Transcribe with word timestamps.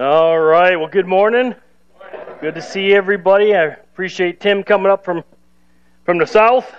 All 0.00 0.38
right. 0.38 0.76
Well, 0.76 0.88
good 0.88 1.06
morning. 1.06 1.54
Good 2.40 2.54
to 2.54 2.62
see 2.62 2.94
everybody. 2.94 3.54
I 3.54 3.64
appreciate 3.64 4.40
Tim 4.40 4.62
coming 4.62 4.90
up 4.90 5.04
from 5.04 5.22
from 6.06 6.16
the 6.16 6.26
south. 6.26 6.74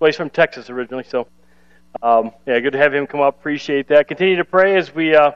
Well, 0.00 0.08
he's 0.08 0.16
from 0.16 0.28
Texas 0.28 0.70
originally, 0.70 1.04
so 1.04 1.28
um, 2.02 2.32
yeah, 2.46 2.58
good 2.58 2.72
to 2.72 2.78
have 2.78 2.92
him 2.92 3.06
come 3.06 3.20
up. 3.20 3.38
Appreciate 3.38 3.86
that. 3.86 4.08
Continue 4.08 4.34
to 4.38 4.44
pray 4.44 4.76
as 4.76 4.92
we 4.92 5.14
uh, 5.14 5.30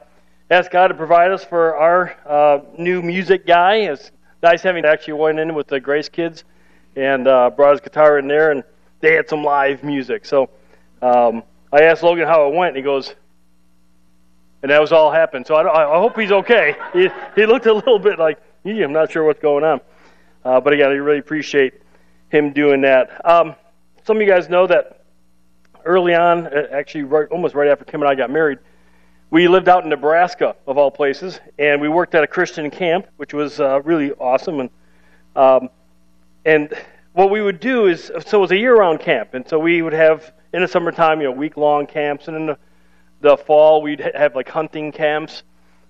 ask 0.51 0.69
God 0.69 0.89
to 0.89 0.95
provide 0.95 1.31
us 1.31 1.45
for 1.45 1.77
our 1.77 2.17
uh, 2.25 2.59
new 2.77 3.01
music 3.01 3.47
guy. 3.47 3.75
It's 3.75 4.11
nice 4.41 4.61
having 4.63 4.83
actually 4.83 5.13
went 5.13 5.39
in 5.39 5.55
with 5.55 5.67
the 5.67 5.79
Grace 5.79 6.09
Kids 6.09 6.43
and 6.97 7.25
uh, 7.25 7.51
brought 7.51 7.71
his 7.71 7.79
guitar 7.79 8.19
in 8.19 8.27
there, 8.27 8.51
and 8.51 8.65
they 8.99 9.13
had 9.13 9.29
some 9.29 9.45
live 9.45 9.81
music. 9.81 10.25
So 10.25 10.49
um, 11.01 11.41
I 11.71 11.83
asked 11.83 12.03
Logan 12.03 12.27
how 12.27 12.49
it 12.49 12.53
went, 12.53 12.75
and 12.75 12.77
he 12.77 12.83
goes, 12.83 13.15
and 14.63 14.71
that 14.71 14.81
was 14.81 14.91
all 14.91 15.11
happened. 15.11 15.45
So 15.45 15.55
I, 15.55 15.95
I 15.95 15.99
hope 15.99 16.17
he's 16.17 16.31
okay. 16.31 16.75
He, 16.93 17.09
he 17.35 17.45
looked 17.45 17.67
a 17.67 17.73
little 17.73 17.99
bit 17.99 18.17
like, 18.17 18.41
I'm 18.65 18.93
not 18.93 19.11
sure 19.11 19.23
what's 19.23 19.41
going 19.41 19.63
on. 19.63 19.81
Uh, 20.43 20.59
but 20.59 20.73
again, 20.73 20.89
I 20.89 20.93
really 20.93 21.19
appreciate 21.19 21.73
him 22.29 22.53
doing 22.53 22.81
that. 22.81 23.21
Um, 23.29 23.55
some 24.05 24.17
of 24.17 24.21
you 24.21 24.27
guys 24.27 24.49
know 24.49 24.65
that 24.67 25.05
early 25.85 26.15
on, 26.15 26.47
uh, 26.47 26.67
actually, 26.71 27.03
right, 27.03 27.27
almost 27.29 27.55
right 27.55 27.69
after 27.69 27.85
Kim 27.85 28.01
and 28.01 28.09
I 28.09 28.15
got 28.15 28.31
married, 28.31 28.59
we 29.29 29.47
lived 29.47 29.67
out 29.67 29.83
in 29.83 29.89
Nebraska, 29.89 30.55
of 30.67 30.77
all 30.77 30.91
places, 30.91 31.39
and 31.57 31.81
we 31.81 31.89
worked 31.89 32.15
at 32.15 32.23
a 32.23 32.27
Christian 32.27 32.69
camp, 32.69 33.07
which 33.17 33.33
was 33.33 33.59
uh, 33.59 33.81
really 33.81 34.11
awesome. 34.13 34.59
And 34.59 34.69
um, 35.35 35.69
and 36.45 36.73
what 37.13 37.31
we 37.31 37.41
would 37.41 37.59
do 37.59 37.87
is, 37.87 38.11
so 38.25 38.37
it 38.37 38.41
was 38.41 38.51
a 38.51 38.57
year-round 38.57 38.99
camp, 38.99 39.33
and 39.33 39.47
so 39.47 39.57
we 39.57 39.81
would 39.81 39.93
have 39.93 40.33
in 40.53 40.61
the 40.61 40.67
summertime, 40.67 41.19
you 41.19 41.27
know, 41.27 41.31
week-long 41.31 41.87
camps, 41.87 42.27
and 42.27 42.37
in 42.37 42.45
the 42.45 42.57
the 43.23 43.37
fall, 43.37 43.81
we'd 43.81 44.01
have 44.01 44.35
like 44.35 44.49
hunting 44.49 44.91
camps. 44.91 45.43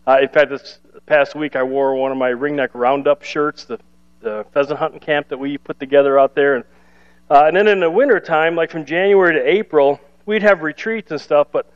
Uh, 0.08 0.20
in 0.22 0.30
fact, 0.30 0.52
this 0.52 0.78
past 1.08 1.34
week, 1.34 1.56
I 1.56 1.64
wore 1.64 1.96
one 1.96 2.12
of 2.12 2.18
my 2.18 2.30
ringneck 2.30 2.70
roundup 2.74 3.24
shirts, 3.24 3.66
the, 3.66 3.80
the 4.22 4.46
pheasant 4.54 4.78
hunting 4.78 5.00
camp 5.00 5.30
that 5.30 5.38
we 5.40 5.58
put 5.58 5.80
together 5.80 6.20
out 6.20 6.36
there. 6.36 6.56
And, 6.56 6.64
uh, 7.32 7.46
and 7.48 7.58
then 7.58 7.68
in 7.68 7.80
the 7.80 7.90
wintertime, 7.90 8.56
like 8.56 8.70
from 8.70 8.86
January 8.86 9.34
to 9.34 9.50
April, 9.50 10.00
we'd 10.28 10.44
have 10.44 10.62
retreats 10.62 11.10
and 11.10 11.20
stuff, 11.20 11.48
but 11.52 11.72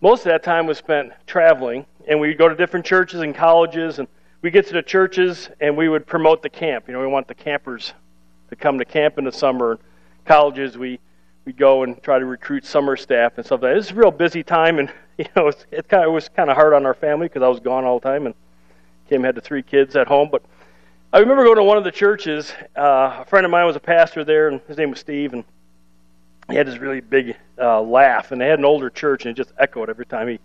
most 0.00 0.20
of 0.20 0.32
that 0.32 0.42
time 0.42 0.66
was 0.66 0.78
spent 0.78 1.12
traveling. 1.26 1.84
And 2.08 2.18
we'd 2.18 2.38
go 2.38 2.48
to 2.48 2.54
different 2.54 2.86
churches 2.86 3.20
and 3.20 3.34
colleges, 3.34 3.98
and 3.98 4.08
we 4.40 4.50
get 4.50 4.66
to 4.68 4.72
the 4.72 4.82
churches 4.82 5.50
and 5.60 5.76
we 5.76 5.90
would 5.90 6.06
promote 6.06 6.42
the 6.42 6.48
camp. 6.48 6.86
You 6.86 6.94
know, 6.94 7.00
we 7.00 7.06
want 7.06 7.28
the 7.28 7.34
campers 7.34 7.92
to 8.48 8.56
come 8.56 8.78
to 8.78 8.86
camp 8.86 9.18
in 9.18 9.24
the 9.24 9.32
summer. 9.32 9.78
Colleges, 10.24 10.78
we 10.78 10.98
we 11.48 11.54
go 11.54 11.82
and 11.82 12.02
try 12.02 12.18
to 12.18 12.26
recruit 12.26 12.66
summer 12.66 12.94
staff 12.94 13.38
and 13.38 13.46
stuff 13.46 13.62
like 13.62 13.72
that. 13.72 13.78
It's 13.78 13.90
a 13.90 13.94
real 13.94 14.10
busy 14.10 14.42
time, 14.42 14.78
and 14.78 14.92
you 15.18 15.24
know, 15.34 15.48
it's, 15.48 15.64
it 15.70 15.88
kind 15.88 16.04
of 16.04 16.10
it 16.10 16.12
was 16.12 16.28
kind 16.28 16.50
of 16.50 16.56
hard 16.56 16.74
on 16.74 16.84
our 16.84 16.92
family 16.92 17.26
because 17.26 17.40
I 17.40 17.48
was 17.48 17.58
gone 17.58 17.86
all 17.86 17.98
the 17.98 18.06
time, 18.06 18.26
and 18.26 18.34
Kim 19.08 19.24
had 19.24 19.34
the 19.34 19.40
three 19.40 19.62
kids 19.62 19.96
at 19.96 20.06
home. 20.06 20.28
But 20.30 20.42
I 21.10 21.20
remember 21.20 21.44
going 21.44 21.56
to 21.56 21.64
one 21.64 21.78
of 21.78 21.84
the 21.84 21.90
churches. 21.90 22.52
Uh, 22.76 23.20
a 23.20 23.24
friend 23.24 23.46
of 23.46 23.50
mine 23.50 23.64
was 23.64 23.76
a 23.76 23.80
pastor 23.80 24.24
there, 24.24 24.48
and 24.48 24.60
his 24.68 24.76
name 24.76 24.90
was 24.90 25.00
Steve, 25.00 25.32
and 25.32 25.42
he 26.50 26.56
had 26.56 26.66
this 26.66 26.76
really 26.76 27.00
big 27.00 27.34
uh, 27.58 27.80
laugh, 27.80 28.30
and 28.30 28.38
they 28.38 28.46
had 28.46 28.58
an 28.58 28.66
older 28.66 28.90
church, 28.90 29.24
and 29.24 29.30
it 29.30 29.42
just 29.42 29.54
echoed 29.58 29.88
every 29.88 30.04
time 30.04 30.28
he 30.28 30.38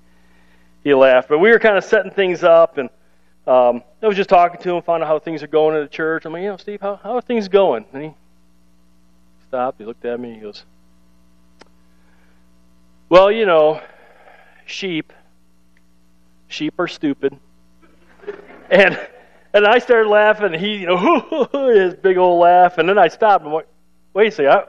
he 0.85 0.93
laughed. 0.93 1.27
But 1.27 1.39
we 1.39 1.51
were 1.51 1.59
kind 1.59 1.77
of 1.77 1.83
setting 1.83 2.11
things 2.11 2.45
up, 2.45 2.77
and 2.77 2.89
um, 3.45 3.83
I 4.01 4.07
was 4.07 4.15
just 4.15 4.29
talking 4.29 4.61
to 4.61 4.75
him, 4.77 4.81
found 4.83 5.03
out 5.03 5.07
how 5.07 5.19
things 5.19 5.43
are 5.43 5.47
going 5.47 5.75
in 5.75 5.81
the 5.81 5.89
church. 5.89 6.23
I'm 6.23 6.31
like, 6.31 6.43
you 6.43 6.47
know, 6.47 6.55
Steve, 6.55 6.79
how 6.79 6.95
how 6.95 7.15
are 7.15 7.21
things 7.21 7.49
going? 7.49 7.83
And 7.91 8.03
he 8.03 8.13
stopped. 9.49 9.79
He 9.79 9.85
looked 9.85 10.05
at 10.05 10.17
me. 10.17 10.33
He 10.35 10.39
goes, 10.39 10.63
well, 13.09 13.31
you 13.31 13.45
know, 13.45 13.81
sheep. 14.65 15.13
Sheep 16.47 16.73
are 16.79 16.87
stupid. 16.87 17.37
And 18.69 18.99
and 19.53 19.67
I 19.67 19.79
started 19.79 20.09
laughing. 20.09 20.53
And 20.53 20.55
he, 20.55 20.77
you 20.77 20.87
know, 20.87 21.49
his 21.73 21.95
big 21.95 22.17
old 22.17 22.41
laugh. 22.41 22.77
And 22.77 22.87
then 22.87 22.97
I 22.97 23.07
stopped 23.07 23.43
and 23.43 23.53
went, 23.53 23.67
wait 24.13 24.27
a 24.27 24.31
second, 24.31 24.51
I, 24.51 24.63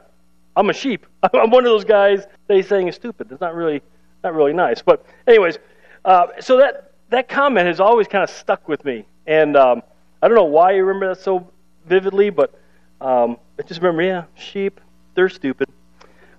I'm 0.57 0.71
a 0.71 0.73
sheep. 0.73 1.07
I'm 1.23 1.51
one 1.51 1.65
of 1.65 1.71
those 1.71 1.85
guys 1.85 2.27
they 2.47 2.63
saying 2.63 2.89
is 2.89 2.95
stupid. 2.95 3.31
It's 3.31 3.41
not 3.41 3.55
really 3.55 3.83
not 4.23 4.35
really 4.35 4.53
nice. 4.53 4.83
But 4.83 5.05
anyways, 5.27 5.59
uh, 6.05 6.27
so 6.41 6.59
that 6.59 6.93
that 7.11 7.29
comment 7.29 7.67
has 7.67 7.81
always 7.81 8.09
kind 8.09 8.25
of 8.25 8.31
stuck 8.31 8.69
with 8.69 8.85
me. 8.85 9.05
And 9.27 9.57
um, 9.57 9.83
I 10.23 10.29
don't 10.29 10.37
know 10.37 10.45
why 10.45 10.73
you 10.73 10.85
remember 10.85 11.15
that 11.15 11.21
so 11.21 11.51
vividly, 11.87 12.31
but 12.31 12.59
um, 13.01 13.39
I 13.59 13.63
just 13.63 13.81
remember, 13.81 14.03
yeah, 14.03 14.25
sheep, 14.35 14.81
they're 15.15 15.29
stupid. 15.29 15.69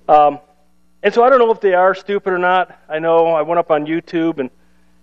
Um, 0.07 0.39
and 1.05 1.13
so 1.13 1.23
I 1.23 1.29
don't 1.29 1.37
know 1.37 1.51
if 1.51 1.61
they 1.61 1.75
are 1.75 1.93
stupid 1.93 2.33
or 2.33 2.39
not. 2.39 2.79
I 2.89 2.97
know 2.97 3.27
I 3.27 3.43
went 3.43 3.59
up 3.59 3.69
on 3.69 3.85
YouTube 3.85 4.39
and 4.39 4.49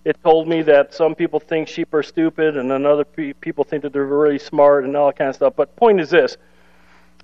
it 0.03 0.21
told 0.21 0.49
me 0.49 0.61
that 0.63 0.93
some 0.93 1.15
people 1.15 1.39
think 1.39 1.69
sheep 1.69 1.93
are 1.93 2.03
stupid 2.03 2.57
and 2.57 2.69
then 2.69 2.85
other 2.85 3.05
pe- 3.05 3.31
people 3.31 3.63
think 3.63 3.83
that 3.83 3.93
they're 3.93 4.03
really 4.03 4.37
smart 4.37 4.83
and 4.83 4.97
all 4.97 5.07
that 5.07 5.17
kind 5.17 5.29
of 5.29 5.35
stuff. 5.35 5.53
But 5.55 5.77
point 5.77 6.01
is 6.01 6.09
this 6.09 6.35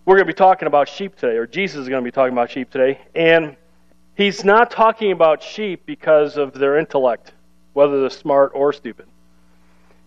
we're 0.05 0.15
going 0.15 0.27
to 0.27 0.33
be 0.33 0.37
talking 0.37 0.65
about 0.65 0.87
sheep 0.87 1.17
today, 1.17 1.35
or 1.35 1.45
Jesus 1.45 1.81
is 1.81 1.89
going 1.89 2.01
to 2.01 2.07
be 2.07 2.11
talking 2.11 2.31
about 2.31 2.51
sheep 2.51 2.71
today. 2.71 3.01
And 3.13 3.57
he's 4.15 4.45
not 4.45 4.71
talking 4.71 5.11
about 5.11 5.43
sheep 5.43 5.85
because 5.85 6.37
of 6.37 6.53
their 6.53 6.77
intellect, 6.77 7.33
whether 7.73 7.99
they're 7.99 8.09
smart 8.09 8.53
or 8.55 8.71
stupid. 8.71 9.07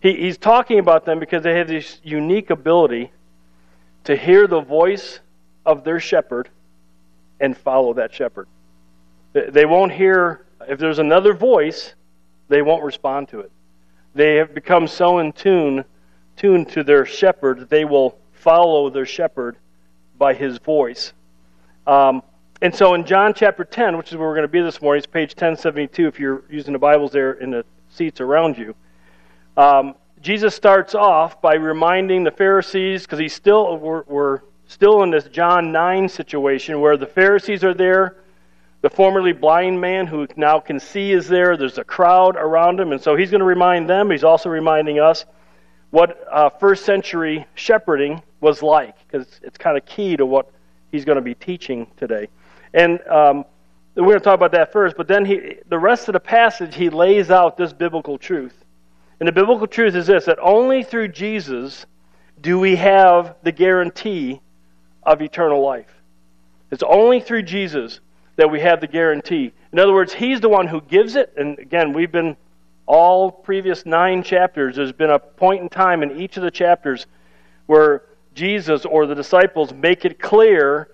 He, 0.01 0.15
he's 0.17 0.39
talking 0.39 0.79
about 0.79 1.05
them 1.05 1.21
because 1.21 1.43
they 1.43 1.59
have 1.59 1.69
this 1.69 2.01
unique 2.03 2.49
ability 2.49 3.13
to 4.05 4.17
hear 4.17 4.47
the 4.47 4.63
voice 4.63 5.21
of 5.67 5.85
their 5.85 6.01
shepherd 6.01 6.49
and 7.39 7.55
follow 7.55 7.93
that 7.93 8.15
shepherd. 8.15 8.49
They 9.33 9.65
won't 9.65 9.93
hear, 9.93 10.45
if 10.69 10.79
there's 10.79 10.99
another 10.99 11.33
voice, 11.33 11.95
they 12.49 12.63
won't 12.63 12.85
respond 12.85 13.29
to 13.29 13.41
it. 13.41 13.51
They 14.15 14.37
have 14.37 14.55
become 14.55 14.87
so 14.87 15.19
in 15.21 15.33
tune, 15.33 15.85
tuned 16.37 16.69
to 16.71 16.85
their 16.85 17.07
shepherd 17.07 17.61
that 17.61 17.71
they 17.71 17.85
will 17.85 18.19
follow 18.33 18.91
their 18.91 19.07
shepherd 19.07 19.57
by 20.19 20.35
his 20.35 20.59
voice. 20.59 21.15
Um, 21.87 22.23
and 22.61 22.75
so 22.75 22.95
in 22.95 23.07
John 23.07 23.33
chapter 23.35 23.65
10, 23.65 23.97
which 23.97 24.13
is 24.13 24.19
where 24.19 24.29
we're 24.29 24.35
going 24.35 24.47
to 24.47 24.49
be 24.49 24.61
this 24.61 24.83
morning, 24.83 24.99
it's 24.99 25.07
page 25.07 25.31
1072 25.31 26.07
if 26.07 26.21
you're 26.21 26.45
using 26.51 26.73
the 26.73 26.79
Bibles 26.79 27.11
there 27.11 27.33
in 27.33 27.51
the 27.51 27.65
seats 27.89 28.21
around 28.21 28.59
you. 28.59 28.75
Um, 29.57 29.95
Jesus 30.21 30.55
starts 30.55 30.95
off 30.95 31.41
by 31.41 31.55
reminding 31.55 32.23
the 32.23 32.31
Pharisees, 32.31 33.03
because 33.03 33.19
he's 33.19 33.35
still, 33.35 33.79
we're, 33.79 34.05
we're 34.07 34.41
still 34.67 35.03
in 35.03 35.11
this 35.11 35.25
John 35.25 35.73
9 35.73 36.09
situation 36.09 36.81
where 36.81 36.97
the 36.97 37.07
Pharisees 37.07 37.65
are 37.65 37.75
there 37.75 38.17
the 38.83 38.91
formerly 38.91 39.33
blind 39.33 39.81
man 39.81 40.07
who 40.07 40.27
now 40.37 40.61
can 40.61 40.79
see 40.79 41.13
is 41.13 41.29
there. 41.29 41.57
There's 41.57 41.79
a 41.79 41.85
crowd 41.85 42.37
around 42.37 42.79
him. 42.79 42.93
And 42.93 43.01
so 43.01 43.17
he's 43.17 43.31
going 43.31 43.41
to 43.41 43.47
remind 43.47 43.89
them, 43.89 44.11
he's 44.11 44.25
also 44.25 44.51
reminding 44.51 44.99
us 44.99 45.25
what 45.91 46.27
uh, 46.31 46.51
first 46.51 46.85
century 46.85 47.47
shepherding 47.55 48.23
was 48.41 48.63
like, 48.63 48.97
because 49.07 49.27
it's 49.43 49.57
kind 49.57 49.77
of 49.77 49.87
key 49.87 50.17
to 50.17 50.27
what 50.27 50.51
he's 50.91 51.05
going 51.05 51.17
to 51.17 51.23
be 51.23 51.35
teaching 51.35 51.87
today. 51.97 52.29
And 52.75 53.01
um, 53.07 53.45
we're 53.95 54.05
going 54.05 54.19
to 54.19 54.25
talk 54.25 54.35
about 54.35 54.53
that 54.53 54.73
first, 54.73 54.97
but 54.97 55.07
then 55.07 55.25
he, 55.25 55.57
the 55.69 55.79
rest 55.79 56.09
of 56.09 56.15
the 56.15 56.21
passage, 56.21 56.75
he 56.75 56.91
lays 56.91 57.31
out 57.31 57.57
this 57.57 57.73
biblical 57.73 58.19
truth. 58.19 58.65
And 59.21 59.29
the 59.29 59.33
biblical 59.33 59.67
truth 59.69 59.95
is 59.95 60.09
this 60.09 60.25
that 60.25 60.39
only 60.41 60.83
through 60.83 61.09
Jesus 61.09 61.87
do 62.41 62.59
we 62.59 62.75
have 62.77 63.37
the 63.45 63.53
guarantee 63.53 64.41
of 65.05 65.23
eternal 65.23 65.63
life. 65.63 65.93
It's 66.73 66.83
only 66.83 67.21
through 67.21 67.43
Jesus 67.43 68.01
that 68.37 68.51
we 68.51 68.61
have 68.61 68.81
the 68.81 68.87
guarantee. 68.87 69.53
In 69.73 69.79
other 69.79 69.93
words, 69.93 70.13
He's 70.13 70.41
the 70.41 70.49
one 70.49 70.67
who 70.67 70.81
gives 70.81 71.17
it. 71.17 71.33
And 71.37 71.59
again, 71.59 71.93
we've 71.93 72.13
been 72.13 72.37
all 72.87 73.31
previous 73.31 73.87
nine 73.87 74.23
chapters, 74.23 74.77
there's 74.77 74.93
been 74.93 75.11
a 75.11 75.19
point 75.19 75.63
in 75.63 75.69
time 75.69 76.03
in 76.03 76.21
each 76.21 76.37
of 76.37 76.43
the 76.43 76.51
chapters 76.51 77.07
where 77.67 78.03
Jesus 78.35 78.85
or 78.85 79.07
the 79.07 79.15
disciples 79.15 79.73
make 79.73 80.05
it 80.05 80.21
clear 80.21 80.89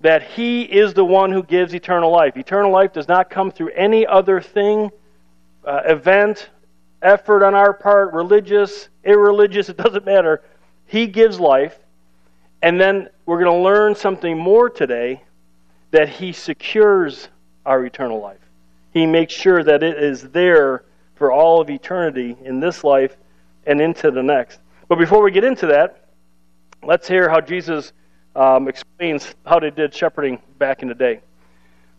that 0.00 0.22
He 0.22 0.62
is 0.62 0.94
the 0.94 1.04
one 1.04 1.32
who 1.32 1.42
gives 1.42 1.74
eternal 1.74 2.10
life. 2.10 2.36
Eternal 2.36 2.70
life 2.70 2.92
does 2.92 3.08
not 3.08 3.30
come 3.30 3.50
through 3.50 3.70
any 3.70 4.06
other 4.06 4.40
thing, 4.40 4.90
uh, 5.64 5.82
event, 5.86 6.50
effort 7.02 7.44
on 7.44 7.54
our 7.54 7.72
part, 7.72 8.12
religious, 8.12 8.88
irreligious, 9.04 9.68
it 9.68 9.76
doesn't 9.76 10.04
matter. 10.04 10.42
He 10.86 11.06
gives 11.06 11.40
life. 11.40 11.78
And 12.62 12.80
then 12.80 13.08
we're 13.24 13.42
going 13.42 13.56
to 13.56 13.62
learn 13.62 13.94
something 13.94 14.36
more 14.36 14.68
today 14.68 15.22
that 15.90 16.08
He 16.08 16.32
secures 16.32 17.28
our 17.66 17.84
eternal 17.84 18.20
life. 18.20 18.38
He 18.92 19.06
makes 19.06 19.32
sure 19.32 19.62
that 19.62 19.82
it 19.82 20.02
is 20.02 20.22
there 20.30 20.84
for 21.14 21.32
all 21.32 21.60
of 21.60 21.70
eternity 21.70 22.36
in 22.42 22.60
this 22.60 22.82
life 22.82 23.16
and 23.66 23.80
into 23.80 24.10
the 24.10 24.22
next. 24.22 24.60
But 24.88 24.96
before 24.96 25.22
we 25.22 25.30
get 25.30 25.44
into 25.44 25.66
that, 25.66 26.08
let's 26.82 27.06
hear 27.06 27.28
how 27.28 27.40
Jesus 27.40 27.92
um, 28.34 28.68
explains 28.68 29.34
how 29.46 29.60
they 29.60 29.70
did 29.70 29.94
shepherding 29.94 30.40
back 30.58 30.82
in 30.82 30.88
the 30.88 30.94
day. 30.94 31.20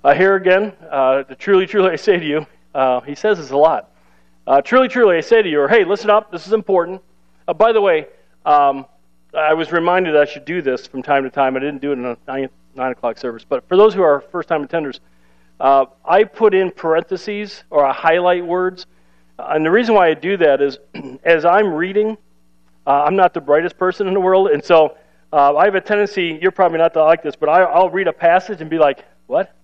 Uh, 0.04 0.14
here 0.14 0.36
again, 0.36 0.74
uh, 0.90 1.24
truly, 1.38 1.68
truly, 1.68 1.92
I 1.92 1.96
say 1.96 2.18
to 2.18 2.26
you, 2.26 2.48
uh, 2.74 3.02
he 3.02 3.16
says 3.16 3.38
this 3.38 3.52
a 3.52 3.58
lot. 3.58 3.92
Uh, 4.48 4.62
truly, 4.62 4.88
truly, 4.88 5.18
I 5.18 5.22
say 5.22 5.42
to 5.42 5.50
you, 5.50 5.62
or 5.62 5.68
hey, 5.68 5.84
listen 5.84 6.10
up, 6.10 6.32
this 6.32 6.48
is 6.48 6.54
important. 6.54 7.02
Uh, 7.48 7.54
by 7.54 7.72
the 7.72 7.82
way, 7.82 8.08
um, 8.46 8.86
I 9.34 9.54
was 9.54 9.72
reminded 9.72 10.18
I 10.18 10.26
should 10.26 10.46
do 10.46 10.62
this 10.62 10.88
from 10.88 11.04
time 11.04 11.24
to 11.24 11.30
time. 11.30 11.56
I 11.56 11.60
didn't 11.60 11.82
do 11.82 11.92
it 11.92 11.94
in 11.94 12.04
the 12.04 12.50
9 12.76 12.92
o'clock 12.92 13.18
service. 13.18 13.46
But 13.48 13.68
for 13.68 13.78
those 13.78 13.94
who 13.94 14.02
are 14.02 14.22
first 14.32 14.50
time 14.50 14.68
attenders, 14.68 15.00
uh, 15.60 15.86
I 16.04 16.24
put 16.24 16.54
in 16.54 16.72
parentheses 16.72 17.64
or 17.70 17.86
I 17.86 17.94
highlight 17.94 18.46
words 18.46 18.88
And 19.38 19.66
the 19.66 19.72
reason 19.72 19.96
why 19.96 20.10
I 20.10 20.14
do 20.14 20.38
that 20.38 20.62
is 20.62 20.78
as 21.24 21.46
I'm 21.46 21.74
reading, 21.74 22.18
uh, 22.86 23.04
I'm 23.04 23.16
not 23.16 23.34
the 23.34 23.42
brightest 23.42 23.78
person 23.78 24.08
in 24.08 24.14
the 24.14 24.20
world, 24.20 24.50
and 24.50 24.64
so 24.64 24.98
uh, 25.34 25.56
I 25.56 25.66
have 25.66 25.76
a 25.76 25.82
tendency, 25.82 26.38
you're 26.42 26.52
probably 26.52 26.78
not 26.78 26.94
to 26.94 27.04
like 27.04 27.24
this, 27.24 27.36
but 27.36 27.50
I, 27.50 27.62
I'll 27.62 27.90
read 27.90 28.08
a 28.08 28.14
passage 28.14 28.62
and 28.62 28.70
be 28.70 28.78
like, 28.78 29.06
what? 29.28 29.56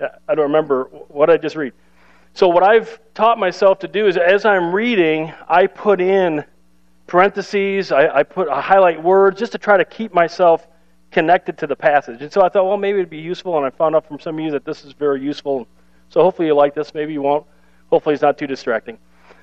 I 0.00 0.34
don't 0.34 0.46
remember 0.46 0.84
what 1.08 1.30
I 1.30 1.36
just 1.36 1.56
read. 1.56 1.72
So, 2.34 2.48
what 2.48 2.62
I've 2.62 3.00
taught 3.14 3.38
myself 3.38 3.78
to 3.80 3.88
do 3.88 4.06
is 4.06 4.16
as 4.18 4.44
I'm 4.44 4.74
reading, 4.74 5.32
I 5.48 5.66
put 5.66 6.00
in 6.00 6.44
parentheses, 7.06 7.92
I, 7.92 8.08
I 8.08 8.22
put 8.24 8.48
I 8.48 8.60
highlight 8.60 9.02
words 9.02 9.38
just 9.38 9.52
to 9.52 9.58
try 9.58 9.78
to 9.78 9.84
keep 9.84 10.12
myself 10.12 10.66
connected 11.16 11.56
to 11.56 11.66
the 11.66 11.74
passage. 11.74 12.20
And 12.20 12.30
so 12.30 12.42
I 12.42 12.50
thought, 12.50 12.66
well, 12.66 12.76
maybe 12.76 12.98
it'd 12.98 13.08
be 13.08 13.16
useful, 13.16 13.56
and 13.56 13.64
I 13.64 13.70
found 13.70 13.96
out 13.96 14.06
from 14.06 14.20
some 14.20 14.38
of 14.38 14.44
you 14.44 14.50
that 14.50 14.66
this 14.66 14.84
is 14.84 14.92
very 14.92 15.18
useful. 15.22 15.66
So 16.10 16.20
hopefully 16.20 16.48
you 16.48 16.54
like 16.54 16.74
this. 16.74 16.92
Maybe 16.92 17.14
you 17.14 17.22
won't. 17.22 17.46
Hopefully 17.88 18.12
it's 18.12 18.20
not 18.20 18.36
too 18.36 18.46
distracting. 18.46 18.98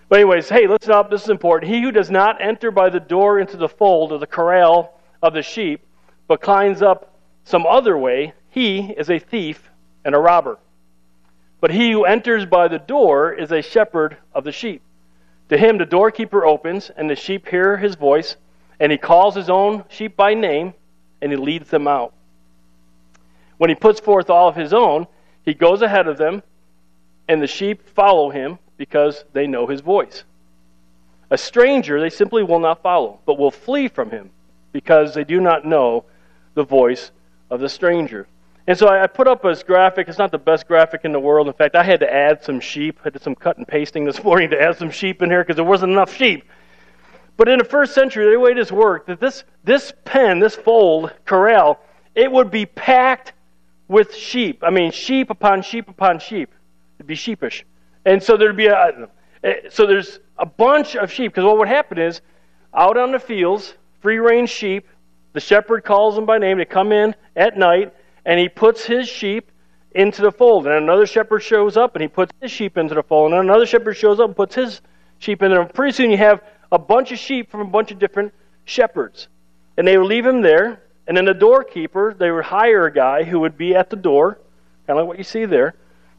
But 0.08 0.20
anyways, 0.20 0.50
hey, 0.50 0.68
listen 0.68 0.92
up. 0.92 1.10
This 1.10 1.24
is 1.24 1.30
important. 1.30 1.72
He 1.72 1.82
who 1.82 1.92
does 1.92 2.12
not 2.12 2.40
enter 2.40 2.70
by 2.70 2.92
the 2.92 3.00
door 3.00 3.40
into 3.40 3.58
the 3.58 3.68
fold 3.68 4.12
of 4.12 4.20
the 4.20 4.28
corral 4.28 5.02
of 5.24 5.34
the 5.34 5.42
sheep, 5.42 5.82
but 6.28 6.42
climbs 6.42 6.84
up 6.84 7.18
some 7.44 7.66
other 7.66 7.98
way, 7.98 8.34
he 8.52 8.92
is 8.96 9.10
a 9.10 9.18
thief 9.18 9.72
and 10.06 10.14
a 10.14 10.20
robber. 10.20 10.60
But 11.60 11.72
he 11.72 11.92
who 11.92 12.06
enters 12.06 12.46
by 12.46 12.68
the 12.68 12.78
door 12.78 13.34
is 13.34 13.52
a 13.52 13.64
shepherd 13.64 14.18
of 14.36 14.44
the 14.44 14.52
sheep. 14.52 14.84
To 15.50 15.58
him 15.58 15.80
the 15.80 15.88
doorkeeper 15.88 16.46
opens, 16.46 16.92
and 16.96 17.10
the 17.10 17.16
sheep 17.16 17.48
hear 17.48 17.78
his 17.78 17.96
voice, 17.96 18.36
and 18.80 18.92
he 18.92 19.00
calls 19.00 19.34
his 19.34 19.50
own 19.50 19.86
sheep 19.90 20.16
by 20.16 20.36
name, 20.36 20.76
and 21.24 21.32
he 21.32 21.38
leads 21.38 21.70
them 21.70 21.88
out. 21.88 22.14
When 23.58 23.70
he 23.70 23.76
puts 23.76 24.02
forth 24.02 24.30
all 24.30 24.50
of 24.50 24.56
his 24.56 24.74
own, 24.74 25.08
he 25.46 25.54
goes 25.54 25.82
ahead 25.82 26.08
of 26.08 26.18
them, 26.18 26.44
and 27.30 27.42
the 27.42 27.48
sheep 27.48 27.88
follow 27.90 28.30
him 28.30 28.60
because 28.78 29.24
they 29.32 29.48
know 29.48 29.66
his 29.66 29.80
voice. 29.80 30.26
A 31.32 31.38
stranger 31.38 32.02
they 32.02 32.10
simply 32.10 32.44
will 32.44 32.60
not 32.60 32.84
follow, 32.84 33.20
but 33.26 33.40
will 33.40 33.52
flee 33.52 33.88
from 33.88 34.12
him 34.12 34.32
because 34.74 35.14
they 35.14 35.24
do 35.24 35.40
not 35.40 35.66
know 35.66 36.04
the 36.56 36.64
voice 36.64 37.12
of 37.50 37.62
the 37.62 37.70
stranger. 37.70 38.28
And 38.68 38.78
so 38.78 38.90
I 38.90 39.08
put 39.08 39.28
up 39.28 39.44
this 39.44 39.64
graphic. 39.64 40.10
It's 40.10 40.18
not 40.18 40.32
the 40.32 40.38
best 40.38 40.68
graphic 40.68 41.06
in 41.06 41.14
the 41.14 41.20
world. 41.20 41.48
In 41.48 41.54
fact, 41.54 41.76
I 41.76 41.84
had 41.84 42.02
to 42.02 42.14
add 42.14 42.44
some 42.44 42.60
sheep. 42.60 43.00
I 43.06 43.10
did 43.10 43.22
some 43.22 43.36
cut 43.36 43.58
and 43.58 43.68
pasting 43.68 44.04
this 44.04 44.22
morning 44.26 44.50
to 44.50 44.62
add 44.62 44.78
some 44.78 44.92
sheep 44.92 45.22
in 45.22 45.30
here 45.30 45.42
because 45.42 45.56
there 45.56 45.66
wasn't 45.66 45.94
enough 45.94 46.14
sheep. 46.14 46.44
But 47.36 47.50
in 47.50 47.58
the 47.58 47.66
first 47.66 47.94
century, 47.94 48.32
the 48.32 48.40
way 48.40 48.54
this 48.54 48.72
worked, 48.72 49.08
that 49.08 49.20
this, 49.20 49.44
this 49.64 49.94
pen, 50.06 50.40
this 50.40 50.56
fold, 50.56 51.12
corral, 51.26 51.80
it 52.16 52.32
would 52.32 52.52
be 52.52 52.66
packed 52.66 53.34
with 53.88 54.16
sheep. 54.16 54.64
I 54.64 54.70
mean, 54.70 54.92
sheep 54.92 55.30
upon 55.30 55.62
sheep 55.62 55.90
upon 55.90 56.20
sheep. 56.20 56.50
It'd 56.98 57.08
be 57.08 57.16
sheepish. 57.16 57.66
And 58.06 58.22
so 58.22 58.38
there'd 58.38 58.58
be 58.58 58.68
a, 58.68 59.10
so 59.70 59.86
there's 59.86 60.20
a 60.38 60.46
bunch 60.46 60.96
of 60.96 61.12
sheep 61.12 61.32
because 61.34 61.46
what 61.46 61.58
would 61.58 61.68
happen 61.68 61.98
is 61.98 62.22
out 62.74 62.98
on 62.98 63.12
the 63.12 63.20
fields, 63.20 63.76
free 64.02 64.20
range 64.20 64.50
sheep, 64.50 64.88
the 65.34 65.40
shepherd 65.40 65.84
calls 65.84 66.16
them 66.16 66.26
by 66.26 66.38
name. 66.38 66.58
to 66.60 66.66
come 66.66 66.92
in 66.92 67.16
at 67.36 67.58
night 67.58 67.94
and 68.26 68.40
he 68.40 68.48
puts 68.48 68.86
his 68.86 69.08
sheep 69.08 69.52
into 69.92 70.22
the 70.22 70.32
fold. 70.32 70.66
And 70.66 70.76
another 70.76 71.06
shepherd 71.06 71.42
shows 71.42 71.78
up 71.78 71.96
and 71.96 72.02
he 72.02 72.08
puts 72.08 72.32
his 72.42 72.52
sheep 72.52 72.78
into 72.78 72.96
the 72.96 73.04
fold. 73.04 73.32
And 73.32 73.42
another 73.42 73.66
shepherd 73.66 73.96
shows 73.96 74.20
up 74.20 74.28
and 74.28 74.36
puts 74.36 74.56
his 74.56 74.82
sheep 75.20 75.42
in 75.42 75.52
there. 75.52 75.62
And 75.62 75.74
pretty 75.74 75.94
soon 75.94 76.12
you 76.12 76.18
have 76.18 76.42
a 76.74 76.80
bunch 76.80 77.12
of 77.12 77.20
sheep 77.20 77.52
from 77.52 77.62
a 77.62 77.66
bunch 77.66 77.92
of 77.92 78.00
different 78.00 78.34
shepherds. 78.66 79.28
And 79.78 79.88
they 79.88 79.96
would 79.96 80.08
leave 80.08 80.26
him 80.26 80.42
there. 80.42 80.82
And 81.08 81.16
then 81.16 81.26
the 81.26 81.34
doorkeeper, 81.34 82.16
they 82.18 82.32
would 82.32 82.46
hire 82.46 82.88
a 82.88 82.92
guy 82.92 83.24
who 83.24 83.42
would 83.42 83.58
be 83.58 83.76
at 83.76 83.90
the 83.92 83.96
door, 83.96 84.40
kind 84.88 84.98
of 84.98 85.04
like 85.04 85.08
what 85.08 85.18
you 85.20 85.24
see 85.24 85.46
there, 85.46 85.76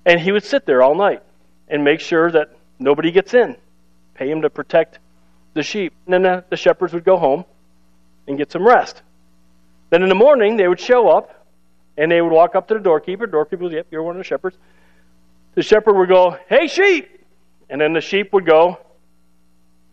and 0.06 0.20
he 0.20 0.30
would 0.30 0.44
sit 0.44 0.64
there 0.64 0.80
all 0.80 0.94
night 0.94 1.22
and 1.68 1.82
make 1.82 2.00
sure 2.00 2.30
that 2.30 2.56
nobody 2.78 3.10
gets 3.10 3.34
in. 3.34 3.56
Pay 4.14 4.30
him 4.30 4.42
to 4.42 4.50
protect 4.50 5.00
the 5.54 5.62
sheep. 5.62 5.92
And 6.06 6.14
then 6.14 6.22
the, 6.22 6.44
the 6.50 6.56
shepherds 6.56 6.92
would 6.92 7.04
go 7.04 7.16
home 7.16 7.44
and 8.28 8.38
get 8.38 8.52
some 8.52 8.64
rest. 8.64 9.02
Then 9.90 10.02
in 10.02 10.08
the 10.08 10.14
morning, 10.14 10.56
they 10.56 10.68
would 10.68 10.80
show 10.80 11.08
up 11.08 11.46
and 11.96 12.12
they 12.12 12.20
would 12.20 12.32
walk 12.32 12.54
up 12.54 12.68
to 12.68 12.74
the 12.74 12.80
doorkeeper. 12.80 13.26
Doorkeeper 13.26 13.64
would, 13.64 13.72
yep, 13.72 13.86
you're 13.90 14.02
one 14.02 14.14
of 14.14 14.18
the 14.18 14.24
shepherds. 14.24 14.56
The 15.54 15.62
shepherd 15.62 15.94
would 15.94 16.08
go, 16.08 16.38
hey, 16.48 16.68
sheep! 16.68 17.08
And 17.70 17.80
then 17.80 17.92
the 17.92 18.00
sheep 18.00 18.32
would 18.32 18.46
go, 18.46 18.78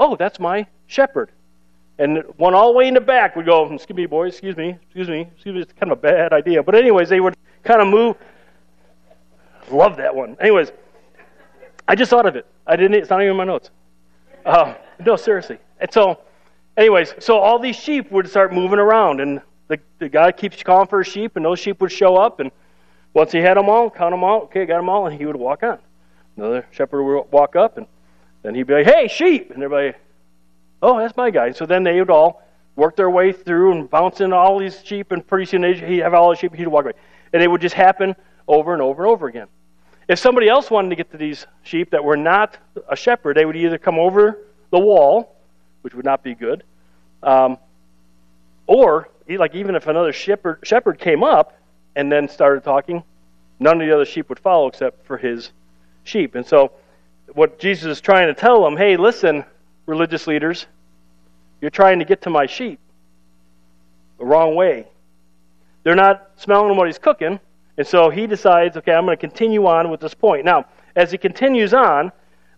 oh, 0.02 0.16
that's 0.16 0.40
my 0.40 0.66
shepherd. 0.88 1.30
And 2.00 2.24
one 2.38 2.56
all 2.56 2.72
the 2.72 2.78
way 2.78 2.88
in 2.88 2.96
the 2.96 3.02
back 3.02 3.36
would 3.36 3.46
go, 3.46 3.72
excuse 3.72 3.96
me, 3.96 4.08
boys, 4.08 4.34
excuse 4.34 4.58
me, 4.58 4.70
excuse 4.82 5.08
me, 5.08 5.30
excuse 5.32 5.54
me, 5.54 5.62
it's 5.62 5.74
kind 5.74 5.92
of 5.92 6.00
a 6.00 6.02
bad 6.02 6.34
idea. 6.34 6.64
But, 6.64 6.74
anyways, 6.74 7.08
they 7.08 7.20
would 7.20 7.36
kind 7.64 7.82
of 7.82 7.88
move. 7.88 8.18
Love 9.70 9.98
that 9.98 10.14
one. 10.14 10.36
Anyways, 10.42 10.72
I 11.88 11.94
just 11.94 12.10
thought 12.10 12.26
of 12.26 12.36
it. 12.36 12.48
I 12.66 12.76
didn't, 12.76 12.96
it's 12.96 13.12
not 13.12 13.22
even 13.22 13.32
in 13.32 13.38
my 13.38 13.44
notes. 13.44 13.70
Uh, 14.44 14.74
no, 15.06 15.16
seriously. 15.16 15.60
And 15.80 15.94
so, 15.94 16.20
anyways, 16.76 17.14
so 17.20 17.38
all 17.38 17.60
these 17.60 17.76
sheep 17.76 18.12
would 18.12 18.28
start 18.28 18.52
moving 18.52 18.80
around, 18.80 19.22
and 19.22 19.40
the, 19.68 19.80
the 20.00 20.10
guy 20.10 20.32
keeps 20.32 20.64
calling 20.64 20.88
for 20.88 21.04
his 21.04 21.14
sheep, 21.14 21.36
and 21.36 21.46
those 21.46 21.60
sheep 21.60 21.80
would 21.80 21.92
show 21.92 22.16
up, 22.16 22.40
and 22.40 22.52
once 23.14 23.32
he 23.32 23.38
had 23.38 23.56
them 23.58 23.70
all, 23.70 23.92
count 23.92 24.14
them 24.14 24.24
all, 24.24 24.42
okay, 24.44 24.66
got 24.66 24.78
them 24.78 24.90
all, 24.90 25.06
and 25.06 25.16
he 25.16 25.28
would 25.28 25.36
walk 25.36 25.62
on. 25.62 25.78
Another 26.38 26.66
shepherd 26.72 27.04
would 27.04 27.32
walk 27.32 27.56
up, 27.56 27.78
and 27.78 27.86
then 28.44 28.56
he'd 28.56 28.68
be 28.68 28.74
like, 28.74 28.86
hey, 28.86 29.08
sheep! 29.08 29.52
And 29.52 29.64
everybody, 29.64 29.98
oh, 30.82 30.98
that's 31.00 31.16
my 31.16 31.30
guy. 31.30 31.52
So 31.52 31.66
then 31.66 31.84
they 31.84 32.00
would 32.00 32.10
all 32.10 32.44
work 32.76 32.96
their 32.96 33.10
way 33.10 33.32
through 33.32 33.74
and 33.74 33.90
bounce 33.90 34.22
into 34.22 34.36
all 34.36 34.58
these 34.60 34.82
sheep, 34.84 35.12
and 35.12 35.26
pretty 35.26 35.46
soon 35.46 35.64
he'd 35.64 36.00
have 36.00 36.14
all 36.14 36.30
the 36.30 36.36
sheep, 36.36 36.52
and 36.52 36.60
he'd 36.60 36.68
walk 36.68 36.86
away. 36.86 36.94
And 37.34 37.42
it 37.42 37.48
would 37.50 37.62
just 37.62 37.76
happen 37.76 38.16
over 38.48 38.74
and 38.74 38.82
over 38.82 39.04
and 39.04 39.12
over 39.12 39.28
again. 39.28 39.48
If 40.08 40.20
somebody 40.20 40.50
else 40.50 40.70
wanted 40.72 40.90
to 40.90 40.96
get 40.96 41.12
to 41.12 41.18
these 41.18 41.46
sheep 41.64 41.92
that 41.92 42.04
were 42.04 42.18
not 42.18 42.58
a 42.90 42.96
shepherd, 42.96 43.38
they 43.38 43.46
would 43.46 43.56
either 43.56 43.78
come 43.78 44.00
over 44.00 44.40
the 44.72 44.80
wall, 44.80 45.36
which 45.82 45.94
would 45.94 46.06
not 46.06 46.24
be 46.24 46.34
good, 46.34 46.64
um, 47.24 47.58
or 48.68 49.10
like 49.30 49.56
even 49.56 49.76
if 49.76 49.88
another 49.88 50.12
shepherd, 50.12 50.60
shepherd 50.64 51.00
came 51.00 51.24
up 51.24 51.58
and 51.96 52.12
then 52.12 52.28
started 52.28 52.64
talking, 52.64 53.04
none 53.60 53.80
of 53.82 53.88
the 53.88 53.94
other 53.94 54.06
sheep 54.06 54.30
would 54.30 54.40
follow 54.40 54.68
except 54.68 55.06
for 55.06 55.18
his 55.18 55.52
sheep. 56.04 56.36
And 56.36 56.46
so, 56.46 56.72
what 57.34 57.60
Jesus 57.60 57.86
is 57.86 58.02
trying 58.02 58.28
to 58.28 58.34
tell 58.34 58.64
them, 58.64 58.78
hey, 58.78 58.98
listen, 58.98 59.44
religious 59.86 60.28
leaders, 60.28 60.66
you're 61.60 61.72
trying 61.72 62.00
to 62.00 62.06
get 62.06 62.22
to 62.24 62.30
my 62.30 62.46
sheep 62.46 62.80
the 64.20 64.26
wrong 64.26 64.56
way. 64.56 64.88
They're 65.84 65.96
not 65.96 66.32
smelling 66.36 66.76
what 66.78 66.88
he's 66.88 67.00
cooking, 67.00 67.40
and 67.78 67.88
so 67.88 68.10
he 68.10 68.28
decides, 68.28 68.78
okay, 68.78 68.94
I'm 68.94 69.06
going 69.06 69.18
to 69.18 69.20
continue 69.20 69.66
on 69.66 69.90
with 69.90 70.00
this 70.00 70.14
point. 70.14 70.46
Now, 70.46 70.66
as 70.96 71.12
he 71.12 71.18
continues 71.18 71.74
on, 71.74 72.12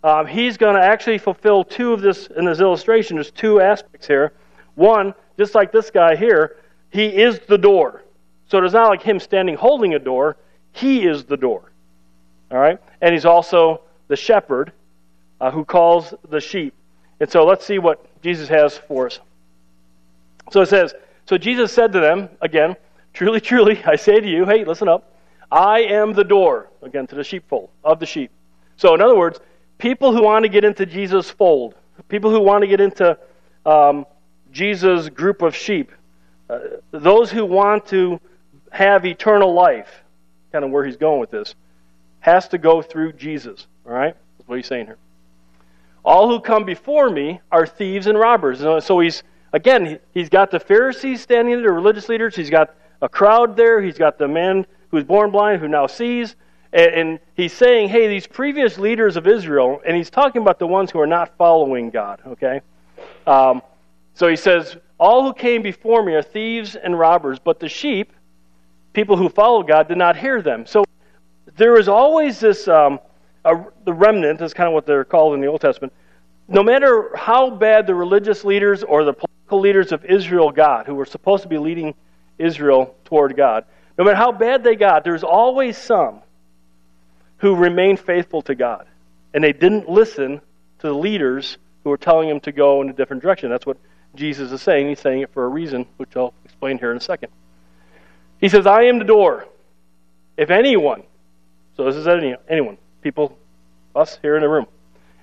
um, 0.03 0.27
he's 0.27 0.57
going 0.57 0.75
to 0.75 0.81
actually 0.81 1.17
fulfill 1.17 1.63
two 1.63 1.93
of 1.93 2.01
this 2.01 2.27
in 2.27 2.45
this 2.45 2.59
illustration. 2.59 3.15
There's 3.15 3.31
two 3.31 3.61
aspects 3.61 4.05
here. 4.05 4.33
One, 4.75 5.13
just 5.37 5.55
like 5.55 5.71
this 5.71 5.89
guy 5.89 6.15
here, 6.15 6.57
he 6.89 7.05
is 7.05 7.39
the 7.47 7.57
door. 7.57 8.03
So 8.47 8.63
it's 8.63 8.73
not 8.73 8.89
like 8.89 9.01
him 9.01 9.19
standing 9.19 9.55
holding 9.55 9.93
a 9.93 9.99
door. 9.99 10.35
He 10.73 11.07
is 11.07 11.23
the 11.23 11.37
door. 11.37 11.71
All 12.51 12.59
right? 12.59 12.79
And 13.01 13.13
he's 13.13 13.25
also 13.25 13.81
the 14.13 14.17
shepherd 14.17 14.71
uh, 15.41 15.49
who 15.49 15.65
calls 15.65 16.13
the 16.29 16.39
sheep. 16.39 16.75
And 17.19 17.31
so 17.31 17.45
let's 17.45 17.65
see 17.65 17.79
what 17.79 18.21
Jesus 18.21 18.47
has 18.47 18.77
for 18.77 19.07
us. 19.07 19.19
So 20.51 20.61
it 20.61 20.69
says, 20.69 20.93
So 21.25 21.35
Jesus 21.35 21.73
said 21.73 21.91
to 21.93 21.99
them, 21.99 22.29
again, 22.39 22.75
Truly, 23.13 23.41
truly, 23.41 23.83
I 23.85 23.95
say 23.95 24.19
to 24.19 24.27
you, 24.27 24.45
hey, 24.45 24.65
listen 24.65 24.87
up. 24.87 25.11
I 25.51 25.81
am 25.81 26.13
the 26.13 26.23
door, 26.23 26.69
again, 26.83 27.07
to 27.07 27.15
the 27.15 27.23
sheepfold, 27.23 27.69
of 27.83 27.99
the 27.99 28.05
sheep. 28.05 28.29
So, 28.77 28.93
in 28.93 29.01
other 29.01 29.15
words, 29.15 29.39
people 29.79 30.15
who 30.15 30.23
want 30.23 30.43
to 30.43 30.49
get 30.49 30.63
into 30.63 30.85
Jesus' 30.85 31.29
fold, 31.29 31.73
people 32.07 32.29
who 32.29 32.39
want 32.39 32.61
to 32.61 32.67
get 32.67 32.81
into 32.81 33.17
um, 33.65 34.05
Jesus' 34.51 35.09
group 35.09 35.41
of 35.41 35.55
sheep, 35.55 35.91
uh, 36.49 36.59
those 36.91 37.31
who 37.31 37.45
want 37.45 37.87
to 37.87 38.19
have 38.71 39.05
eternal 39.05 39.53
life, 39.53 40.03
kind 40.51 40.65
of 40.65 40.71
where 40.71 40.85
he's 40.85 40.97
going 40.97 41.19
with 41.19 41.31
this, 41.31 41.55
has 42.19 42.47
to 42.47 42.57
go 42.57 42.81
through 42.81 43.13
Jesus. 43.13 43.67
All 43.85 43.93
right? 43.93 44.15
That's 44.37 44.47
what 44.47 44.55
he's 44.55 44.67
saying 44.67 44.85
here. 44.85 44.97
All 46.03 46.27
who 46.27 46.39
come 46.39 46.65
before 46.65 47.09
me 47.09 47.39
are 47.51 47.65
thieves 47.65 48.07
and 48.07 48.19
robbers. 48.19 48.59
So 48.85 48.99
he's, 48.99 49.23
again, 49.53 49.99
he's 50.13 50.29
got 50.29 50.51
the 50.51 50.59
Pharisees 50.59 51.21
standing 51.21 51.55
there, 51.55 51.63
the 51.63 51.71
religious 51.71 52.09
leaders. 52.09 52.35
He's 52.35 52.49
got 52.49 52.75
a 53.01 53.07
crowd 53.07 53.55
there. 53.55 53.81
He's 53.81 53.97
got 53.97 54.17
the 54.17 54.27
man 54.27 54.65
who's 54.91 55.03
born 55.03 55.31
blind 55.31 55.61
who 55.61 55.67
now 55.67 55.87
sees. 55.87 56.35
And, 56.73 57.19
he's 57.35 57.53
saying, 57.53 57.89
hey, 57.89 58.07
these 58.07 58.25
previous 58.25 58.79
leaders 58.79 59.15
of 59.15 59.27
Israel, 59.27 59.79
and 59.85 59.95
he's 59.95 60.09
talking 60.09 60.41
about 60.41 60.57
the 60.57 60.65
ones 60.65 60.89
who 60.89 60.99
are 60.99 61.07
not 61.07 61.37
following 61.37 61.91
God, 61.91 62.19
okay? 62.25 62.61
Um, 63.27 63.61
so 64.15 64.27
he 64.27 64.35
says, 64.35 64.75
all 64.97 65.23
who 65.23 65.33
came 65.33 65.61
before 65.61 66.03
me 66.03 66.15
are 66.15 66.23
thieves 66.23 66.75
and 66.75 66.97
robbers, 66.97 67.37
but 67.37 67.59
the 67.59 67.69
sheep, 67.69 68.11
people 68.93 69.17
who 69.17 69.29
follow 69.29 69.61
God, 69.61 69.87
did 69.87 69.99
not 69.99 70.17
hear 70.17 70.41
them. 70.41 70.65
So 70.65 70.83
there 71.57 71.77
is 71.77 71.87
always 71.87 72.39
this, 72.39 72.67
um, 72.67 72.99
the 73.43 73.93
remnant 73.93 74.41
is 74.41 74.53
kind 74.53 74.67
of 74.67 74.73
what 74.73 74.85
they're 74.85 75.05
called 75.05 75.33
in 75.33 75.41
the 75.41 75.47
Old 75.47 75.61
Testament. 75.61 75.93
No 76.47 76.63
matter 76.63 77.15
how 77.15 77.49
bad 77.49 77.87
the 77.87 77.95
religious 77.95 78.43
leaders 78.43 78.83
or 78.83 79.03
the 79.03 79.13
political 79.13 79.59
leaders 79.59 79.91
of 79.91 80.05
Israel 80.05 80.51
got, 80.51 80.87
who 80.87 80.95
were 80.95 81.05
supposed 81.05 81.43
to 81.43 81.49
be 81.49 81.57
leading 81.57 81.95
Israel 82.37 82.95
toward 83.05 83.35
God, 83.35 83.65
no 83.97 84.03
matter 84.03 84.17
how 84.17 84.31
bad 84.31 84.63
they 84.63 84.75
got, 84.75 85.03
there's 85.03 85.23
always 85.23 85.77
some 85.77 86.21
who 87.37 87.55
remained 87.55 87.99
faithful 87.99 88.41
to 88.43 88.55
God. 88.55 88.87
And 89.33 89.43
they 89.43 89.53
didn't 89.53 89.89
listen 89.89 90.39
to 90.79 90.87
the 90.87 90.93
leaders 90.93 91.57
who 91.83 91.89
were 91.89 91.97
telling 91.97 92.29
them 92.29 92.39
to 92.41 92.51
go 92.51 92.81
in 92.81 92.89
a 92.89 92.93
different 92.93 93.21
direction. 93.21 93.49
That's 93.49 93.65
what 93.65 93.77
Jesus 94.15 94.51
is 94.51 94.61
saying. 94.61 94.89
He's 94.89 94.99
saying 94.99 95.21
it 95.21 95.33
for 95.33 95.43
a 95.43 95.47
reason, 95.47 95.85
which 95.97 96.15
I'll 96.15 96.33
explain 96.45 96.77
here 96.77 96.91
in 96.91 96.97
a 96.97 97.01
second. 97.01 97.31
He 98.39 98.49
says, 98.49 98.65
I 98.65 98.83
am 98.83 98.99
the 98.99 99.05
door. 99.05 99.47
If 100.37 100.49
anyone, 100.49 101.03
so 101.77 101.85
this 101.85 101.95
is 101.95 102.07
anyone, 102.07 102.77
people, 103.03 103.37
us 103.95 104.17
here 104.21 104.35
in 104.35 104.41
the 104.41 104.49
room, 104.49 104.65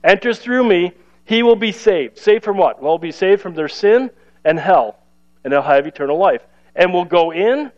enters 0.04 0.38
through 0.38 0.64
me, 0.64 0.92
he 1.24 1.42
will 1.42 1.56
be 1.56 1.72
saved. 1.72 2.18
Saved 2.18 2.44
from 2.44 2.56
what? 2.56 2.82
Well, 2.82 2.98
be 2.98 3.12
saved 3.12 3.40
from 3.40 3.54
their 3.54 3.68
sin 3.68 4.10
and 4.44 4.58
hell, 4.58 4.98
and 5.42 5.52
they'll 5.52 5.62
have 5.62 5.86
eternal 5.86 6.18
life. 6.18 6.42
And 6.74 6.92
will 6.92 7.04
go 7.04 7.32
in 7.32 7.72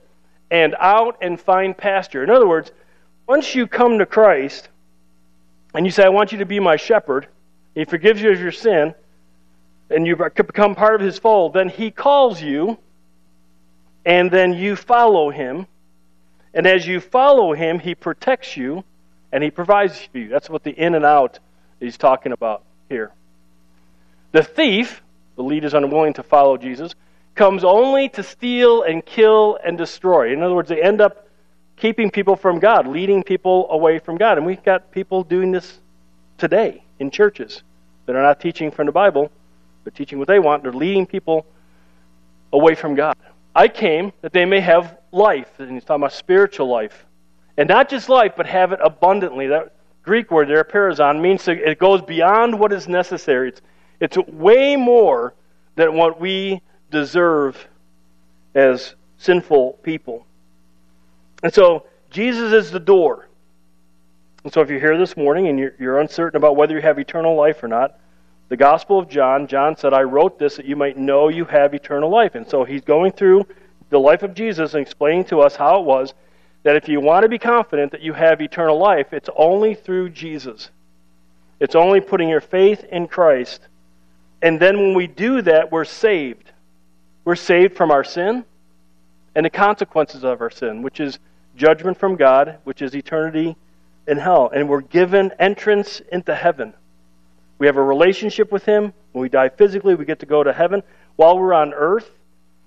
and 0.50 0.74
out 0.78 1.18
and 1.22 1.40
find 1.40 1.76
pasture. 1.76 2.22
In 2.22 2.30
other 2.30 2.46
words, 2.46 2.72
once 3.26 3.54
you 3.54 3.66
come 3.66 3.98
to 3.98 4.06
Christ 4.06 4.68
and 5.74 5.86
you 5.86 5.90
say, 5.90 6.04
I 6.04 6.10
want 6.10 6.32
you 6.32 6.38
to 6.38 6.46
be 6.46 6.60
my 6.60 6.76
shepherd, 6.76 7.26
he 7.74 7.84
forgives 7.84 8.20
you 8.20 8.30
of 8.30 8.40
your 8.40 8.52
sin, 8.52 8.94
and 9.88 10.06
you 10.06 10.16
become 10.16 10.74
part 10.74 10.94
of 10.94 11.00
his 11.00 11.18
fold, 11.18 11.54
then 11.54 11.68
he 11.68 11.90
calls 11.90 12.40
you, 12.42 12.78
and 14.04 14.30
then 14.30 14.52
you 14.52 14.76
follow 14.76 15.30
him. 15.30 15.66
And 16.54 16.66
as 16.66 16.86
you 16.86 17.00
follow 17.00 17.54
him, 17.54 17.78
he 17.78 17.94
protects 17.94 18.56
you 18.56 18.84
and 19.32 19.42
he 19.42 19.50
provides 19.50 19.98
for 20.12 20.18
you. 20.18 20.28
That's 20.28 20.50
what 20.50 20.62
the 20.62 20.70
in 20.70 20.94
and 20.94 21.04
out 21.04 21.38
he's 21.80 21.96
talking 21.96 22.32
about 22.32 22.62
here. 22.88 23.12
The 24.32 24.42
thief, 24.42 25.02
the 25.36 25.42
lead 25.42 25.64
is 25.64 25.74
unwilling 25.74 26.14
to 26.14 26.22
follow 26.22 26.56
Jesus, 26.56 26.94
comes 27.34 27.64
only 27.64 28.08
to 28.10 28.22
steal 28.22 28.82
and 28.82 29.04
kill 29.04 29.58
and 29.64 29.78
destroy. 29.78 30.32
In 30.32 30.42
other 30.42 30.54
words, 30.54 30.68
they 30.68 30.82
end 30.82 31.00
up 31.00 31.28
keeping 31.76 32.10
people 32.10 32.36
from 32.36 32.58
God, 32.58 32.86
leading 32.86 33.22
people 33.22 33.66
away 33.70 33.98
from 33.98 34.16
God. 34.16 34.36
And 34.36 34.46
we've 34.46 34.62
got 34.62 34.90
people 34.90 35.24
doing 35.24 35.50
this 35.50 35.80
today 36.38 36.84
in 36.98 37.10
churches 37.10 37.62
that 38.06 38.14
are 38.14 38.22
not 38.22 38.40
teaching 38.40 38.70
from 38.70 38.86
the 38.86 38.92
Bible, 38.92 39.30
but 39.84 39.94
teaching 39.94 40.18
what 40.18 40.28
they 40.28 40.38
want. 40.38 40.62
They're 40.62 40.72
leading 40.72 41.06
people 41.06 41.46
away 42.52 42.74
from 42.74 42.94
God. 42.94 43.16
I 43.54 43.68
came 43.68 44.12
that 44.20 44.32
they 44.32 44.44
may 44.44 44.60
have 44.60 44.98
life, 45.10 45.50
and 45.58 45.72
he's 45.72 45.84
talking 45.84 46.02
about 46.02 46.12
spiritual 46.12 46.68
life. 46.68 47.06
And 47.56 47.68
not 47.68 47.88
just 47.88 48.08
life, 48.08 48.32
but 48.36 48.46
have 48.46 48.72
it 48.72 48.80
abundantly. 48.82 49.48
That 49.48 49.74
Greek 50.02 50.30
word 50.30 50.48
there, 50.48 50.64
perisson, 50.64 51.20
means 51.20 51.46
it 51.46 51.78
goes 51.78 52.02
beyond 52.02 52.58
what 52.58 52.72
is 52.72 52.88
necessary. 52.88 53.48
It's, 53.48 53.60
it's 54.00 54.16
way 54.16 54.76
more 54.76 55.34
than 55.76 55.94
what 55.94 56.20
we 56.20 56.60
deserve 56.90 57.68
as 58.54 58.94
sinful 59.18 59.74
people. 59.82 60.26
And 61.42 61.52
so, 61.52 61.86
Jesus 62.10 62.52
is 62.52 62.70
the 62.70 62.80
door. 62.80 63.28
And 64.44 64.52
so, 64.52 64.60
if 64.60 64.70
you're 64.70 64.80
here 64.80 64.98
this 64.98 65.16
morning 65.16 65.48
and 65.48 65.58
you're, 65.58 65.74
you're 65.78 66.00
uncertain 66.00 66.36
about 66.36 66.56
whether 66.56 66.74
you 66.74 66.82
have 66.82 66.98
eternal 66.98 67.36
life 67.36 67.62
or 67.62 67.68
not, 67.68 67.98
the 68.48 68.56
Gospel 68.56 68.98
of 68.98 69.08
John, 69.08 69.46
John 69.46 69.76
said, 69.76 69.94
I 69.94 70.02
wrote 70.02 70.38
this 70.38 70.56
that 70.56 70.66
you 70.66 70.76
might 70.76 70.98
know 70.98 71.28
you 71.28 71.44
have 71.46 71.74
eternal 71.74 72.10
life. 72.10 72.34
And 72.34 72.48
so, 72.48 72.64
he's 72.64 72.82
going 72.82 73.12
through 73.12 73.46
the 73.90 73.98
life 74.00 74.22
of 74.22 74.34
Jesus 74.34 74.74
and 74.74 74.82
explaining 74.82 75.24
to 75.26 75.40
us 75.40 75.56
how 75.56 75.80
it 75.80 75.84
was 75.84 76.14
that 76.62 76.76
if 76.76 76.88
you 76.88 77.00
want 77.00 77.24
to 77.24 77.28
be 77.28 77.38
confident 77.38 77.92
that 77.92 78.02
you 78.02 78.12
have 78.12 78.40
eternal 78.40 78.78
life, 78.78 79.12
it's 79.12 79.28
only 79.36 79.74
through 79.74 80.10
Jesus. 80.10 80.70
It's 81.58 81.74
only 81.74 82.00
putting 82.00 82.28
your 82.28 82.40
faith 82.40 82.84
in 82.84 83.08
Christ. 83.08 83.60
And 84.40 84.58
then 84.58 84.78
when 84.78 84.94
we 84.94 85.06
do 85.06 85.42
that, 85.42 85.70
we're 85.70 85.84
saved. 85.84 86.50
We're 87.24 87.36
saved 87.36 87.76
from 87.76 87.90
our 87.90 88.04
sin 88.04 88.44
and 89.34 89.46
the 89.46 89.50
consequences 89.50 90.24
of 90.24 90.40
our 90.40 90.50
sin, 90.50 90.82
which 90.82 91.00
is 91.00 91.18
judgment 91.56 91.98
from 91.98 92.16
God, 92.16 92.58
which 92.64 92.82
is 92.82 92.94
eternity 92.94 93.56
in 94.06 94.18
hell. 94.18 94.50
And 94.54 94.68
we're 94.68 94.80
given 94.80 95.32
entrance 95.38 96.00
into 96.10 96.34
heaven. 96.34 96.74
We 97.58 97.66
have 97.66 97.76
a 97.76 97.82
relationship 97.82 98.50
with 98.50 98.64
Him. 98.64 98.92
When 99.12 99.22
we 99.22 99.28
die 99.28 99.48
physically, 99.48 99.94
we 99.94 100.04
get 100.04 100.20
to 100.20 100.26
go 100.26 100.42
to 100.42 100.52
heaven. 100.52 100.82
While 101.16 101.38
we're 101.38 101.54
on 101.54 101.72
earth, 101.74 102.10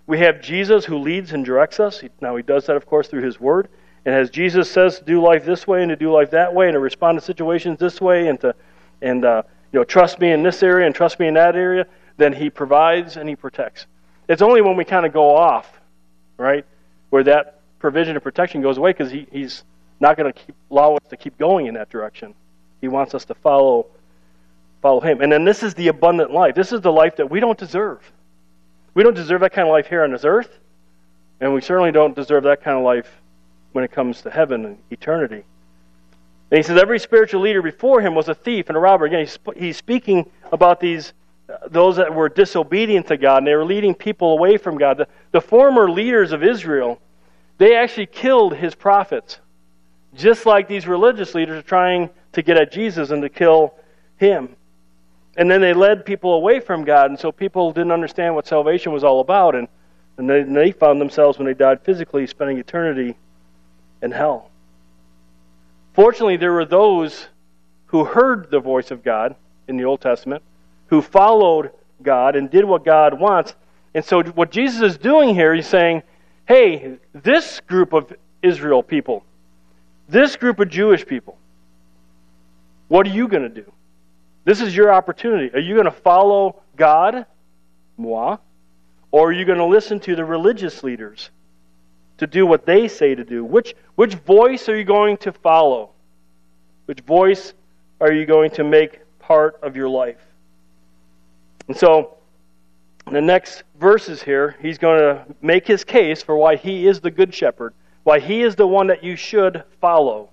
we 0.07 0.19
have 0.19 0.41
Jesus 0.41 0.85
who 0.85 0.99
leads 0.99 1.33
and 1.33 1.43
directs 1.43 1.79
us. 1.79 2.01
Now, 2.21 2.35
He 2.35 2.43
does 2.43 2.67
that, 2.67 2.77
of 2.77 2.85
course, 2.85 3.07
through 3.07 3.23
His 3.23 3.39
Word. 3.39 3.67
And 4.05 4.13
as 4.13 4.29
Jesus 4.29 4.69
says 4.69 4.99
to 4.99 5.05
do 5.05 5.21
life 5.21 5.45
this 5.45 5.65
way 5.65 5.81
and 5.81 5.89
to 5.89 5.95
do 5.95 6.11
life 6.11 6.31
that 6.31 6.53
way 6.53 6.67
and 6.67 6.75
to 6.75 6.79
respond 6.79 7.17
to 7.19 7.25
situations 7.25 7.79
this 7.79 7.99
way 7.99 8.27
and 8.27 8.39
to 8.41 8.53
and 9.01 9.25
uh, 9.25 9.41
you 9.71 9.79
know 9.79 9.83
trust 9.83 10.19
me 10.19 10.31
in 10.31 10.43
this 10.43 10.61
area 10.61 10.85
and 10.85 10.93
trust 10.93 11.19
me 11.19 11.27
in 11.27 11.33
that 11.33 11.55
area, 11.55 11.87
then 12.17 12.31
He 12.31 12.49
provides 12.49 13.17
and 13.17 13.27
He 13.27 13.35
protects. 13.35 13.87
It's 14.29 14.41
only 14.41 14.61
when 14.61 14.77
we 14.77 14.85
kind 14.85 15.05
of 15.05 15.13
go 15.13 15.35
off, 15.35 15.79
right, 16.37 16.65
where 17.09 17.23
that 17.23 17.61
provision 17.79 18.15
of 18.15 18.23
protection 18.23 18.61
goes 18.61 18.77
away 18.77 18.91
because 18.91 19.11
he, 19.11 19.27
He's 19.31 19.63
not 19.99 20.17
going 20.17 20.31
to 20.31 20.39
allow 20.71 20.95
us 20.95 21.07
to 21.09 21.17
keep 21.17 21.37
going 21.37 21.65
in 21.65 21.73
that 21.73 21.89
direction. 21.89 22.33
He 22.81 22.87
wants 22.87 23.15
us 23.15 23.25
to 23.25 23.33
follow 23.33 23.87
follow 24.81 24.99
Him. 24.99 25.21
And 25.21 25.31
then 25.31 25.45
this 25.45 25.63
is 25.63 25.73
the 25.73 25.87
abundant 25.87 26.31
life. 26.31 26.53
This 26.53 26.71
is 26.71 26.81
the 26.81 26.91
life 26.91 27.15
that 27.15 27.29
we 27.29 27.39
don't 27.39 27.57
deserve. 27.57 27.99
We 28.93 29.01
don't 29.01 29.15
deserve 29.15 29.41
that 29.41 29.51
kind 29.51 29.67
of 29.67 29.71
life 29.71 29.87
here 29.87 30.03
on 30.03 30.11
this 30.11 30.23
earth, 30.23 30.59
and 31.41 31.53
we 31.53 31.61
certainly 31.61 31.91
don't 31.91 32.15
deserve 32.15 32.43
that 32.43 32.63
kind 32.63 32.77
of 32.77 32.83
life 32.83 33.09
when 33.75 33.83
it 33.83 33.91
comes 33.91 34.21
to 34.21 34.31
heaven 34.31 34.63
and 34.63 34.77
eternity. 34.89 35.43
And 36.49 36.57
he 36.57 36.63
says 36.63 36.81
every 36.81 36.97
spiritual 36.97 37.41
leader 37.41 37.61
before 37.61 37.99
him 37.99 38.15
was 38.15 38.29
a 38.29 38.33
thief 38.33 38.69
and 38.69 38.77
a 38.77 38.79
robber. 38.79 39.03
Again, 39.03 39.19
he's, 39.19 39.37
he's 39.57 39.75
speaking 39.75 40.31
about 40.53 40.79
these 40.79 41.11
uh, 41.49 41.57
those 41.67 41.97
that 41.97 42.15
were 42.15 42.29
disobedient 42.29 43.07
to 43.07 43.17
God 43.17 43.39
and 43.39 43.47
they 43.47 43.53
were 43.53 43.65
leading 43.65 43.93
people 43.93 44.31
away 44.31 44.55
from 44.55 44.77
God. 44.77 44.97
The, 44.97 45.07
the 45.31 45.41
former 45.41 45.91
leaders 45.91 46.31
of 46.31 46.41
Israel, 46.41 47.01
they 47.57 47.75
actually 47.75 48.05
killed 48.05 48.55
his 48.55 48.73
prophets, 48.73 49.39
just 50.13 50.45
like 50.45 50.69
these 50.69 50.87
religious 50.87 51.35
leaders 51.35 51.59
are 51.59 51.67
trying 51.67 52.09
to 52.31 52.41
get 52.41 52.55
at 52.55 52.71
Jesus 52.71 53.09
and 53.09 53.21
to 53.23 53.29
kill 53.29 53.73
him. 54.15 54.55
And 55.35 55.51
then 55.51 55.59
they 55.59 55.73
led 55.73 56.05
people 56.05 56.35
away 56.35 56.61
from 56.61 56.85
God, 56.85 57.09
and 57.09 57.19
so 57.19 57.29
people 57.29 57.73
didn't 57.73 57.91
understand 57.91 58.35
what 58.35 58.47
salvation 58.47 58.93
was 58.93 59.03
all 59.03 59.19
about, 59.19 59.53
and, 59.53 59.67
and 60.17 60.29
they, 60.29 60.39
and 60.39 60.55
they 60.55 60.71
found 60.71 61.01
themselves 61.01 61.37
when 61.37 61.45
they 61.45 61.53
died 61.53 61.81
physically 61.81 62.25
spending 62.25 62.57
eternity 62.57 63.17
and 64.01 64.13
hell. 64.13 64.49
Fortunately, 65.93 66.37
there 66.37 66.51
were 66.51 66.65
those 66.65 67.27
who 67.87 68.03
heard 68.03 68.51
the 68.51 68.59
voice 68.59 68.91
of 68.91 69.03
God 69.03 69.35
in 69.67 69.77
the 69.77 69.85
Old 69.85 70.01
Testament, 70.01 70.43
who 70.87 71.01
followed 71.01 71.71
God 72.01 72.35
and 72.35 72.49
did 72.49 72.65
what 72.65 72.83
God 72.83 73.19
wants. 73.19 73.55
And 73.93 74.03
so, 74.03 74.21
what 74.23 74.51
Jesus 74.51 74.81
is 74.81 74.97
doing 74.97 75.33
here, 75.33 75.53
he's 75.53 75.67
saying, 75.67 76.03
hey, 76.47 76.97
this 77.13 77.61
group 77.61 77.93
of 77.93 78.13
Israel 78.43 78.83
people, 78.83 79.23
this 80.09 80.35
group 80.35 80.59
of 80.59 80.69
Jewish 80.69 81.05
people, 81.05 81.37
what 82.87 83.07
are 83.07 83.11
you 83.11 83.27
going 83.27 83.43
to 83.43 83.49
do? 83.49 83.71
This 84.43 84.61
is 84.61 84.75
your 84.75 84.93
opportunity. 84.93 85.51
Are 85.55 85.59
you 85.59 85.73
going 85.73 85.85
to 85.85 85.91
follow 85.91 86.61
God, 86.75 87.25
moi, 87.97 88.37
or 89.11 89.29
are 89.29 89.31
you 89.31 89.45
going 89.45 89.57
to 89.57 89.65
listen 89.65 89.99
to 90.01 90.15
the 90.15 90.25
religious 90.25 90.83
leaders 90.83 91.29
to 92.17 92.27
do 92.27 92.45
what 92.45 92.65
they 92.65 92.87
say 92.87 93.15
to 93.15 93.23
do? 93.23 93.43
Which, 93.43 93.75
which 93.95 94.15
voice 94.15 94.69
are 94.69 94.77
you 94.77 94.83
going 94.83 95.17
to 95.17 95.31
follow? 95.31 95.91
Which 96.85 97.01
voice 97.01 97.53
are 97.99 98.11
you 98.11 98.25
going 98.25 98.51
to 98.51 98.63
make 98.63 98.99
part 99.19 99.59
of 99.61 99.75
your 99.75 99.89
life? 99.89 100.21
And 101.67 101.75
so, 101.75 102.17
in 103.07 103.13
the 103.13 103.21
next 103.21 103.63
verses 103.79 104.21
here, 104.21 104.55
he's 104.61 104.77
going 104.77 104.99
to 104.99 105.25
make 105.41 105.67
his 105.67 105.83
case 105.83 106.21
for 106.21 106.35
why 106.35 106.55
he 106.55 106.87
is 106.87 106.99
the 106.99 107.11
good 107.11 107.33
shepherd, 107.33 107.73
why 108.03 108.19
he 108.19 108.41
is 108.41 108.55
the 108.55 108.67
one 108.67 108.87
that 108.87 109.03
you 109.03 109.15
should 109.15 109.63
follow 109.81 110.29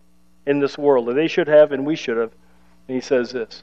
in 0.47 0.59
this 0.59 0.77
world, 0.77 1.09
that 1.09 1.15
they 1.15 1.29
should 1.29 1.49
have 1.49 1.73
and 1.73 1.85
we 1.85 1.97
should 1.97 2.17
have. 2.17 2.33
And 2.89 2.95
he 2.95 3.01
says 3.01 3.33
this 3.33 3.63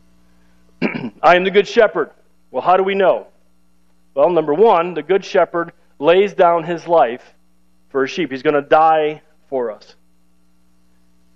I 1.22 1.36
am 1.36 1.44
the 1.44 1.52
good 1.52 1.68
shepherd. 1.68 2.12
Well, 2.52 2.62
how 2.62 2.78
do 2.78 2.84
we 2.84 2.96
know? 2.96 3.28
Well, 4.16 4.30
number 4.30 4.54
one, 4.54 4.94
the 4.94 5.04
good 5.04 5.24
shepherd 5.24 5.72
lays 6.00 6.34
down 6.34 6.64
his 6.64 6.88
life 6.88 7.34
for 7.90 8.04
a 8.04 8.08
sheep. 8.08 8.32
He's 8.32 8.44
going 8.44 8.56
to 8.56 8.62
die 8.62 9.22
for 9.48 9.72
us. 9.72 9.96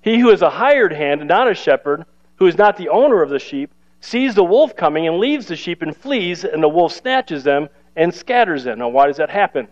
He 0.01 0.19
who 0.19 0.29
is 0.29 0.41
a 0.41 0.49
hired 0.49 0.93
hand 0.93 1.21
and 1.21 1.27
not 1.27 1.49
a 1.49 1.53
shepherd, 1.53 2.05
who 2.35 2.45
is 2.45 2.57
not 2.57 2.77
the 2.77 2.89
owner 2.89 3.21
of 3.21 3.29
the 3.29 3.39
sheep, 3.39 3.71
sees 4.01 4.35
the 4.35 4.43
wolf 4.43 4.75
coming 4.75 5.07
and 5.07 5.17
leaves 5.17 5.47
the 5.47 5.55
sheep 5.55 5.81
and 5.81 5.95
flees, 5.95 6.43
and 6.43 6.61
the 6.61 6.69
wolf 6.69 6.91
snatches 6.91 7.43
them 7.43 7.69
and 7.95 8.13
scatters 8.13 8.65
them. 8.65 8.79
Now, 8.79 8.89
why 8.89 9.07
does 9.07 9.17
that 9.17 9.29
happen? 9.29 9.67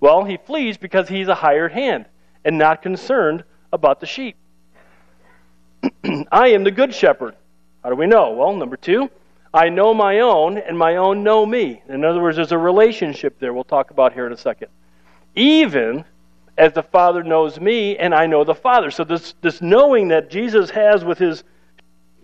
Well, 0.00 0.24
he 0.24 0.38
flees 0.38 0.76
because 0.76 1.08
he's 1.08 1.28
a 1.28 1.34
hired 1.34 1.72
hand 1.72 2.06
and 2.44 2.58
not 2.58 2.82
concerned 2.82 3.44
about 3.72 4.00
the 4.00 4.06
sheep. 4.06 4.36
I 6.32 6.48
am 6.48 6.64
the 6.64 6.70
good 6.70 6.92
shepherd. 6.92 7.36
How 7.84 7.90
do 7.90 7.96
we 7.96 8.06
know? 8.06 8.32
Well, 8.32 8.56
number 8.56 8.76
two, 8.76 9.08
I 9.54 9.68
know 9.68 9.94
my 9.94 10.20
own, 10.20 10.58
and 10.58 10.76
my 10.76 10.96
own 10.96 11.22
know 11.22 11.46
me. 11.46 11.82
In 11.88 12.04
other 12.04 12.20
words, 12.20 12.36
there's 12.36 12.52
a 12.52 12.58
relationship 12.58 13.38
there 13.38 13.52
we'll 13.52 13.64
talk 13.64 13.90
about 13.90 14.12
here 14.12 14.26
in 14.26 14.32
a 14.32 14.36
second 14.36 14.68
even 15.34 16.04
as 16.58 16.72
the 16.72 16.82
Father 16.82 17.22
knows 17.22 17.58
me 17.58 17.96
and 17.96 18.14
I 18.14 18.26
know 18.26 18.44
the 18.44 18.54
Father. 18.54 18.90
So 18.90 19.04
this, 19.04 19.34
this 19.40 19.62
knowing 19.62 20.08
that 20.08 20.30
Jesus 20.30 20.70
has 20.70 21.04
with 21.04 21.18
his 21.18 21.42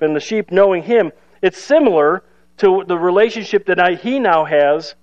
and 0.00 0.14
the 0.14 0.20
sheep 0.20 0.50
knowing 0.50 0.82
him, 0.82 1.10
it's 1.40 1.58
similar 1.58 2.22
to 2.58 2.84
the 2.86 2.98
relationship 2.98 3.66
that 3.66 3.80
I, 3.80 3.94
he 3.94 4.18
now 4.18 4.44
has 4.44 4.94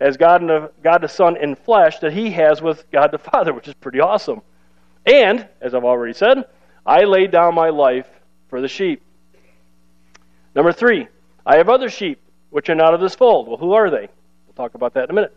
as 0.00 0.16
God, 0.16 0.42
the, 0.42 0.70
God 0.82 0.98
the 1.02 1.08
Son 1.08 1.36
in 1.36 1.54
flesh 1.54 2.00
that 2.00 2.12
he 2.12 2.30
has 2.32 2.60
with 2.60 2.90
God 2.90 3.12
the 3.12 3.18
Father, 3.18 3.54
which 3.54 3.68
is 3.68 3.74
pretty 3.74 4.00
awesome. 4.00 4.42
And, 5.06 5.48
as 5.60 5.74
I've 5.74 5.84
already 5.84 6.12
said, 6.12 6.44
I 6.84 7.04
lay 7.04 7.26
down 7.28 7.54
my 7.54 7.70
life 7.70 8.08
for 8.48 8.60
the 8.60 8.68
sheep. 8.68 9.02
Number 10.54 10.72
three, 10.72 11.08
I 11.46 11.56
have 11.56 11.68
other 11.68 11.88
sheep 11.88 12.20
which 12.50 12.68
are 12.68 12.74
not 12.74 12.94
of 12.94 13.00
this 13.00 13.14
fold. 13.14 13.48
Well, 13.48 13.56
who 13.56 13.72
are 13.72 13.90
they? 13.90 14.08
We'll 14.46 14.54
talk 14.54 14.74
about 14.74 14.94
that 14.94 15.04
in 15.04 15.10
a 15.10 15.14
minute. 15.14 15.36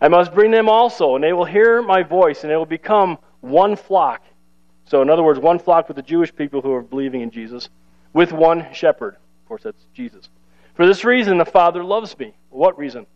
I 0.00 0.08
must 0.08 0.34
bring 0.34 0.50
them 0.50 0.68
also, 0.68 1.14
and 1.14 1.24
they 1.24 1.32
will 1.32 1.44
hear 1.44 1.82
my 1.82 2.02
voice, 2.02 2.42
and 2.42 2.50
they 2.50 2.56
will 2.56 2.66
become 2.66 3.18
one 3.40 3.76
flock. 3.76 4.22
So, 4.84 5.02
in 5.02 5.10
other 5.10 5.22
words, 5.22 5.38
one 5.38 5.58
flock 5.58 5.88
with 5.88 5.96
the 5.96 6.02
Jewish 6.02 6.34
people 6.34 6.60
who 6.60 6.72
are 6.72 6.82
believing 6.82 7.22
in 7.22 7.30
Jesus, 7.30 7.68
with 8.12 8.32
one 8.32 8.66
shepherd. 8.72 9.14
Of 9.14 9.48
course, 9.48 9.62
that's 9.62 9.84
Jesus. 9.94 10.28
For 10.74 10.86
this 10.86 11.04
reason, 11.04 11.38
the 11.38 11.44
Father 11.44 11.82
loves 11.82 12.18
me. 12.18 12.34
What 12.50 12.78
reason? 12.78 13.06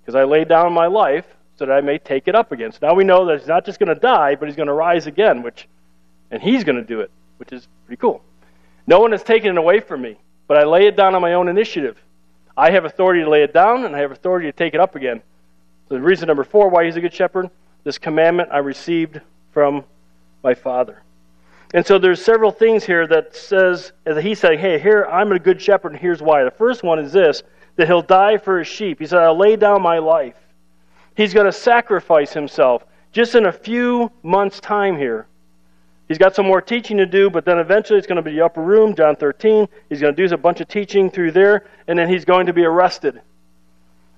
Because 0.00 0.14
I 0.14 0.24
laid 0.24 0.48
down 0.48 0.72
my 0.72 0.86
life 0.86 1.26
so 1.56 1.66
that 1.66 1.72
I 1.72 1.80
may 1.80 1.98
take 1.98 2.28
it 2.28 2.34
up 2.34 2.52
again. 2.52 2.70
So 2.72 2.78
now 2.82 2.94
we 2.94 3.04
know 3.04 3.26
that 3.26 3.40
he's 3.40 3.48
not 3.48 3.64
just 3.66 3.80
going 3.80 3.92
to 3.92 4.00
die, 4.00 4.36
but 4.36 4.46
he's 4.46 4.56
going 4.56 4.68
to 4.68 4.72
rise 4.72 5.06
again, 5.06 5.42
which, 5.42 5.66
and 6.30 6.40
he's 6.40 6.62
going 6.62 6.76
to 6.76 6.84
do 6.84 7.00
it, 7.00 7.10
which 7.38 7.52
is 7.52 7.66
pretty 7.86 8.00
cool. 8.00 8.22
No 8.86 9.00
one 9.00 9.10
has 9.10 9.22
taken 9.22 9.50
it 9.50 9.58
away 9.58 9.80
from 9.80 10.00
me, 10.00 10.16
but 10.46 10.56
I 10.56 10.64
lay 10.64 10.86
it 10.86 10.96
down 10.96 11.14
on 11.14 11.20
my 11.20 11.34
own 11.34 11.48
initiative. 11.48 11.98
I 12.56 12.70
have 12.70 12.84
authority 12.84 13.22
to 13.22 13.28
lay 13.28 13.42
it 13.42 13.52
down, 13.52 13.84
and 13.84 13.94
I 13.94 13.98
have 13.98 14.12
authority 14.12 14.46
to 14.46 14.52
take 14.52 14.74
it 14.74 14.80
up 14.80 14.94
again. 14.94 15.20
So 15.88 15.96
reason 15.96 16.26
number 16.26 16.44
four 16.44 16.68
why 16.68 16.84
he's 16.84 16.96
a 16.96 17.00
good 17.00 17.14
shepherd 17.14 17.50
this 17.84 17.98
commandment 17.98 18.50
I 18.52 18.58
received 18.58 19.20
from 19.52 19.84
my 20.42 20.54
Father. 20.54 21.02
And 21.72 21.86
so 21.86 21.98
there's 21.98 22.22
several 22.22 22.50
things 22.50 22.84
here 22.84 23.06
that 23.06 23.34
says, 23.34 23.92
as 24.06 24.22
he's 24.22 24.38
saying, 24.38 24.58
hey, 24.58 24.78
here, 24.78 25.06
I'm 25.10 25.32
a 25.32 25.38
good 25.38 25.60
shepherd, 25.60 25.92
and 25.92 26.00
here's 26.00 26.20
why. 26.20 26.44
The 26.44 26.50
first 26.50 26.82
one 26.82 26.98
is 26.98 27.12
this 27.12 27.42
that 27.76 27.86
he'll 27.86 28.02
die 28.02 28.36
for 28.36 28.58
his 28.58 28.66
sheep. 28.66 28.98
He 28.98 29.06
said, 29.06 29.20
I'll 29.20 29.38
lay 29.38 29.54
down 29.54 29.80
my 29.80 29.98
life. 29.98 30.36
He's 31.14 31.32
going 31.32 31.46
to 31.46 31.52
sacrifice 31.52 32.32
himself 32.32 32.84
just 33.12 33.34
in 33.34 33.46
a 33.46 33.52
few 33.52 34.10
months' 34.22 34.60
time 34.60 34.96
here. 34.96 35.26
He's 36.08 36.18
got 36.18 36.34
some 36.34 36.46
more 36.46 36.60
teaching 36.60 36.96
to 36.96 37.06
do, 37.06 37.30
but 37.30 37.44
then 37.44 37.58
eventually 37.58 37.98
it's 37.98 38.06
going 38.06 38.16
to 38.16 38.22
be 38.22 38.32
the 38.32 38.44
upper 38.44 38.62
room, 38.62 38.94
John 38.94 39.14
13. 39.14 39.68
He's 39.88 40.00
going 40.00 40.14
to 40.14 40.28
do 40.28 40.34
a 40.34 40.38
bunch 40.38 40.60
of 40.60 40.68
teaching 40.68 41.10
through 41.10 41.32
there, 41.32 41.66
and 41.86 41.98
then 41.98 42.08
he's 42.08 42.24
going 42.24 42.46
to 42.46 42.52
be 42.52 42.64
arrested. 42.64 43.20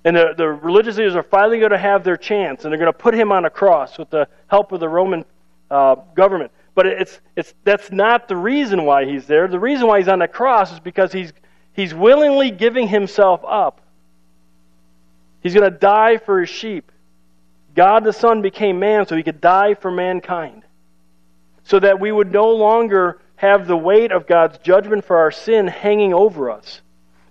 And 0.03 0.15
the, 0.15 0.33
the 0.35 0.47
religious 0.47 0.97
leaders 0.97 1.15
are 1.15 1.23
finally 1.23 1.59
going 1.59 1.71
to 1.71 1.77
have 1.77 2.03
their 2.03 2.17
chance, 2.17 2.63
and 2.63 2.71
they're 2.71 2.79
going 2.79 2.91
to 2.91 2.97
put 2.97 3.13
him 3.13 3.31
on 3.31 3.45
a 3.45 3.49
cross 3.49 3.97
with 3.97 4.09
the 4.09 4.27
help 4.47 4.71
of 4.71 4.79
the 4.79 4.89
Roman 4.89 5.25
uh, 5.69 5.95
government. 6.15 6.51
But 6.73 6.87
it's, 6.87 7.19
it's, 7.35 7.53
that's 7.63 7.91
not 7.91 8.27
the 8.27 8.35
reason 8.35 8.85
why 8.85 9.05
he's 9.05 9.27
there. 9.27 9.47
The 9.47 9.59
reason 9.59 9.87
why 9.87 9.99
he's 9.99 10.07
on 10.07 10.19
the 10.19 10.27
cross 10.27 10.71
is 10.71 10.79
because 10.79 11.11
he's, 11.11 11.33
he's 11.73 11.93
willingly 11.93 12.49
giving 12.49 12.87
himself 12.87 13.41
up. 13.47 13.81
He's 15.41 15.53
going 15.53 15.69
to 15.69 15.77
die 15.77 16.17
for 16.17 16.39
his 16.39 16.49
sheep. 16.49 16.91
God 17.75 18.03
the 18.03 18.13
Son 18.13 18.41
became 18.41 18.79
man 18.79 19.05
so 19.05 19.15
he 19.15 19.23
could 19.23 19.41
die 19.41 19.75
for 19.75 19.91
mankind 19.91 20.63
so 21.63 21.79
that 21.79 21.99
we 21.99 22.11
would 22.11 22.31
no 22.31 22.51
longer 22.51 23.19
have 23.35 23.67
the 23.67 23.77
weight 23.77 24.11
of 24.11 24.27
God's 24.27 24.57
judgment 24.59 25.05
for 25.05 25.17
our 25.17 25.31
sin 25.31 25.67
hanging 25.67 26.13
over 26.13 26.51
us. 26.51 26.81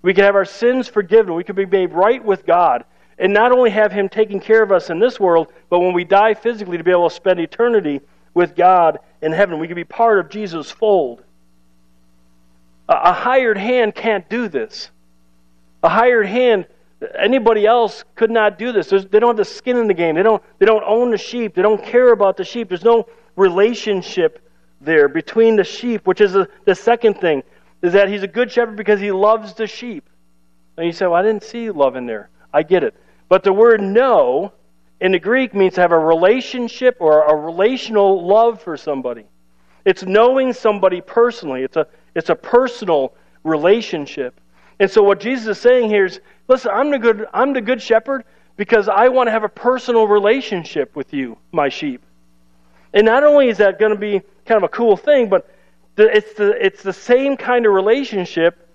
We 0.02 0.14
could 0.14 0.24
have 0.24 0.34
our 0.34 0.44
sins 0.44 0.88
forgiven. 0.88 1.34
We 1.34 1.44
could 1.44 1.56
be 1.56 1.66
made 1.66 1.92
right 1.92 2.24
with 2.24 2.46
God. 2.46 2.84
And 3.18 3.34
not 3.34 3.52
only 3.52 3.70
have 3.70 3.92
Him 3.92 4.08
taking 4.08 4.40
care 4.40 4.62
of 4.62 4.72
us 4.72 4.88
in 4.88 4.98
this 4.98 5.20
world, 5.20 5.52
but 5.68 5.80
when 5.80 5.92
we 5.92 6.04
die 6.04 6.34
physically, 6.34 6.78
to 6.78 6.84
be 6.84 6.90
able 6.90 7.08
to 7.08 7.14
spend 7.14 7.38
eternity 7.38 8.00
with 8.32 8.56
God 8.56 8.98
in 9.20 9.32
heaven. 9.32 9.58
We 9.58 9.66
could 9.68 9.76
be 9.76 9.84
part 9.84 10.18
of 10.18 10.30
Jesus' 10.30 10.70
fold. 10.70 11.22
A, 12.88 12.94
a 12.94 13.12
hired 13.12 13.58
hand 13.58 13.94
can't 13.94 14.28
do 14.28 14.48
this. 14.48 14.90
A 15.82 15.88
hired 15.88 16.26
hand, 16.26 16.66
anybody 17.18 17.66
else 17.66 18.04
could 18.14 18.30
not 18.30 18.58
do 18.58 18.72
this. 18.72 18.88
There's, 18.88 19.06
they 19.06 19.18
don't 19.20 19.30
have 19.30 19.36
the 19.36 19.44
skin 19.44 19.76
in 19.76 19.86
the 19.86 19.94
game. 19.94 20.14
They 20.14 20.22
don't, 20.22 20.42
they 20.58 20.66
don't 20.66 20.84
own 20.86 21.10
the 21.10 21.18
sheep. 21.18 21.54
They 21.54 21.62
don't 21.62 21.82
care 21.84 22.12
about 22.12 22.36
the 22.36 22.44
sheep. 22.44 22.68
There's 22.68 22.84
no 22.84 23.06
relationship 23.36 24.46
there 24.80 25.08
between 25.08 25.56
the 25.56 25.64
sheep, 25.64 26.06
which 26.06 26.20
is 26.20 26.34
a, 26.34 26.48
the 26.64 26.74
second 26.74 27.14
thing, 27.20 27.42
is 27.82 27.92
that 27.92 28.08
he's 28.08 28.22
a 28.22 28.28
good 28.28 28.50
shepherd 28.50 28.76
because 28.76 29.00
he 29.00 29.10
loves 29.10 29.54
the 29.54 29.66
sheep. 29.66 30.08
And 30.76 30.86
you 30.86 30.92
say, 30.92 31.06
well, 31.06 31.14
I 31.14 31.22
didn't 31.22 31.44
see 31.44 31.70
love 31.70 31.96
in 31.96 32.06
there. 32.06 32.30
I 32.52 32.62
get 32.62 32.84
it. 32.84 32.94
But 33.28 33.42
the 33.42 33.52
word 33.52 33.80
know 33.80 34.52
in 35.00 35.12
the 35.12 35.18
Greek 35.18 35.54
means 35.54 35.74
to 35.74 35.80
have 35.80 35.92
a 35.92 35.98
relationship 35.98 36.96
or 37.00 37.22
a 37.22 37.34
relational 37.34 38.26
love 38.26 38.62
for 38.62 38.76
somebody. 38.76 39.24
It's 39.84 40.04
knowing 40.04 40.52
somebody 40.52 41.00
personally. 41.00 41.62
It's 41.62 41.76
a, 41.76 41.86
it's 42.14 42.28
a 42.28 42.34
personal 42.34 43.14
relationship. 43.44 44.40
And 44.78 44.90
so 44.90 45.02
what 45.02 45.20
Jesus 45.20 45.56
is 45.56 45.62
saying 45.62 45.88
here 45.88 46.06
is, 46.06 46.20
listen, 46.48 46.70
I'm 46.74 46.90
the 46.90 46.98
good, 46.98 47.26
I'm 47.32 47.52
the 47.52 47.60
good 47.60 47.80
shepherd 47.80 48.24
because 48.56 48.88
I 48.88 49.08
want 49.08 49.28
to 49.28 49.30
have 49.30 49.44
a 49.44 49.48
personal 49.48 50.06
relationship 50.06 50.94
with 50.96 51.14
you, 51.14 51.38
my 51.52 51.68
sheep. 51.68 52.02
And 52.92 53.06
not 53.06 53.22
only 53.22 53.48
is 53.48 53.58
that 53.58 53.78
going 53.78 53.92
to 53.92 53.98
be 53.98 54.20
kind 54.44 54.58
of 54.58 54.64
a 54.64 54.68
cool 54.68 54.96
thing, 54.96 55.28
but 55.28 55.48
it's, 55.96 56.32
the, 56.34 56.64
it's 56.64 56.82
the 56.82 56.92
same 56.92 57.36
kind 57.36 57.66
of 57.66 57.72
relationship 57.72 58.68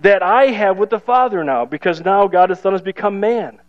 that 0.00 0.22
I 0.22 0.46
have 0.46 0.78
with 0.78 0.90
the 0.90 0.98
Father 0.98 1.44
now, 1.44 1.64
because 1.64 2.00
now 2.00 2.26
God 2.26 2.50
the 2.50 2.56
Son 2.56 2.72
has 2.72 2.82
become 2.82 3.20
man. 3.20 3.60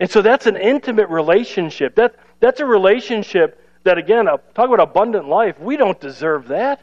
And 0.00 0.10
so 0.10 0.22
that's 0.22 0.46
an 0.46 0.56
intimate 0.56 1.10
relationship. 1.10 1.94
That, 1.96 2.16
that's 2.40 2.60
a 2.60 2.64
relationship 2.64 3.62
that, 3.84 3.98
again, 3.98 4.24
talk 4.24 4.40
about 4.56 4.80
abundant 4.80 5.28
life. 5.28 5.60
We 5.60 5.76
don't 5.76 6.00
deserve 6.00 6.48
that. 6.48 6.80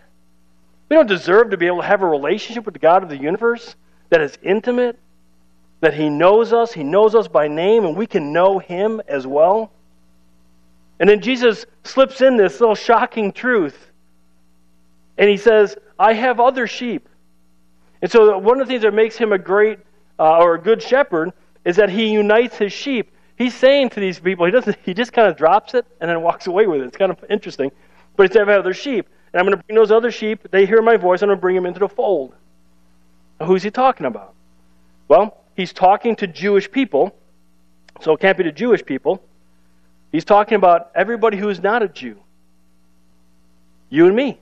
We 0.90 0.96
don't 0.96 1.08
deserve 1.08 1.50
to 1.50 1.58
be 1.58 1.68
able 1.68 1.82
to 1.82 1.88
have 1.88 2.02
a 2.02 2.08
relationship 2.08 2.66
with 2.66 2.74
the 2.74 2.80
God 2.80 3.04
of 3.04 3.10
the 3.10 3.18
universe 3.18 3.76
that 4.10 4.22
is 4.22 4.38
intimate, 4.42 5.00
that 5.82 5.96
He 5.96 6.10
knows 6.10 6.54
us, 6.54 6.72
He 6.72 6.84
knows 6.84 7.16
us 7.16 7.28
by 7.28 7.48
name, 7.48 7.86
and 7.86 7.96
we 7.98 8.08
can 8.08 8.32
know 8.32 8.60
Him 8.60 9.02
as 9.08 9.28
well. 9.28 9.72
And 11.00 11.10
then 11.10 11.22
Jesus 11.22 11.66
slips 11.84 12.22
in 12.22 12.38
this 12.38 12.60
little 12.60 12.76
shocking 12.76 13.32
truth. 13.32 13.92
And 15.18 15.30
he 15.30 15.38
says, 15.38 15.76
I 15.98 16.14
have 16.14 16.40
other 16.40 16.68
sheep. 16.68 17.10
And 18.02 18.12
so, 18.12 18.38
one 18.38 18.62
of 18.62 18.68
the 18.68 18.74
things 18.74 18.84
that 18.84 18.94
makes 18.94 19.18
him 19.18 19.34
a 19.34 19.40
great 19.40 19.80
uh, 20.20 20.38
or 20.38 20.56
a 20.56 20.62
good 20.62 20.82
shepherd 20.82 21.34
is 21.66 21.76
that 21.78 21.90
he 21.90 22.10
unites 22.10 22.58
his 22.58 22.72
sheep. 22.72 23.12
He's 23.36 23.56
saying 23.56 23.90
to 23.92 24.00
these 24.00 24.20
people, 24.20 24.46
he, 24.46 24.52
doesn't, 24.52 24.78
he 24.84 24.94
just 24.94 25.14
kind 25.14 25.28
of 25.28 25.38
drops 25.38 25.74
it 25.74 25.86
and 26.00 26.10
then 26.10 26.22
walks 26.22 26.48
away 26.48 26.68
with 26.68 26.82
it. 26.82 26.86
It's 26.86 26.98
kind 26.98 27.12
of 27.12 27.24
interesting. 27.30 27.72
But 28.16 28.30
he 28.30 28.34
said, 28.34 28.48
I 28.48 28.52
have 28.52 28.60
other 28.62 28.74
sheep. 28.74 29.08
And 29.34 29.40
I'm 29.40 29.46
going 29.46 29.58
to 29.58 29.64
bring 29.64 29.76
those 29.76 29.92
other 29.92 30.12
sheep. 30.12 30.48
They 30.50 30.66
hear 30.66 30.82
my 30.82 30.98
voice. 30.98 31.22
I'm 31.22 31.28
going 31.28 31.38
to 31.38 31.42
bring 31.42 31.56
them 31.56 31.66
into 31.66 31.80
the 31.80 31.90
fold. 31.90 32.34
Now, 33.40 33.46
who's 33.46 33.62
he 33.62 33.70
talking 33.70 34.06
about? 34.06 34.34
Well, 35.08 35.38
he's 35.56 35.74
talking 35.74 36.16
to 36.18 36.28
Jewish 36.28 36.72
people. 36.72 37.16
So 38.02 38.14
it 38.14 38.20
can't 38.20 38.38
be 38.38 38.44
to 38.44 38.52
Jewish 38.52 38.84
people. 38.86 39.24
He's 40.12 40.26
talking 40.26 40.56
about 40.56 40.92
everybody 40.96 41.38
who 41.38 41.50
is 41.50 41.60
not 41.60 41.84
a 41.84 41.88
Jew. 41.88 42.18
You 43.90 44.08
and 44.08 44.16
me. 44.16 44.40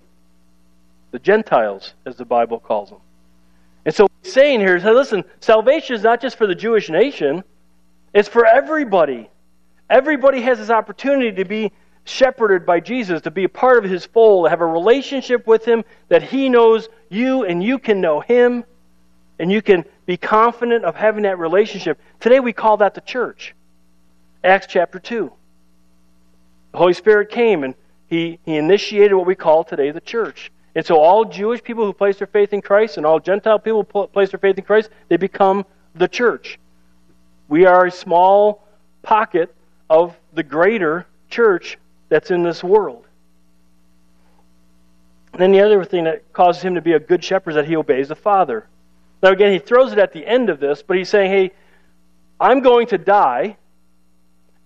The 1.16 1.20
Gentiles, 1.20 1.94
as 2.06 2.18
the 2.18 2.26
Bible 2.26 2.60
calls 2.60 2.90
them. 2.90 3.00
And 3.86 3.96
so 3.96 4.10
he's 4.22 4.34
saying 4.34 4.60
here, 4.60 4.78
hey, 4.78 4.92
listen, 4.92 5.24
salvation 5.40 5.96
is 5.96 6.04
not 6.04 6.20
just 6.20 6.38
for 6.38 6.46
the 6.46 6.54
Jewish 6.54 6.90
nation, 6.90 7.42
it's 8.14 8.28
for 8.28 8.46
everybody. 8.46 9.30
Everybody 9.90 10.42
has 10.42 10.58
this 10.58 10.70
opportunity 10.70 11.32
to 11.32 11.46
be 11.46 11.72
shepherded 12.04 12.66
by 12.66 12.82
Jesus, 12.82 13.22
to 13.22 13.32
be 13.32 13.46
a 13.46 13.50
part 13.50 13.78
of 13.78 13.90
his 13.90 14.06
fold, 14.06 14.48
to 14.48 14.50
have 14.50 14.60
a 14.60 14.66
relationship 14.66 15.48
with 15.48 15.64
him 15.64 15.86
that 16.10 16.22
he 16.22 16.50
knows 16.50 16.90
you 17.10 17.46
and 17.46 17.64
you 17.64 17.80
can 17.80 18.02
know 18.02 18.20
him, 18.20 18.66
and 19.40 19.50
you 19.50 19.62
can 19.62 19.86
be 20.06 20.18
confident 20.18 20.84
of 20.84 20.98
having 20.98 21.24
that 21.24 21.40
relationship. 21.40 21.98
Today 22.20 22.42
we 22.42 22.52
call 22.52 22.76
that 22.76 22.94
the 22.94 23.00
church. 23.00 23.56
Acts 24.44 24.68
chapter 24.68 25.00
2. 25.00 25.32
The 26.74 26.78
Holy 26.78 26.94
Spirit 26.94 27.30
came 27.30 27.64
and 27.64 27.74
he, 28.08 28.38
he 28.44 28.58
initiated 28.58 29.14
what 29.14 29.26
we 29.26 29.36
call 29.36 29.64
today 29.64 29.92
the 29.92 30.02
church. 30.02 30.52
And 30.76 30.86
so 30.86 31.00
all 31.00 31.24
Jewish 31.24 31.64
people 31.64 31.86
who 31.86 31.94
place 31.94 32.18
their 32.18 32.28
faith 32.28 32.52
in 32.52 32.62
Christ 32.62 32.98
and 32.98 33.06
all 33.06 33.20
Gentile 33.20 33.60
people 33.60 33.88
who 33.92 34.08
place 34.08 34.32
their 34.32 34.40
faith 34.40 34.58
in 34.58 34.64
Christ, 34.66 34.90
they 35.08 35.18
become 35.18 35.66
the 35.96 36.08
church. 36.08 36.60
We 37.48 37.66
are 37.66 37.86
a 37.86 37.92
small 37.92 38.68
pocket 39.02 39.56
of 39.90 40.18
the 40.34 40.44
greater 40.44 41.06
church 41.30 41.78
that's 42.10 42.30
in 42.30 42.44
this 42.44 42.64
world. 42.64 43.06
And 45.32 45.42
then 45.42 45.52
the 45.52 45.62
other 45.62 45.84
thing 45.86 46.06
that 46.06 46.32
causes 46.34 46.62
him 46.62 46.76
to 46.76 46.82
be 46.82 46.94
a 46.94 47.00
good 47.00 47.24
shepherd 47.24 47.52
is 47.52 47.56
that 47.56 47.66
he 47.66 47.76
obeys 47.76 48.10
the 48.10 48.16
Father. 48.16 48.68
Now, 49.22 49.32
again, 49.32 49.54
he 49.54 49.60
throws 49.60 49.92
it 49.92 50.00
at 50.00 50.14
the 50.14 50.26
end 50.26 50.50
of 50.50 50.60
this, 50.60 50.82
but 50.82 50.98
he's 50.98 51.10
saying, 51.10 51.32
hey, 51.32 51.52
I'm 52.40 52.62
going 52.62 52.88
to 52.88 52.98
die, 52.98 53.58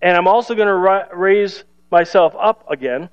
and 0.02 0.16
I'm 0.16 0.26
also 0.26 0.54
going 0.54 0.68
to 0.68 1.08
raise 1.14 1.64
myself 1.90 2.34
up 2.38 2.64
again. 2.70 3.08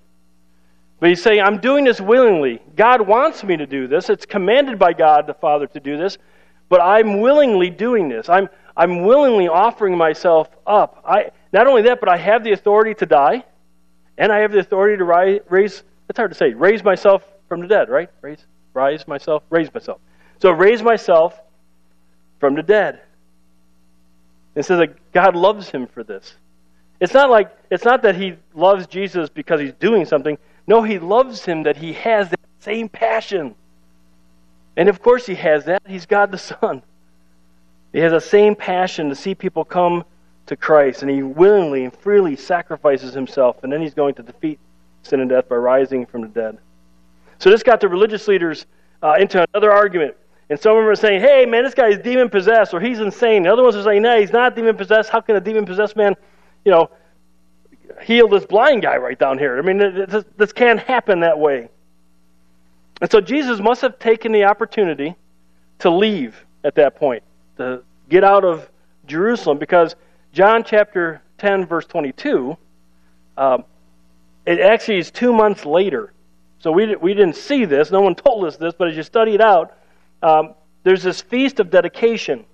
But 1.00 1.10
he's 1.10 1.22
saying, 1.22 1.42
I'm 1.42 1.60
doing 1.60 1.84
this 1.86 2.02
willingly. 2.02 2.62
God 2.76 3.02
wants 3.02 3.44
me 3.44 3.56
to 3.58 3.68
do 3.68 3.88
this. 3.88 4.10
It's 4.10 4.26
commanded 4.26 4.80
by 4.80 4.94
God 4.94 5.28
the 5.28 5.34
Father 5.34 5.68
to 5.68 5.80
do 5.80 5.98
this, 5.98 6.18
but 6.70 6.82
I'm 6.82 7.22
willingly 7.22 7.70
doing 7.70 8.10
this. 8.10 8.30
I'm, 8.30 8.50
I'm 8.76 9.04
willingly 9.04 9.48
offering 9.48 9.96
myself 9.96 10.50
up. 10.66 11.04
I, 11.08 11.32
not 11.54 11.68
only 11.68 11.84
that, 11.84 12.00
but 12.00 12.10
I 12.10 12.18
have 12.18 12.44
the 12.44 12.52
authority 12.52 12.96
to 12.96 13.06
die, 13.06 13.44
and 14.18 14.32
I 14.32 14.40
have 14.40 14.52
the 14.52 14.60
authority 14.60 14.98
to 14.98 15.04
rise, 15.04 15.40
raise, 15.50 15.84
it's 16.10 16.18
hard 16.18 16.32
to 16.32 16.38
say, 16.38 16.54
raise 16.54 16.84
myself 16.84 17.24
from 17.48 17.62
the 17.62 17.68
dead, 17.68 17.90
right? 17.90 18.10
Raise, 18.22 18.44
rise 18.74 19.08
myself, 19.08 19.44
raise 19.50 19.72
myself. 19.72 20.00
So 20.40 20.52
raise 20.52 20.82
myself 20.82 21.40
from 22.40 22.56
the 22.56 22.64
dead. 22.64 23.02
It 24.56 24.64
says 24.64 24.80
that 24.80 25.12
God 25.12 25.36
loves 25.36 25.70
him 25.70 25.86
for 25.86 26.04
this. 26.04 26.36
It's 27.00 27.14
not 27.14 27.30
like 27.30 27.56
it's 27.70 27.86
not 27.86 28.02
that 28.02 28.16
he 28.16 28.36
loves 28.56 28.88
Jesus 28.88 29.30
because 29.30 29.60
he's 29.60 29.74
doing 29.74 30.06
something. 30.06 30.38
No, 30.68 30.84
he 30.84 31.00
loves 31.00 31.46
him 31.46 31.64
that 31.64 31.78
he 31.78 31.94
has 31.94 32.30
that 32.30 32.40
same 32.60 32.90
passion. 32.90 33.56
And 34.76 34.90
of 34.90 35.02
course 35.02 35.26
he 35.26 35.36
has 35.36 35.66
that. 35.66 35.82
He's 35.88 36.06
God 36.06 36.32
the 36.32 36.38
Son. 36.38 36.84
He 37.94 38.00
has 38.00 38.12
the 38.12 38.22
same 38.22 38.56
passion 38.56 39.10
to 39.10 39.16
see 39.16 39.34
people 39.34 39.64
come 39.64 40.04
to 40.48 40.56
Christ, 40.56 41.02
and 41.02 41.10
he 41.10 41.24
willingly 41.24 41.84
and 41.84 41.94
freely 41.94 42.36
sacrifices 42.36 43.14
himself, 43.14 43.64
and 43.64 43.72
then 43.72 43.82
he's 43.82 43.94
going 43.94 44.14
to 44.16 44.24
defeat 44.24 44.60
sin 45.04 45.20
and 45.20 45.30
death 45.30 45.50
by 45.50 45.56
rising 45.56 46.06
from 46.06 46.22
the 46.22 46.28
dead. 46.28 46.58
So 47.40 47.50
this 47.50 47.64
got 47.64 47.82
the 47.82 47.88
religious 47.88 48.28
leaders 48.28 48.66
uh, 49.02 49.16
into 49.20 49.46
another 49.54 49.72
argument. 49.72 50.16
And 50.50 50.58
some 50.60 50.78
of 50.78 50.84
them 50.84 50.88
are 50.88 50.96
saying, 50.96 51.20
hey, 51.20 51.46
man, 51.46 51.64
this 51.64 51.74
guy 51.74 51.88
is 51.88 52.00
demon 52.00 52.30
possessed, 52.30 52.74
or 52.74 52.80
he's 52.80 53.00
insane. 53.00 53.44
The 53.44 53.52
other 53.52 53.64
ones 53.64 53.76
are 53.76 53.84
saying, 53.84 54.02
no, 54.02 54.20
he's 54.20 54.32
not 54.32 54.56
demon 54.56 54.78
possessed. 54.78 55.10
How 55.10 55.20
can 55.20 55.36
a 55.36 55.42
demon 55.42 55.66
possessed 55.66 55.96
man, 55.98 56.16
you 56.64 56.72
know, 56.72 56.90
heal 58.02 58.28
this 58.28 58.46
blind 58.46 58.82
guy 58.82 58.98
right 58.98 59.18
down 59.18 59.38
here? 59.38 59.58
I 59.58 59.62
mean, 59.62 59.78
this, 59.78 60.26
this 60.38 60.54
can't 60.54 60.80
happen 60.80 61.22
that 61.22 61.40
way. 61.40 61.70
And 63.02 63.12
so 63.12 63.22
Jesus 63.22 63.60
must 63.60 63.82
have 63.82 64.00
taken 64.00 64.32
the 64.32 64.46
opportunity 64.46 65.16
to 65.80 65.90
leave 65.90 66.44
at 66.64 66.76
that 66.76 66.96
point, 66.96 67.24
to 67.58 67.84
get 68.10 68.24
out 68.24 68.44
of 68.44 68.70
Jerusalem, 69.06 69.58
because 69.58 69.96
John 70.34 70.64
chapter 70.64 71.22
10, 71.38 71.66
verse 71.66 71.86
22, 71.86 72.58
um, 73.38 73.64
it 74.46 74.60
actually 74.60 74.98
is 74.98 75.12
two 75.12 75.32
months 75.32 75.66
later. 75.66 76.14
So 76.60 76.72
we, 76.72 76.96
we 76.96 77.14
didn't 77.14 77.36
see 77.36 77.66
this. 77.66 77.92
No 77.92 78.02
one 78.02 78.16
told 78.16 78.46
us 78.46 78.58
this, 78.58 78.74
but 78.78 78.88
as 78.88 78.98
you 78.98 79.04
study 79.04 79.36
it 79.36 79.42
out, 79.42 79.78
um, 80.24 80.56
there's 80.84 81.04
this 81.04 81.22
feast 81.22 81.60
of 81.60 81.70
dedication. 81.70 82.46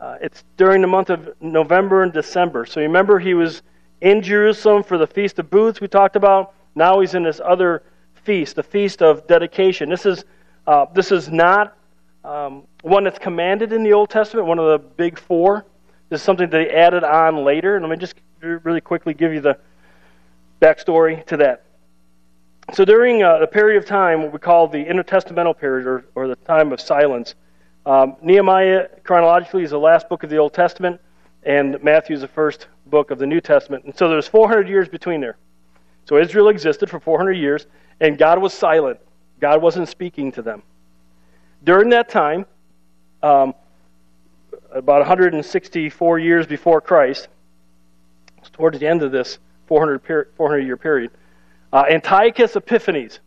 Uh, 0.00 0.16
it's 0.20 0.44
during 0.56 0.80
the 0.80 0.86
month 0.86 1.10
of 1.10 1.34
November 1.40 2.02
and 2.02 2.12
December. 2.12 2.66
So 2.66 2.80
you 2.80 2.86
remember 2.86 3.18
he 3.18 3.34
was 3.34 3.62
in 4.04 4.20
Jerusalem 4.20 4.82
for 4.82 4.98
the 4.98 5.06
Feast 5.06 5.38
of 5.38 5.48
Booths 5.48 5.80
we 5.80 5.88
talked 5.88 6.14
about. 6.14 6.52
Now 6.74 7.00
he's 7.00 7.14
in 7.14 7.22
this 7.22 7.40
other 7.42 7.82
feast, 8.22 8.54
the 8.54 8.62
Feast 8.62 9.02
of 9.02 9.26
Dedication. 9.26 9.88
This 9.88 10.04
is, 10.04 10.24
uh, 10.66 10.84
this 10.92 11.10
is 11.10 11.30
not 11.30 11.74
um, 12.22 12.64
one 12.82 13.04
that's 13.04 13.18
commanded 13.18 13.72
in 13.72 13.82
the 13.82 13.94
Old 13.94 14.10
Testament, 14.10 14.46
one 14.46 14.58
of 14.58 14.66
the 14.66 14.78
big 14.78 15.18
four. 15.18 15.64
This 16.10 16.20
is 16.20 16.24
something 16.24 16.50
they 16.50 16.68
added 16.68 17.02
on 17.02 17.44
later. 17.44 17.76
And 17.76 17.82
let 17.82 17.90
me 17.90 17.96
just 17.96 18.14
really 18.42 18.82
quickly 18.82 19.14
give 19.14 19.32
you 19.32 19.40
the 19.40 19.58
backstory 20.60 21.24
to 21.26 21.38
that. 21.38 21.64
So 22.74 22.84
during 22.84 23.22
uh, 23.22 23.38
the 23.38 23.46
period 23.46 23.78
of 23.78 23.86
time, 23.86 24.22
what 24.22 24.34
we 24.34 24.38
call 24.38 24.68
the 24.68 24.84
intertestamental 24.84 25.58
period, 25.58 25.86
or, 25.86 26.04
or 26.14 26.28
the 26.28 26.36
time 26.36 26.72
of 26.72 26.80
silence, 26.80 27.34
um, 27.86 28.16
Nehemiah 28.20 28.88
chronologically 29.02 29.62
is 29.62 29.70
the 29.70 29.78
last 29.78 30.10
book 30.10 30.24
of 30.24 30.28
the 30.28 30.36
Old 30.36 30.52
Testament, 30.52 31.00
and 31.42 31.82
Matthew 31.82 32.16
is 32.16 32.20
the 32.20 32.28
first 32.28 32.66
book 32.94 33.10
of 33.10 33.18
the 33.18 33.26
New 33.26 33.40
Testament. 33.40 33.84
And 33.86 33.96
so 33.96 34.08
there's 34.08 34.28
400 34.28 34.68
years 34.68 34.88
between 34.88 35.20
there. 35.20 35.36
So 36.04 36.16
Israel 36.16 36.48
existed 36.48 36.88
for 36.88 37.00
400 37.00 37.32
years, 37.32 37.66
and 37.98 38.16
God 38.16 38.38
was 38.38 38.54
silent. 38.54 39.00
God 39.40 39.60
wasn't 39.60 39.88
speaking 39.88 40.30
to 40.30 40.42
them. 40.42 40.62
During 41.64 41.88
that 41.88 42.08
time, 42.08 42.46
um, 43.20 43.52
about 44.70 45.00
164 45.00 46.18
years 46.20 46.46
before 46.46 46.80
Christ, 46.80 47.26
towards 48.52 48.78
the 48.78 48.86
end 48.86 49.02
of 49.02 49.10
this 49.10 49.38
400, 49.66 50.28
400 50.36 50.60
year 50.60 50.76
period, 50.76 51.10
uh, 51.72 51.82
Antiochus 51.90 52.54
Epiphanes, 52.54 53.18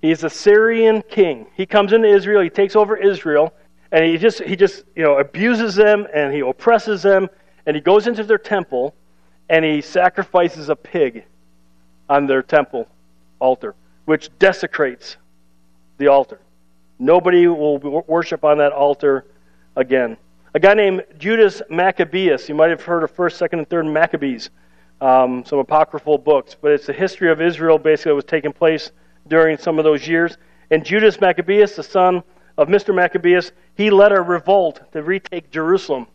he's 0.00 0.24
a 0.24 0.30
Syrian 0.30 1.02
king. 1.10 1.46
He 1.54 1.66
comes 1.66 1.92
into 1.92 2.08
Israel, 2.08 2.40
he 2.40 2.48
takes 2.48 2.76
over 2.76 2.96
Israel, 2.96 3.52
and 3.90 4.06
he 4.06 4.16
just, 4.16 4.42
he 4.42 4.56
just 4.56 4.84
you 4.96 5.02
know, 5.02 5.18
abuses 5.18 5.74
them 5.74 6.06
and 6.14 6.32
he 6.32 6.40
oppresses 6.40 7.02
them, 7.02 7.28
and 7.66 7.76
he 7.76 7.82
goes 7.82 8.06
into 8.06 8.24
their 8.24 8.38
temple 8.38 8.94
and 9.52 9.66
he 9.66 9.82
sacrifices 9.82 10.70
a 10.70 10.74
pig 10.74 11.26
on 12.08 12.26
their 12.26 12.42
temple 12.42 12.88
altar, 13.38 13.74
which 14.06 14.30
desecrates 14.38 15.18
the 15.98 16.08
altar. 16.08 16.40
Nobody 16.98 17.46
will 17.46 17.78
worship 18.06 18.44
on 18.44 18.58
that 18.58 18.72
altar 18.72 19.26
again. 19.76 20.16
A 20.54 20.58
guy 20.58 20.72
named 20.72 21.04
Judas 21.18 21.60
Maccabeus, 21.68 22.48
you 22.48 22.54
might 22.54 22.70
have 22.70 22.80
heard 22.80 23.02
of 23.04 23.14
1st, 23.14 23.48
2nd, 23.48 23.52
and 23.58 23.68
3rd 23.68 23.92
Maccabees, 23.92 24.48
um, 25.02 25.44
some 25.44 25.58
apocryphal 25.58 26.16
books, 26.16 26.56
but 26.58 26.72
it's 26.72 26.86
the 26.86 26.92
history 26.94 27.30
of 27.30 27.42
Israel 27.42 27.76
basically 27.76 28.12
that 28.12 28.16
was 28.16 28.24
taking 28.24 28.54
place 28.54 28.90
during 29.28 29.58
some 29.58 29.78
of 29.78 29.84
those 29.84 30.08
years. 30.08 30.38
And 30.70 30.82
Judas 30.82 31.20
Maccabeus, 31.20 31.76
the 31.76 31.82
son 31.82 32.22
of 32.56 32.68
Mr. 32.68 32.94
Maccabeus, 32.94 33.52
he 33.74 33.90
led 33.90 34.12
a 34.12 34.20
revolt 34.22 34.80
to 34.92 35.02
retake 35.02 35.50
Jerusalem. 35.50 36.06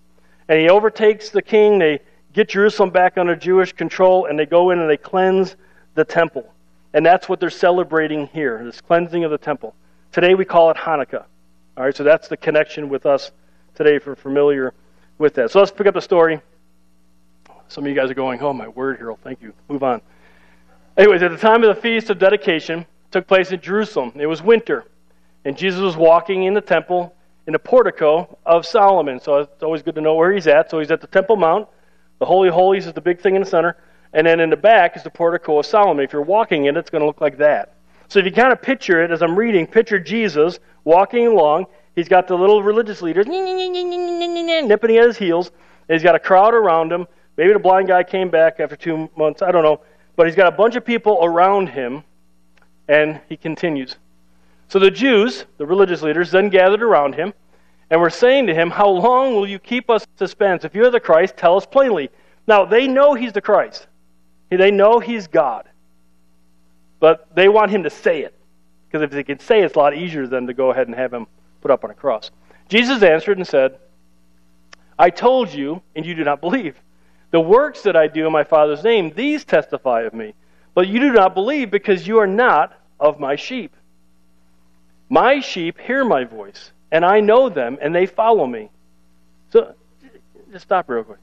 And 0.49 0.59
he 0.59 0.69
overtakes 0.69 1.29
the 1.29 1.43
king. 1.43 1.77
They 1.77 1.99
get 2.37 2.49
Jerusalem 2.49 2.91
back 2.91 3.17
under 3.17 3.35
Jewish 3.35 3.73
control, 3.73 4.27
and 4.27 4.37
they 4.37 4.45
go 4.45 4.69
in 4.69 4.77
and 4.77 4.87
they 4.87 4.95
cleanse 4.95 5.55
the 5.95 6.05
temple. 6.05 6.53
And 6.93 7.03
that's 7.03 7.27
what 7.27 7.39
they're 7.39 7.49
celebrating 7.49 8.27
here, 8.27 8.63
this 8.63 8.79
cleansing 8.79 9.23
of 9.23 9.31
the 9.31 9.39
temple. 9.39 9.73
Today 10.11 10.35
we 10.35 10.45
call 10.45 10.69
it 10.69 10.77
Hanukkah. 10.77 11.25
All 11.75 11.83
right, 11.83 11.95
so 11.95 12.03
that's 12.03 12.27
the 12.27 12.37
connection 12.37 12.89
with 12.89 13.07
us 13.07 13.31
today 13.73 13.95
if 13.95 14.05
you're 14.05 14.15
familiar 14.15 14.75
with 15.17 15.33
that. 15.33 15.49
So 15.49 15.57
let's 15.57 15.71
pick 15.71 15.87
up 15.87 15.95
the 15.95 16.01
story. 16.01 16.39
Some 17.69 17.85
of 17.85 17.89
you 17.89 17.95
guys 17.95 18.11
are 18.11 18.13
going, 18.13 18.39
oh, 18.41 18.53
my 18.53 18.67
word, 18.67 18.99
Harold, 18.99 19.17
thank 19.23 19.41
you. 19.41 19.51
Move 19.67 19.81
on. 19.81 19.99
Anyways, 20.95 21.23
at 21.23 21.31
the 21.31 21.37
time 21.37 21.63
of 21.63 21.75
the 21.75 21.81
Feast 21.81 22.11
of 22.11 22.19
Dedication, 22.19 22.85
took 23.09 23.25
place 23.25 23.51
in 23.51 23.59
Jerusalem. 23.61 24.11
It 24.15 24.27
was 24.27 24.43
winter, 24.43 24.85
and 25.43 25.57
Jesus 25.57 25.81
was 25.81 25.97
walking 25.97 26.43
in 26.43 26.53
the 26.53 26.61
temple 26.61 27.15
in 27.47 27.53
the 27.53 27.59
portico 27.59 28.37
of 28.45 28.63
Solomon. 28.63 29.19
So 29.19 29.39
it's 29.39 29.63
always 29.63 29.81
good 29.81 29.95
to 29.95 30.01
know 30.01 30.13
where 30.13 30.31
he's 30.31 30.45
at. 30.45 30.69
So 30.69 30.77
he's 30.77 30.91
at 30.91 31.01
the 31.01 31.07
Temple 31.07 31.35
Mount. 31.35 31.67
The 32.19 32.25
Holy 32.25 32.49
Holies 32.49 32.87
is 32.87 32.93
the 32.93 33.01
big 33.01 33.19
thing 33.19 33.35
in 33.35 33.41
the 33.41 33.49
center. 33.49 33.77
And 34.13 34.25
then 34.25 34.39
in 34.39 34.49
the 34.49 34.57
back 34.57 34.95
is 34.95 35.03
the 35.03 35.09
portico 35.09 35.59
of 35.59 35.65
Solomon. 35.65 36.03
If 36.03 36.13
you're 36.13 36.21
walking 36.21 36.65
in 36.65 36.75
it, 36.75 36.79
it's 36.79 36.89
going 36.89 37.01
to 37.01 37.05
look 37.05 37.21
like 37.21 37.37
that. 37.37 37.73
So 38.07 38.19
if 38.19 38.25
you 38.25 38.31
kind 38.31 38.53
of 38.53 38.61
picture 38.61 39.03
it 39.03 39.11
as 39.11 39.21
I'm 39.21 39.35
reading, 39.35 39.67
picture 39.67 39.99
Jesus 39.99 40.59
walking 40.85 41.27
along. 41.27 41.65
He's 41.95 42.07
got 42.07 42.27
the 42.27 42.37
little 42.37 42.63
religious 42.63 43.01
leaders 43.01 43.27
nipping 43.27 44.97
at 44.97 45.03
his 45.03 45.17
heels. 45.17 45.51
And 45.89 45.95
he's 45.95 46.03
got 46.03 46.15
a 46.15 46.19
crowd 46.19 46.53
around 46.53 46.91
him. 46.91 47.07
Maybe 47.35 47.53
the 47.53 47.59
blind 47.59 47.87
guy 47.89 48.03
came 48.03 48.29
back 48.29 48.59
after 48.59 48.75
two 48.75 49.09
months. 49.15 49.41
I 49.41 49.51
don't 49.51 49.63
know. 49.63 49.81
But 50.15 50.27
he's 50.27 50.35
got 50.35 50.47
a 50.47 50.55
bunch 50.55 50.75
of 50.75 50.85
people 50.85 51.19
around 51.21 51.69
him. 51.69 52.03
And 52.87 53.19
he 53.27 53.35
continues. 53.35 53.97
So 54.69 54.79
the 54.79 54.91
Jews, 54.91 55.45
the 55.57 55.65
religious 55.65 56.01
leaders, 56.01 56.31
then 56.31 56.49
gathered 56.49 56.81
around 56.81 57.15
him 57.15 57.33
and 57.89 58.01
were 58.01 58.09
saying 58.09 58.47
to 58.47 58.53
him, 58.53 58.69
How 58.69 58.89
long 58.89 59.35
will 59.35 59.47
you 59.47 59.59
keep 59.59 59.89
us 59.89 60.03
in 60.03 60.17
suspense? 60.17 60.65
If 60.65 60.75
you're 60.75 60.91
the 60.91 60.99
Christ, 60.99 61.37
tell 61.37 61.57
us 61.57 61.65
plainly. 61.65 62.09
Now, 62.47 62.65
they 62.65 62.87
know 62.87 63.13
he's 63.13 63.33
the 63.33 63.41
Christ, 63.41 63.87
they 64.49 64.71
know 64.71 64.99
he's 64.99 65.27
God. 65.27 65.67
But 66.99 67.27
they 67.35 67.47
want 67.47 67.71
him 67.71 67.83
to 67.83 67.89
say 67.89 68.21
it. 68.21 68.33
Because 68.87 69.03
if 69.03 69.11
they 69.11 69.23
can 69.23 69.39
say 69.39 69.61
it, 69.61 69.65
it's 69.65 69.75
a 69.75 69.79
lot 69.79 69.95
easier 69.95 70.25
than 70.25 70.47
to 70.47 70.53
go 70.53 70.71
ahead 70.71 70.87
and 70.87 70.95
have 70.95 71.13
him 71.13 71.27
put 71.61 71.69
up 71.69 71.83
on 71.83 71.91
a 71.91 71.93
cross. 71.93 72.31
Jesus 72.69 73.03
answered 73.03 73.37
and 73.37 73.45
said, 73.45 73.77
I 74.97 75.09
told 75.09 75.53
you, 75.53 75.81
and 75.95 76.05
you 76.05 76.15
do 76.15 76.23
not 76.23 76.41
believe. 76.41 76.81
The 77.31 77.39
works 77.39 77.83
that 77.83 77.95
I 77.95 78.07
do 78.07 78.25
in 78.25 78.31
my 78.31 78.43
Father's 78.43 78.83
name, 78.83 79.11
these 79.15 79.45
testify 79.45 80.01
of 80.03 80.13
me. 80.13 80.33
But 80.73 80.87
you 80.87 80.99
do 80.99 81.11
not 81.11 81.33
believe 81.33 81.69
because 81.69 82.07
you 82.07 82.19
are 82.19 82.27
not 82.27 82.79
of 82.99 83.19
my 83.19 83.35
sheep. 83.35 83.75
My 85.09 85.39
sheep 85.39 85.79
hear 85.79 86.03
my 86.03 86.23
voice, 86.23 86.71
and 86.91 87.05
I 87.05 87.19
know 87.19 87.49
them, 87.49 87.77
and 87.81 87.93
they 87.93 88.05
follow 88.05 88.45
me. 88.45 88.69
So, 89.51 89.73
just 90.51 90.63
stop 90.63 90.89
real 90.89 91.03
quick. 91.03 91.19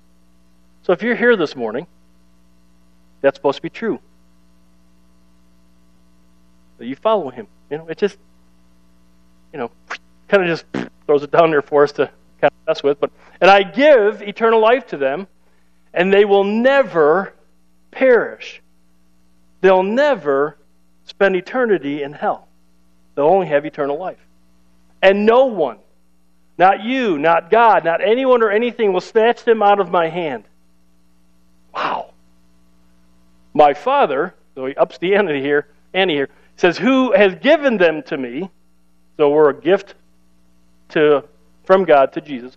So, 0.82 0.92
if 0.92 1.02
you're 1.02 1.16
here 1.16 1.36
this 1.36 1.56
morning, 1.56 1.86
that's 3.20 3.36
supposed 3.36 3.56
to 3.56 3.62
be 3.62 3.70
true 3.70 3.98
that 6.78 6.86
you 6.86 6.96
follow 6.96 7.30
him. 7.30 7.46
You 7.70 7.78
know, 7.78 7.88
it 7.88 7.98
just, 7.98 8.18
you 9.52 9.58
know, 9.58 9.70
kind 10.28 10.42
of 10.42 10.48
just 10.48 10.64
throws 11.06 11.22
it 11.22 11.30
down 11.30 11.50
there 11.50 11.62
for 11.62 11.82
us 11.84 11.92
to 11.92 12.10
kind 12.40 12.52
of 12.52 12.66
mess 12.66 12.82
with. 12.82 13.00
But 13.00 13.10
and 13.40 13.50
I 13.50 13.62
give 13.62 14.22
eternal 14.22 14.60
life 14.60 14.86
to 14.88 14.96
them, 14.96 15.26
and 15.92 16.12
they 16.12 16.24
will 16.24 16.44
never 16.44 17.34
perish. 17.90 18.60
They'll 19.60 19.82
never 19.82 20.58
spend 21.06 21.36
eternity 21.36 22.02
in 22.02 22.12
hell. 22.12 22.48
They'll 23.14 23.26
only 23.26 23.46
have 23.46 23.64
eternal 23.64 23.98
life. 23.98 24.18
And 25.04 25.26
no 25.26 25.44
one, 25.44 25.76
not 26.56 26.82
you, 26.82 27.18
not 27.18 27.50
God, 27.50 27.84
not 27.84 28.00
anyone 28.00 28.42
or 28.42 28.50
anything, 28.50 28.90
will 28.90 29.02
snatch 29.02 29.44
them 29.44 29.62
out 29.62 29.78
of 29.78 29.90
my 29.90 30.08
hand. 30.08 30.44
Wow. 31.74 32.14
My 33.52 33.74
Father, 33.74 34.34
so 34.54 34.64
he 34.64 34.74
ups 34.76 34.96
the 34.96 35.14
ante 35.14 35.42
here, 35.42 35.68
ante 35.92 36.14
here, 36.14 36.30
says, 36.56 36.78
Who 36.78 37.12
has 37.12 37.34
given 37.34 37.76
them 37.76 38.02
to 38.04 38.16
me? 38.16 38.48
So 39.18 39.28
we're 39.28 39.50
a 39.50 39.60
gift 39.60 39.94
to, 40.90 41.24
from 41.64 41.84
God 41.84 42.14
to 42.14 42.22
Jesus. 42.22 42.56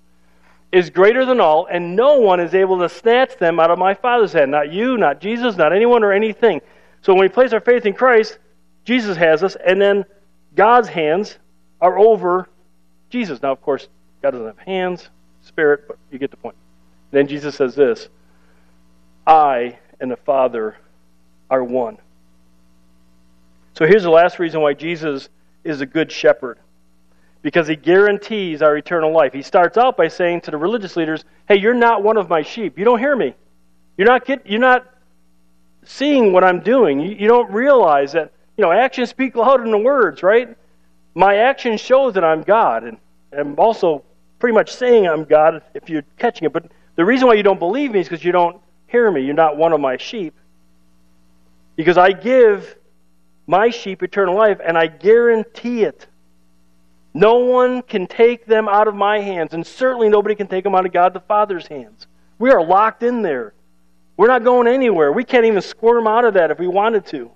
Is 0.71 0.89
greater 0.89 1.25
than 1.25 1.41
all, 1.41 1.67
and 1.69 1.97
no 1.97 2.19
one 2.19 2.39
is 2.39 2.55
able 2.55 2.79
to 2.79 2.87
snatch 2.87 3.37
them 3.37 3.59
out 3.59 3.71
of 3.71 3.77
my 3.77 3.93
Father's 3.93 4.31
hand. 4.31 4.51
Not 4.51 4.71
you, 4.71 4.97
not 4.97 5.19
Jesus, 5.19 5.57
not 5.57 5.73
anyone 5.73 6.01
or 6.01 6.13
anything. 6.13 6.61
So 7.01 7.13
when 7.13 7.23
we 7.23 7.29
place 7.29 7.51
our 7.51 7.59
faith 7.59 7.85
in 7.85 7.93
Christ, 7.93 8.37
Jesus 8.85 9.17
has 9.17 9.43
us, 9.43 9.57
and 9.65 9.81
then 9.81 10.05
God's 10.55 10.87
hands 10.87 11.39
are 11.81 11.97
over 11.97 12.47
Jesus. 13.09 13.41
Now, 13.41 13.51
of 13.51 13.61
course, 13.61 13.87
God 14.21 14.31
doesn't 14.31 14.47
have 14.47 14.59
hands, 14.59 15.09
spirit, 15.41 15.87
but 15.87 15.97
you 16.11 16.19
get 16.19 16.31
the 16.31 16.37
point. 16.37 16.55
then 17.11 17.27
Jesus 17.27 17.55
says 17.55 17.75
this 17.75 18.09
I 19.25 19.79
and 19.99 20.11
the 20.11 20.17
Father 20.17 20.77
are 21.49 21.63
one. 21.63 21.97
So 23.75 23.85
here's 23.85 24.03
the 24.03 24.09
last 24.09 24.39
reason 24.39 24.61
why 24.61 24.73
Jesus 24.73 25.29
is 25.63 25.81
a 25.81 25.85
good 25.85 26.11
shepherd. 26.11 26.57
because 27.43 27.67
he 27.67 27.75
guarantees 27.75 28.61
our 28.61 28.75
eternal 28.75 29.13
life. 29.13 29.31
He 29.31 29.41
starts 29.41 29.77
out 29.77 29.95
by 29.95 30.07
saying 30.09 30.41
to 30.41 30.51
the 30.51 30.57
religious 30.57 30.97
leaders, 30.97 31.23
"Hey, 31.47 31.57
you're 31.57 31.73
not 31.73 32.03
one 32.03 32.17
of 32.17 32.27
my 32.27 32.41
sheep. 32.41 32.77
You 32.77 32.83
don't 32.83 32.99
hear 32.99 33.15
me. 33.15 33.35
You're 33.97 34.07
not 34.07 34.25
get, 34.25 34.45
you're 34.47 34.59
not 34.59 34.85
seeing 35.83 36.33
what 36.33 36.43
I'm 36.43 36.59
doing. 36.59 36.99
You, 36.99 37.11
you 37.11 37.27
don't 37.27 37.49
realize 37.51 38.11
that 38.13 38.31
you 38.57 38.63
know 38.63 38.71
actions 38.71 39.09
speak 39.09 39.35
louder 39.35 39.63
than 39.63 39.83
words, 39.83 40.23
right? 40.23 40.57
My 41.17 41.37
actions 41.37 41.81
show 41.81 42.11
that 42.11 42.23
I'm 42.23 42.43
God, 42.43 42.83
and 42.83 42.97
I'm 43.35 43.59
also 43.59 44.03
pretty 44.37 44.53
much 44.53 44.71
saying 44.71 45.07
I'm 45.07 45.23
God 45.23 45.63
if 45.73 45.89
you're 45.89 46.03
catching 46.19 46.45
it. 46.45 46.53
But 46.53 46.67
the 46.95 47.03
reason 47.03 47.27
why 47.27 47.33
you 47.33 47.41
don't 47.41 47.57
believe 47.57 47.91
me 47.91 48.01
is 48.01 48.07
because 48.07 48.23
you 48.23 48.31
don't 48.31 48.61
hear 48.85 49.09
me. 49.09 49.21
You're 49.21 49.33
not 49.33 49.57
one 49.57 49.73
of 49.73 49.81
my 49.81 49.97
sheep. 49.97 50.35
Because 51.75 51.97
I 51.97 52.11
give 52.11 52.75
my 53.47 53.71
sheep 53.71 54.03
eternal 54.03 54.35
life, 54.35 54.59
and 54.63 54.77
I 54.77 54.85
guarantee 54.85 55.81
it. 55.81 56.05
No 57.15 57.37
one 57.37 57.81
can 57.81 58.05
take 58.05 58.45
them 58.45 58.69
out 58.69 58.87
of 58.87 58.93
my 58.93 59.19
hands, 59.19 59.55
and 59.55 59.65
certainly 59.65 60.09
nobody 60.09 60.35
can 60.35 60.45
take 60.45 60.63
them 60.63 60.75
out 60.75 60.85
of 60.85 60.93
God 60.93 61.15
the 61.15 61.19
Father's 61.21 61.65
hands. 61.65 62.05
We 62.37 62.51
are 62.51 62.63
locked 62.63 63.01
in 63.01 63.23
there. 63.23 63.53
We're 64.17 64.27
not 64.27 64.43
going 64.43 64.67
anywhere. 64.67 65.11
We 65.11 65.23
can't 65.23 65.45
even 65.45 65.63
squirm 65.63 66.05
out 66.05 66.25
of 66.25 66.35
that 66.35 66.51
if 66.51 66.59
we 66.59 66.67
wanted 66.67 67.07
to. 67.07 67.31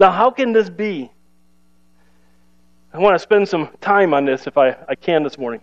Now, 0.00 0.12
how 0.12 0.30
can 0.30 0.54
this 0.54 0.70
be? 0.70 1.10
I 2.94 2.98
want 2.98 3.14
to 3.14 3.18
spend 3.18 3.48
some 3.48 3.70
time 3.80 4.12
on 4.12 4.26
this 4.26 4.46
if 4.46 4.58
I, 4.58 4.76
I 4.86 4.94
can 4.94 5.22
this 5.22 5.38
morning. 5.38 5.62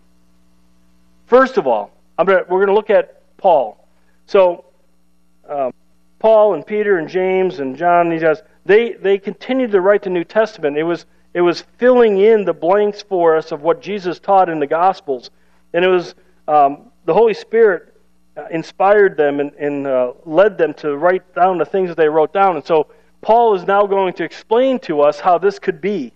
First 1.28 1.58
of 1.58 1.68
all, 1.68 1.92
gonna, 2.18 2.44
we're 2.50 2.66
going 2.66 2.68
to 2.68 2.74
look 2.74 2.90
at 2.90 3.22
Paul. 3.38 3.88
So, 4.26 4.66
um, 5.48 5.72
Paul 6.18 6.56
and 6.56 6.66
Peter 6.66 6.98
and 6.98 7.08
James 7.08 7.60
and 7.60 7.78
John, 7.78 8.10
these 8.10 8.24
guys, 8.24 8.42
they, 8.66 8.94
they 8.94 9.20
continued 9.20 9.72
to 9.72 9.82
write 9.82 10.02
the 10.02 10.10
New 10.10 10.24
Testament. 10.24 10.76
It 10.76 10.84
was, 10.84 11.06
it 11.36 11.42
was 11.42 11.62
filling 11.78 12.20
in 12.20 12.46
the 12.46 12.54
blanks 12.54 13.04
for 13.04 13.36
us 13.36 13.52
of 13.52 13.62
what 13.62 13.80
Jesus 13.80 14.20
taught 14.20 14.50
in 14.50 14.60
the 14.60 14.68
Gospels. 14.68 15.30
And 15.74 15.86
it 15.86 15.88
was 15.88 16.16
um, 16.48 16.92
the 17.06 17.14
Holy 17.14 17.36
Spirit 17.36 17.96
uh, 18.36 18.46
inspired 18.50 19.18
them 19.18 19.40
and, 19.40 19.54
and 19.54 19.86
uh, 19.86 20.14
led 20.26 20.58
them 20.58 20.74
to 20.76 20.98
write 20.98 21.36
down 21.36 21.60
the 21.60 21.66
things 21.66 21.90
that 21.90 21.98
they 21.98 22.10
wrote 22.10 22.34
down. 22.34 22.56
And 22.56 22.66
so 22.66 22.88
Paul 23.22 23.54
is 23.54 23.66
now 23.66 23.86
going 23.86 24.14
to 24.16 24.24
explain 24.24 24.80
to 24.80 25.02
us 25.02 25.20
how 25.20 25.38
this 25.38 25.60
could 25.60 25.80
be. 25.80 26.12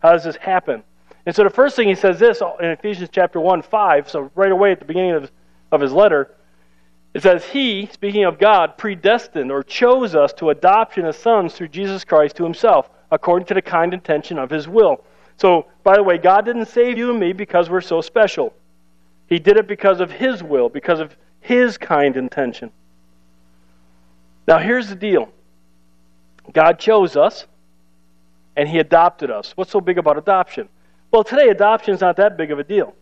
How 0.00 0.12
does 0.12 0.24
this 0.24 0.36
happen? 0.36 0.82
And 1.26 1.34
so 1.34 1.44
the 1.44 1.50
first 1.50 1.76
thing 1.76 1.88
he 1.88 1.94
says 1.94 2.18
this 2.18 2.42
in 2.60 2.66
Ephesians 2.66 3.10
chapter 3.12 3.40
1, 3.40 3.62
5, 3.62 4.10
so 4.10 4.30
right 4.34 4.50
away 4.50 4.72
at 4.72 4.78
the 4.78 4.86
beginning 4.86 5.12
of, 5.12 5.30
of 5.70 5.80
his 5.80 5.92
letter, 5.92 6.34
it 7.12 7.22
says, 7.22 7.44
He, 7.44 7.88
speaking 7.92 8.24
of 8.24 8.38
God, 8.38 8.78
predestined 8.78 9.50
or 9.50 9.62
chose 9.62 10.14
us 10.14 10.32
to 10.34 10.50
adoption 10.50 11.04
as 11.06 11.16
sons 11.16 11.54
through 11.54 11.68
Jesus 11.68 12.04
Christ 12.04 12.36
to 12.36 12.44
Himself, 12.44 12.88
according 13.10 13.46
to 13.46 13.54
the 13.54 13.62
kind 13.62 13.92
intention 13.92 14.38
of 14.38 14.50
His 14.50 14.68
will. 14.68 15.04
So, 15.36 15.66
by 15.82 15.96
the 15.96 16.02
way, 16.02 16.18
God 16.18 16.44
didn't 16.44 16.66
save 16.66 16.98
you 16.98 17.10
and 17.10 17.18
me 17.18 17.32
because 17.32 17.68
we're 17.68 17.80
so 17.80 18.00
special. 18.00 18.54
He 19.26 19.38
did 19.38 19.56
it 19.56 19.66
because 19.66 20.00
of 20.00 20.10
His 20.10 20.42
will, 20.42 20.68
because 20.68 21.00
of 21.00 21.16
His 21.40 21.76
kind 21.76 22.16
intention. 22.16 22.70
Now, 24.46 24.58
here's 24.58 24.88
the 24.88 24.94
deal 24.94 25.30
God 26.52 26.78
chose 26.78 27.16
us, 27.16 27.46
and 28.56 28.68
He 28.68 28.78
adopted 28.78 29.30
us. 29.30 29.52
What's 29.56 29.70
so 29.70 29.80
big 29.80 29.98
about 29.98 30.18
adoption? 30.18 30.68
Well, 31.10 31.24
today, 31.24 31.48
adoption 31.48 31.94
is 31.94 32.00
not 32.00 32.16
that 32.16 32.36
big 32.36 32.50
of 32.50 32.58
a 32.58 32.64
deal. 32.64 32.94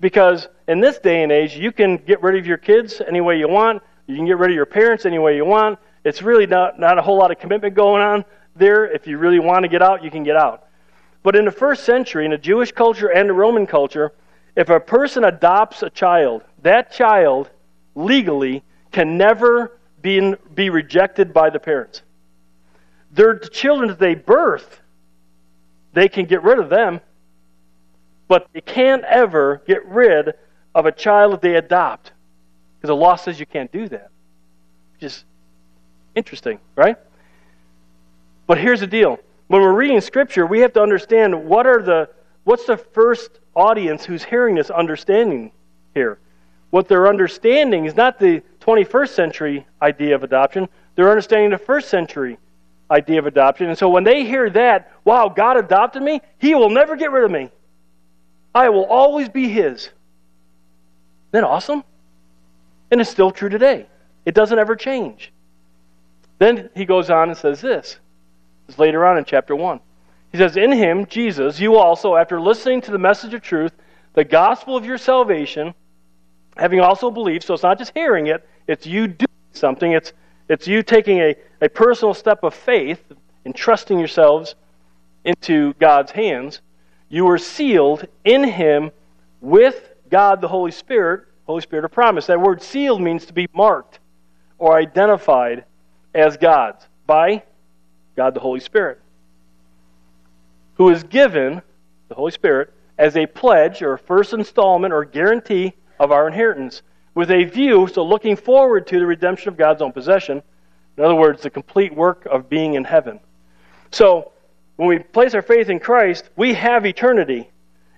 Because 0.00 0.48
in 0.66 0.80
this 0.80 0.98
day 0.98 1.22
and 1.22 1.30
age, 1.30 1.56
you 1.56 1.70
can 1.70 1.96
get 1.96 2.22
rid 2.22 2.36
of 2.36 2.46
your 2.46 2.56
kids 2.56 3.00
any 3.06 3.20
way 3.20 3.38
you 3.38 3.48
want. 3.48 3.82
You 4.08 4.16
can 4.16 4.26
get 4.26 4.36
rid 4.38 4.50
of 4.50 4.56
your 4.56 4.66
parents 4.66 5.06
any 5.06 5.18
way 5.18 5.36
you 5.36 5.44
want. 5.44 5.78
It's 6.04 6.22
really 6.22 6.46
not, 6.46 6.80
not 6.80 6.98
a 6.98 7.02
whole 7.02 7.16
lot 7.16 7.30
of 7.30 7.38
commitment 7.38 7.74
going 7.74 8.02
on 8.02 8.24
there. 8.56 8.84
If 8.84 9.06
you 9.06 9.18
really 9.18 9.38
want 9.38 9.62
to 9.62 9.68
get 9.68 9.80
out, 9.80 10.02
you 10.02 10.10
can 10.10 10.24
get 10.24 10.36
out. 10.36 10.64
But 11.22 11.36
in 11.36 11.44
the 11.44 11.52
first 11.52 11.84
century, 11.84 12.24
in 12.24 12.32
the 12.32 12.38
Jewish 12.38 12.72
culture 12.72 13.06
and 13.06 13.28
the 13.28 13.32
Roman 13.32 13.66
culture, 13.66 14.12
if 14.56 14.68
a 14.68 14.80
person 14.80 15.24
adopts 15.24 15.82
a 15.84 15.90
child, 15.90 16.42
that 16.62 16.92
child 16.92 17.50
legally 17.94 18.64
can 18.90 19.16
never 19.16 19.78
be, 20.00 20.34
be 20.52 20.68
rejected 20.68 21.32
by 21.32 21.48
the 21.48 21.60
parents. 21.60 22.02
Their 23.12 23.38
children 23.38 23.88
that 23.88 24.00
they 24.00 24.14
birth, 24.14 24.80
they 25.92 26.08
can 26.08 26.26
get 26.26 26.42
rid 26.42 26.58
of 26.58 26.68
them 26.68 27.00
but 28.32 28.48
they 28.54 28.62
can't 28.62 29.04
ever 29.04 29.60
get 29.66 29.84
rid 29.84 30.32
of 30.74 30.86
a 30.86 30.92
child 30.92 31.34
that 31.34 31.42
they 31.42 31.54
adopt. 31.56 32.12
Because 32.78 32.88
the 32.88 32.96
law 32.96 33.14
says 33.14 33.38
you 33.38 33.44
can't 33.44 33.70
do 33.70 33.86
that. 33.90 34.08
Just 34.98 35.26
interesting, 36.14 36.58
right? 36.74 36.96
But 38.46 38.56
here's 38.56 38.80
the 38.80 38.86
deal. 38.86 39.18
When 39.48 39.60
we're 39.60 39.74
reading 39.74 40.00
scripture, 40.00 40.46
we 40.46 40.60
have 40.60 40.72
to 40.72 40.80
understand 40.80 41.44
what 41.44 41.66
are 41.66 41.82
the 41.82 42.08
what's 42.44 42.64
the 42.64 42.78
first 42.78 43.38
audience 43.54 44.02
who's 44.02 44.24
hearing 44.24 44.54
this 44.54 44.70
understanding 44.70 45.52
here. 45.92 46.18
What 46.70 46.88
they're 46.88 47.08
understanding 47.08 47.84
is 47.84 47.94
not 47.94 48.18
the 48.18 48.42
21st 48.62 49.10
century 49.10 49.66
idea 49.82 50.14
of 50.14 50.24
adoption. 50.24 50.70
They're 50.94 51.10
understanding 51.10 51.50
the 51.50 51.58
first 51.58 51.90
century 51.90 52.38
idea 52.92 53.18
of 53.18 53.26
adoption. 53.26 53.68
And 53.68 53.78
so 53.78 53.88
when 53.88 54.04
they 54.04 54.24
hear 54.24 54.50
that, 54.50 54.92
wow, 55.04 55.28
God 55.28 55.56
adopted 55.56 56.02
me, 56.02 56.20
he 56.38 56.54
will 56.54 56.70
never 56.70 56.94
get 56.94 57.10
rid 57.10 57.24
of 57.24 57.30
me. 57.30 57.50
I 58.54 58.68
will 58.68 58.84
always 58.84 59.28
be 59.28 59.48
His. 59.48 59.84
Isn't 59.84 59.92
that 61.32 61.44
awesome? 61.44 61.82
And 62.90 63.00
it's 63.00 63.10
still 63.10 63.30
true 63.30 63.48
today. 63.48 63.86
It 64.26 64.34
doesn't 64.34 64.58
ever 64.58 64.76
change. 64.76 65.32
Then 66.38 66.68
he 66.74 66.84
goes 66.84 67.08
on 67.08 67.30
and 67.30 67.38
says 67.38 67.60
this. 67.60 67.98
It's 68.68 68.78
later 68.78 69.06
on 69.06 69.16
in 69.16 69.24
chapter 69.24 69.56
1. 69.56 69.80
He 70.30 70.38
says, 70.38 70.56
In 70.56 70.72
him, 70.72 71.06
Jesus, 71.06 71.58
you 71.58 71.76
also, 71.76 72.16
after 72.16 72.40
listening 72.40 72.80
to 72.82 72.90
the 72.90 72.98
message 72.98 73.32
of 73.34 73.42
truth, 73.42 73.72
the 74.14 74.24
gospel 74.24 74.76
of 74.76 74.84
your 74.84 74.98
salvation, 74.98 75.74
having 76.56 76.80
also 76.80 77.10
believed, 77.10 77.44
so 77.44 77.54
it's 77.54 77.62
not 77.62 77.78
just 77.78 77.92
hearing 77.94 78.26
it, 78.26 78.46
it's 78.66 78.86
you 78.86 79.06
doing 79.06 79.28
something, 79.52 79.92
it's, 79.92 80.12
it's 80.48 80.66
you 80.66 80.82
taking 80.82 81.18
a, 81.18 81.34
a 81.60 81.68
personal 81.68 82.14
step 82.14 82.42
of 82.42 82.54
faith 82.54 83.00
and 83.44 83.54
trusting 83.54 83.98
yourselves 83.98 84.54
into 85.24 85.74
God's 85.74 86.10
hands 86.12 86.60
you 87.12 87.26
were 87.26 87.36
sealed 87.36 88.06
in 88.24 88.42
him 88.42 88.90
with 89.42 89.92
God 90.10 90.40
the 90.40 90.48
Holy 90.48 90.70
Spirit, 90.70 91.26
Holy 91.46 91.60
Spirit 91.60 91.84
of 91.84 91.92
promise. 91.92 92.24
That 92.26 92.40
word 92.40 92.62
sealed 92.62 93.02
means 93.02 93.26
to 93.26 93.34
be 93.34 93.46
marked 93.52 93.98
or 94.58 94.78
identified 94.78 95.66
as 96.14 96.38
God's 96.38 96.88
by 97.06 97.42
God 98.16 98.32
the 98.32 98.40
Holy 98.40 98.60
Spirit, 98.60 98.98
who 100.76 100.88
is 100.88 101.02
given, 101.02 101.60
the 102.08 102.14
Holy 102.14 102.30
Spirit, 102.30 102.72
as 102.96 103.14
a 103.14 103.26
pledge 103.26 103.82
or 103.82 103.98
first 103.98 104.32
installment 104.32 104.94
or 104.94 105.04
guarantee 105.04 105.74
of 106.00 106.12
our 106.12 106.26
inheritance, 106.26 106.80
with 107.14 107.30
a 107.30 107.44
view, 107.44 107.86
so 107.86 108.04
looking 108.04 108.36
forward 108.36 108.86
to 108.88 108.98
the 108.98 109.06
redemption 109.06 109.48
of 109.48 109.56
God's 109.56 109.82
own 109.82 109.92
possession. 109.92 110.42
In 110.96 111.04
other 111.04 111.14
words, 111.14 111.42
the 111.42 111.50
complete 111.50 111.94
work 111.94 112.26
of 112.26 112.48
being 112.48 112.74
in 112.74 112.84
heaven. 112.84 113.20
So, 113.90 114.32
when 114.76 114.88
we 114.88 114.98
place 114.98 115.34
our 115.34 115.42
faith 115.42 115.68
in 115.68 115.78
Christ, 115.78 116.30
we 116.36 116.54
have 116.54 116.86
eternity. 116.86 117.50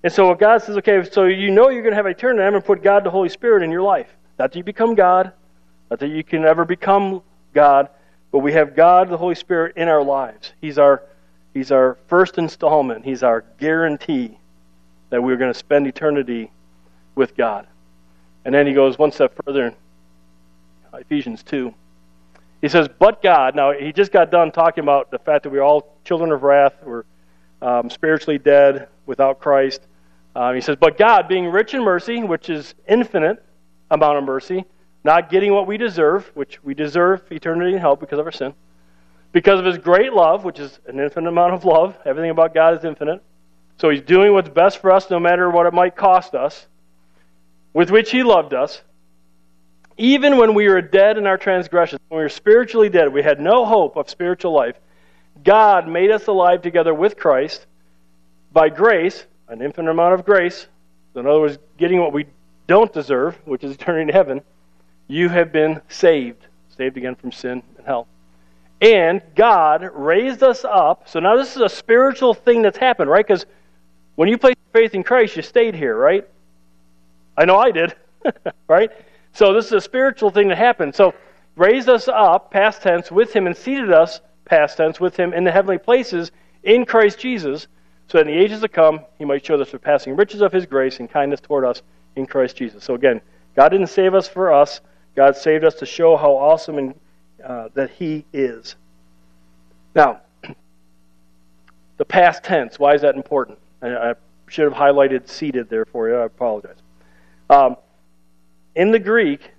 And 0.03 0.13
so 0.13 0.35
God 0.35 0.63
says, 0.63 0.77
okay, 0.79 1.03
so 1.11 1.25
you 1.25 1.51
know 1.51 1.71
you're 1.71 1.83
going 1.83 1.93
to 1.93 1.97
have 1.97 2.07
eternity, 2.07 2.43
I'm 2.43 2.53
going 2.53 2.63
to 2.63 2.67
put 2.67 2.83
God 2.83 3.05
the 3.05 3.11
Holy 3.11 3.29
Spirit 3.29 3.63
in 3.63 3.71
your 3.71 3.83
life. 3.83 4.09
Not 4.39 4.53
that 4.53 4.59
you 4.59 4.65
become 4.65 4.95
God, 4.95 5.33
not 5.91 6.01
that 6.01 6.09
you 6.09 6.23
can 6.23 6.45
ever 6.45 6.65
become 6.65 7.23
God, 7.55 7.89
but 8.33 8.41
we 8.41 8.53
have 8.53 8.75
God 8.75 9.09
the 9.09 9.17
Holy 9.17 9.37
Spirit 9.37 9.77
in 9.77 9.89
our 9.89 10.03
lives. 10.03 10.53
He's 10.61 10.79
our 10.79 11.03
He's 11.55 11.71
our 11.71 11.97
first 12.09 12.37
installment. 12.37 13.05
He's 13.05 13.23
our 13.23 13.45
guarantee 13.59 14.37
that 15.11 15.23
we're 15.23 15.37
going 15.37 15.53
to 15.53 15.59
spend 15.59 15.87
eternity 15.87 16.51
with 17.15 17.37
God. 17.37 17.69
And 18.45 18.55
then 18.55 18.67
he 18.67 18.73
goes 18.73 18.99
one 18.99 19.13
step 19.13 19.35
further 19.45 19.67
in 19.67 19.75
Ephesians 21.01 21.43
2. 21.43 21.73
He 22.61 22.69
says, 22.69 22.89
but 22.99 23.23
God. 23.23 23.55
Now, 23.55 23.73
he 23.73 23.93
just 23.93 24.13
got 24.13 24.31
done 24.31 24.51
talking 24.51 24.83
about 24.83 25.11
the 25.11 25.19
fact 25.19 25.43
that 25.43 25.51
we're 25.51 25.63
all 25.63 25.97
children 26.05 26.33
of 26.33 26.43
wrath. 26.43 26.75
We're 26.83 27.05
um, 27.61 27.91
spiritually 27.91 28.39
dead 28.39 28.89
without 29.07 29.39
Christ. 29.41 29.83
Um, 30.37 30.55
he 30.55 30.61
says, 30.61 30.77
but 30.81 30.99
God, 30.99 31.29
being 31.29 31.47
rich 31.47 31.75
in 31.75 31.83
mercy, 31.83 32.23
which 32.23 32.51
is 32.51 32.75
infinite 32.89 33.45
amount 33.91 34.19
of 34.19 34.25
mercy, 34.25 34.65
not 35.05 35.31
getting 35.31 35.53
what 35.53 35.67
we 35.67 35.77
deserve, 35.77 36.31
which 36.35 36.63
we 36.65 36.75
deserve 36.75 37.23
eternity 37.31 37.75
in 37.75 37.79
hell 37.79 37.97
because 37.97 38.19
of 38.19 38.27
our 38.27 38.33
sin, 38.33 38.55
because 39.33 39.59
of 39.61 39.67
his 39.67 39.79
great 39.79 40.13
love, 40.13 40.45
which 40.45 40.59
is 40.59 40.81
an 40.87 40.99
infinite 40.99 41.29
amount 41.29 41.53
of 41.53 41.65
love. 41.65 41.97
Everything 42.05 42.31
about 42.31 42.55
God 42.55 42.77
is 42.79 42.85
infinite. 42.85 43.23
So 43.77 43.91
he's 43.91 44.01
doing 44.01 44.33
what's 44.33 44.49
best 44.49 44.79
for 44.79 44.91
us 44.91 45.11
no 45.11 45.21
matter 45.21 45.51
what 45.51 45.67
it 45.67 45.75
might 45.75 45.97
cost 45.97 46.35
us, 46.35 46.67
with 47.75 47.91
which 47.91 48.11
he 48.11 48.23
loved 48.23 48.55
us 48.55 48.81
even 49.97 50.39
when 50.39 50.55
we 50.55 50.69
were 50.69 50.83
dead 50.83 51.19
in 51.19 51.27
our 51.27 51.39
transgressions, 51.39 52.01
when 52.09 52.19
we 52.19 52.25
were 52.25 52.29
spiritually 52.29 52.89
dead, 52.89 53.13
we 53.13 53.23
had 53.23 53.41
no 53.41 53.65
hope 53.65 53.97
of 53.97 54.11
spiritual 54.11 54.53
life, 54.53 54.77
God 55.45 55.87
made 55.87 56.11
us 56.11 56.27
alive 56.27 56.63
together 56.63 56.93
with 56.93 57.17
Christ 57.17 57.67
by 58.53 58.69
grace, 58.69 59.25
an 59.49 59.63
infinite 59.63 59.91
amount 59.91 60.15
of 60.15 60.25
grace. 60.25 60.67
So 61.13 61.21
in 61.21 61.27
other 61.27 61.41
words, 61.41 61.59
getting 61.79 62.01
what 62.01 62.13
we 62.13 62.27
don't 62.67 62.93
deserve, 62.93 63.37
which 63.45 63.63
is 63.63 63.75
eternity 63.75 64.03
in 64.03 64.09
heaven, 64.09 64.43
you 65.07 65.29
have 65.29 65.53
been 65.53 65.81
saved, 65.89 66.47
saved 66.77 66.97
again 66.97 67.15
from 67.15 67.31
sin 67.31 67.63
and 67.77 67.87
hell. 67.87 68.09
And 68.81 69.23
God 69.37 69.89
raised 69.95 70.43
us 70.43 70.65
up. 70.65 71.09
So 71.09 71.21
now 71.21 71.37
this 71.37 71.55
is 71.55 71.63
a 71.63 71.69
spiritual 71.69 72.35
thing 72.35 72.63
that's 72.63 72.79
happened, 72.79 73.11
right? 73.11 73.25
Because 73.25 73.47
When 74.17 74.29
you 74.29 74.39
placed 74.39 74.59
faith 74.73 74.95
in 74.95 75.03
Christ, 75.03 75.37
you 75.37 75.43
stayed 75.43 75.75
here, 75.75 75.97
right? 75.97 76.27
I 77.37 77.45
know 77.45 77.57
I 77.57 77.71
did, 77.71 77.95
right? 78.69 78.91
So 79.33 79.53
this 79.53 79.67
is 79.67 79.73
a 79.73 79.81
spiritual 79.81 80.31
thing 80.31 80.49
that 80.49 80.59
happened. 80.59 80.95
So 80.95 81.15
raised 81.57 81.89
us 81.89 82.09
up, 82.09 82.51
past 82.51 82.83
tense, 82.83 83.11
with 83.11 83.35
him 83.35 83.47
and 83.47 83.57
seated 83.57 83.93
us, 83.93 84.21
past 84.45 84.77
tense, 84.77 85.01
with 85.01 85.17
him 85.17 85.33
in 85.33 85.45
the 85.45 85.53
heavenly 85.53 85.79
places 85.79 86.31
in 86.63 86.85
Christ 86.85 87.19
Jesus, 87.19 87.67
so 88.09 88.19
that 88.19 88.29
in 88.29 88.35
the 88.35 88.41
ages 88.41 88.61
to 88.61 88.69
come 88.69 89.01
he 89.19 89.25
might 89.25 89.45
show 89.45 89.57
the 89.57 89.67
surpassing 89.67 90.17
riches 90.17 90.41
of 90.41 90.53
his 90.53 90.67
grace 90.67 91.01
and 91.01 91.11
kindness 91.11 91.41
toward 91.41 91.65
us 91.65 91.83
in 92.17 92.27
Christ 92.27 92.57
Jesus. 92.57 92.85
So 92.85 92.95
again, 92.95 93.21
God 93.57 93.71
didn't 93.71 93.89
save 93.89 94.15
us 94.15 94.29
for 94.29 94.53
us. 94.53 94.81
God 95.15 95.37
saved 95.37 95.65
us 95.65 95.75
to 95.77 95.87
show 95.87 96.17
how 96.17 96.33
awesome 96.33 96.79
and 96.79 96.95
uh, 97.45 97.69
that 97.75 97.91
he 97.91 98.25
is. 98.33 98.77
Now, 99.95 100.21
the 101.97 102.05
past 102.05 102.43
tense, 102.43 102.79
why 102.79 102.95
is 102.95 103.03
that 103.03 103.15
important? 103.15 103.59
I, 103.83 103.89
I 103.89 104.15
should 104.49 104.65
have 104.65 104.73
highlighted 104.73 105.29
seated 105.29 105.69
there 105.69 105.85
for 105.85 106.09
you. 106.09 106.17
I 106.17 106.25
apologize. 106.25 106.77
Um, 107.51 107.77
in 108.75 108.91
the 108.91 108.99
Greek, 108.99 109.51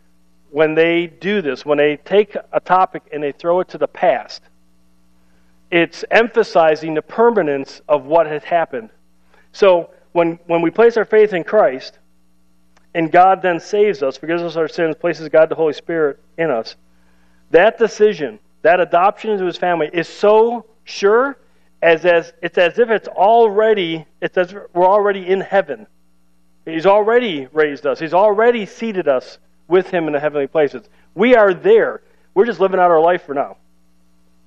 when 0.51 0.75
they 0.75 1.07
do 1.07 1.41
this, 1.41 1.65
when 1.65 1.77
they 1.77 1.97
take 1.97 2.35
a 2.51 2.59
topic 2.59 3.03
and 3.11 3.21
they 3.21 3.31
throw 3.31 3.59
it 3.59 3.69
to 3.69 3.77
the 3.77 3.87
past, 3.87 4.41
it's 5.71 6.05
emphasizing 6.11 6.93
the 6.93 7.01
permanence 7.01 7.81
of 7.87 8.05
what 8.05 8.27
had 8.27 8.43
happened. 8.43 8.89
So 9.51 9.89
when, 10.11 10.39
when 10.47 10.61
we 10.61 10.71
place 10.71 10.97
our 10.97 11.05
faith 11.05 11.33
in 11.33 11.43
Christ, 11.43 11.99
and 12.93 13.11
God 13.11 13.41
then 13.41 13.59
saves 13.59 14.01
us, 14.01 14.15
forgives 14.15 14.41
us 14.41 14.55
our 14.55 14.69
sins, 14.69 14.95
places 14.95 15.27
God 15.27 15.49
the 15.49 15.55
Holy 15.55 15.73
Spirit 15.73 16.19
in 16.37 16.49
us, 16.49 16.75
that 17.51 17.77
decision, 17.77 18.39
that 18.61 18.79
adoption 18.79 19.31
into 19.31 19.45
his 19.45 19.57
family 19.57 19.89
is 19.91 20.07
so 20.07 20.65
sure 20.85 21.37
as, 21.81 22.05
as 22.05 22.33
it's 22.41 22.57
as 22.57 22.79
if 22.79 22.89
it's 22.89 23.07
already 23.07 24.05
it's 24.21 24.37
as 24.37 24.53
we're 24.53 24.87
already 24.87 25.27
in 25.27 25.41
heaven. 25.41 25.85
He's 26.65 26.85
already 26.85 27.47
raised 27.53 27.85
us. 27.85 27.99
He's 27.99 28.13
already 28.13 28.65
seated 28.65 29.07
us 29.07 29.37
with 29.67 29.89
him 29.89 30.07
in 30.07 30.13
the 30.13 30.19
heavenly 30.19 30.47
places. 30.47 30.87
We 31.13 31.35
are 31.35 31.53
there. 31.53 32.01
We're 32.33 32.45
just 32.45 32.59
living 32.59 32.79
out 32.79 32.91
our 32.91 33.01
life 33.01 33.23
for 33.23 33.33
now. 33.33 33.57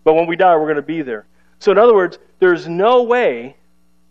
But 0.04 0.14
when 0.14 0.26
we 0.26 0.36
die, 0.36 0.56
we're 0.56 0.64
going 0.64 0.76
to 0.76 0.82
be 0.82 1.02
there. 1.02 1.26
So, 1.58 1.72
in 1.72 1.78
other 1.78 1.94
words, 1.94 2.18
there's 2.38 2.68
no 2.68 3.02
way, 3.02 3.56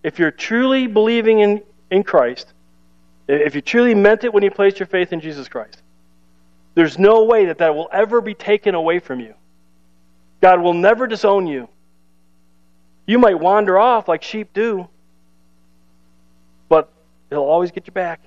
if 0.04 0.20
you're 0.20 0.32
truly 0.32 0.88
believing 0.88 1.39
in, 1.39 1.63
in 1.91 2.04
Christ, 2.04 2.54
if 3.28 3.56
you 3.56 3.62
truly 3.62 3.93
meant 3.93 4.24
it 4.24 4.34
when 4.34 4.43
you 4.43 4.52
placed 4.52 4.80
your 4.80 4.88
faith 4.88 5.12
in 5.12 5.20
Jesus 5.20 5.48
Christ, 5.48 5.82
there's 6.76 6.98
no 7.00 7.24
way 7.24 7.46
that 7.46 7.58
that 7.58 7.76
will 7.76 7.89
ever 7.91 8.22
be 8.22 8.34
taken 8.34 8.76
away 8.76 9.00
from 9.00 9.20
you. 9.20 9.34
God 10.41 10.62
will 10.62 10.74
never 10.74 11.08
disown 11.08 11.48
you. 11.48 11.67
You 13.06 13.20
might 13.20 13.39
wander 13.39 13.78
off 13.80 14.08
like 14.08 14.22
sheep 14.22 14.54
do, 14.54 14.88
He'll 17.29 17.39
always 17.39 17.71
get 17.71 17.87
you 17.87 17.93
back. 17.93 18.21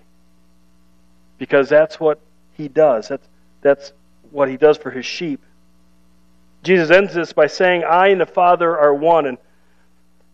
Because 1.39 1.69
that's 1.69 1.99
what 1.99 2.21
He 2.55 2.69
does. 2.69 3.09
That's, 3.09 3.27
that's 3.63 3.93
what 4.31 4.49
He 4.49 4.57
does 4.57 4.77
for 4.77 4.91
His 4.91 5.07
sheep. 5.07 5.41
Jesus 6.63 6.91
ends 6.91 7.15
this 7.15 7.33
by 7.33 7.47
saying, 7.47 7.85
I 7.85 8.09
and 8.09 8.21
the 8.21 8.27
Father 8.27 8.79
are 8.79 8.95
one. 8.95 9.27
And 9.27 9.39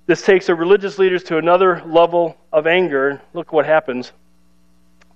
this 0.06 0.22
takes 0.22 0.46
the 0.46 0.54
religious 0.54 0.98
leaders 0.98 1.22
to 1.24 1.38
another 1.38 1.82
level 1.86 2.36
of 2.52 2.66
anger. 2.66 3.20
Look 3.32 3.52
what 3.52 3.66
happens. 3.66 4.12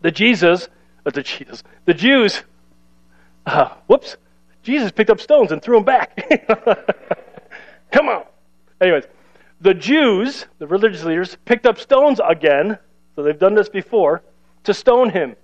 The 0.03 0.11
Jesus, 0.11 0.69
uh, 1.05 1.11
the 1.11 1.23
Jesus, 1.23 1.63
the 1.85 1.95
Jews, 1.95 2.43
uh, 3.47 3.71
whoops, 3.87 4.17
Jesus 4.63 4.93
picked 4.93 5.11
up 5.11 5.21
stones 5.21 5.53
and 5.53 5.63
threw 5.63 5.77
them 5.77 5.85
back. 5.85 6.17
Come 7.93 8.09
on. 8.09 8.25
Anyways, 8.81 9.05
the 9.61 9.75
Jews, 9.75 10.47
the 10.59 10.67
religious 10.67 11.05
leaders, 11.05 11.37
picked 11.45 11.67
up 11.67 11.79
stones 11.79 12.21
again, 12.27 12.79
so 13.21 13.25
they've 13.25 13.39
done 13.39 13.55
this 13.55 13.69
before, 13.69 14.23
to 14.65 14.73
stone 14.73 15.11
him. 15.11 15.37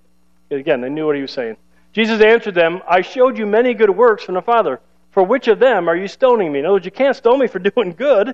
Again, 0.50 0.80
they 0.80 0.88
knew 0.88 1.04
what 1.04 1.14
he 1.14 1.20
was 1.20 1.30
saying. 1.30 1.58
Jesus 1.92 2.22
answered 2.22 2.54
them, 2.54 2.80
I 2.88 3.02
showed 3.02 3.36
you 3.36 3.44
many 3.44 3.74
good 3.74 3.90
works 3.90 4.24
from 4.24 4.34
the 4.34 4.40
Father. 4.40 4.80
For 5.10 5.22
which 5.22 5.46
of 5.48 5.58
them 5.58 5.86
are 5.86 5.96
you 5.96 6.08
stoning 6.08 6.50
me? 6.52 6.60
In 6.60 6.64
other 6.64 6.72
words, 6.72 6.86
you 6.86 6.90
can't 6.90 7.14
stone 7.14 7.38
me 7.38 7.48
for 7.48 7.58
doing 7.76 7.92
good. 7.92 8.28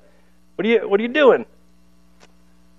What 0.55 0.65
are 0.65 0.69
you, 0.69 0.89
what 0.89 1.01
are 1.01 1.03
you 1.03 1.09
doing? 1.09 1.45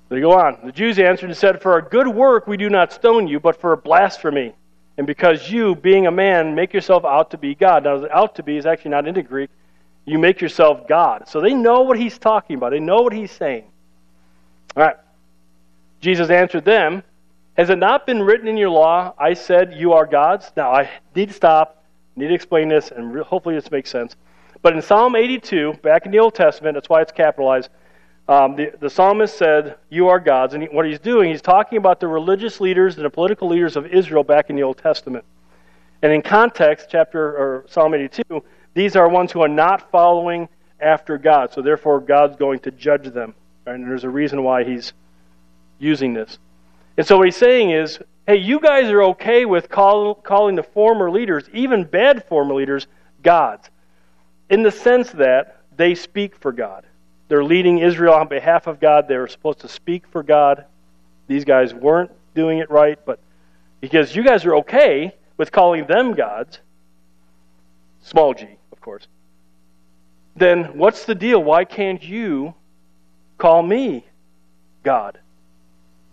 They 0.07 0.21
go 0.21 0.31
on. 0.31 0.57
The 0.63 0.71
Jews 0.71 0.99
answered 0.99 1.29
and 1.29 1.37
said, 1.37 1.61
For 1.61 1.77
a 1.77 1.81
good 1.81 2.07
work 2.07 2.47
we 2.47 2.55
do 2.55 2.69
not 2.69 2.93
stone 2.93 3.27
you, 3.27 3.41
but 3.41 3.59
for 3.59 3.73
a 3.73 3.77
blasphemy. 3.77 4.53
And 4.97 5.05
because 5.05 5.51
you, 5.51 5.75
being 5.75 6.07
a 6.07 6.11
man, 6.11 6.55
make 6.55 6.71
yourself 6.71 7.03
out 7.03 7.31
to 7.31 7.37
be 7.37 7.55
God. 7.55 7.83
Now, 7.83 8.07
out 8.09 8.35
to 8.35 8.43
be 8.43 8.55
is 8.55 8.65
actually 8.65 8.91
not 8.91 9.05
in 9.05 9.15
the 9.15 9.23
Greek. 9.23 9.49
You 10.05 10.17
make 10.17 10.39
yourself 10.39 10.87
God. 10.87 11.27
So 11.27 11.41
they 11.41 11.53
know 11.53 11.81
what 11.81 11.99
he's 11.99 12.17
talking 12.17 12.55
about, 12.55 12.69
they 12.69 12.79
know 12.79 13.01
what 13.01 13.11
he's 13.11 13.31
saying. 13.31 13.65
All 14.77 14.83
right. 14.83 14.95
Jesus 16.03 16.29
answered 16.29 16.65
them, 16.65 17.01
Has 17.57 17.69
it 17.69 17.79
not 17.79 18.05
been 18.05 18.21
written 18.21 18.47
in 18.47 18.57
your 18.57 18.69
law, 18.69 19.13
I 19.17 19.33
said, 19.33 19.73
You 19.73 19.93
are 19.93 20.05
gods? 20.05 20.51
Now, 20.55 20.71
I 20.73 20.89
need 21.15 21.29
to 21.29 21.33
stop 21.33 21.83
need 22.15 22.27
to 22.27 22.33
explain 22.33 22.67
this, 22.67 22.91
and 22.91 23.17
hopefully 23.21 23.55
this 23.55 23.71
makes 23.71 23.89
sense. 23.89 24.15
But 24.61 24.73
in 24.73 24.81
Psalm 24.81 25.15
82, 25.15 25.73
back 25.81 26.05
in 26.05 26.11
the 26.11 26.19
Old 26.19 26.35
Testament, 26.35 26.75
that's 26.75 26.89
why 26.89 27.01
it's 27.01 27.11
capitalized, 27.11 27.69
um, 28.27 28.55
the, 28.55 28.71
the 28.79 28.89
psalmist 28.89 29.37
said, 29.37 29.75
You 29.89 30.09
are 30.09 30.19
gods. 30.19 30.53
And 30.53 30.63
he, 30.63 30.69
what 30.69 30.85
he's 30.85 30.99
doing, 30.99 31.31
he's 31.31 31.41
talking 31.41 31.77
about 31.77 31.99
the 31.99 32.07
religious 32.07 32.61
leaders 32.61 32.95
and 32.95 33.05
the 33.05 33.09
political 33.09 33.49
leaders 33.49 33.75
of 33.75 33.87
Israel 33.87 34.23
back 34.23 34.49
in 34.49 34.55
the 34.55 34.63
Old 34.63 34.77
Testament. 34.77 35.25
And 36.01 36.11
in 36.11 36.21
context, 36.21 36.87
chapter 36.89 37.21
or 37.21 37.65
Psalm 37.67 37.93
82, 37.93 38.43
these 38.73 38.95
are 38.95 39.09
ones 39.09 39.31
who 39.31 39.41
are 39.41 39.49
not 39.49 39.89
following 39.91 40.47
after 40.79 41.17
God. 41.17 41.53
So 41.53 41.61
therefore, 41.61 41.99
God's 41.99 42.35
going 42.37 42.59
to 42.59 42.71
judge 42.71 43.07
them. 43.13 43.33
Right? 43.65 43.75
And 43.75 43.87
there's 43.87 44.03
a 44.03 44.09
reason 44.09 44.43
why 44.43 44.63
he's 44.63 44.93
using 45.83 46.13
this. 46.13 46.37
And 46.97 47.05
so 47.05 47.17
what 47.17 47.25
he's 47.25 47.37
saying 47.37 47.71
is, 47.71 47.99
hey, 48.25 48.37
you 48.37 48.59
guys 48.59 48.89
are 48.89 49.03
okay 49.03 49.45
with 49.45 49.69
call, 49.69 50.15
calling 50.15 50.55
the 50.55 50.63
former 50.63 51.11
leaders, 51.11 51.45
even 51.53 51.83
bad 51.83 52.23
former 52.25 52.53
leaders, 52.53 52.87
gods, 53.21 53.69
in 54.49 54.63
the 54.63 54.71
sense 54.71 55.11
that 55.11 55.61
they 55.75 55.95
speak 55.95 56.35
for 56.35 56.51
God. 56.51 56.85
They're 57.27 57.43
leading 57.43 57.79
Israel 57.79 58.13
on 58.13 58.27
behalf 58.27 58.67
of 58.67 58.79
God. 58.79 59.07
They 59.07 59.17
were 59.17 59.27
supposed 59.27 59.59
to 59.59 59.67
speak 59.67 60.07
for 60.07 60.23
God. 60.23 60.65
These 61.27 61.45
guys 61.45 61.73
weren't 61.73 62.11
doing 62.35 62.59
it 62.59 62.69
right, 62.69 62.99
but 63.05 63.19
because 63.81 64.15
you 64.15 64.23
guys 64.23 64.45
are 64.45 64.55
okay 64.57 65.13
with 65.37 65.51
calling 65.51 65.85
them 65.87 66.13
gods, 66.13 66.59
small 68.01 68.33
g, 68.33 68.47
of 68.71 68.81
course, 68.81 69.07
then 70.35 70.77
what's 70.77 71.05
the 71.05 71.15
deal? 71.15 71.43
Why 71.43 71.65
can't 71.65 72.03
you 72.03 72.53
call 73.37 73.63
me 73.63 74.05
God? 74.83 75.19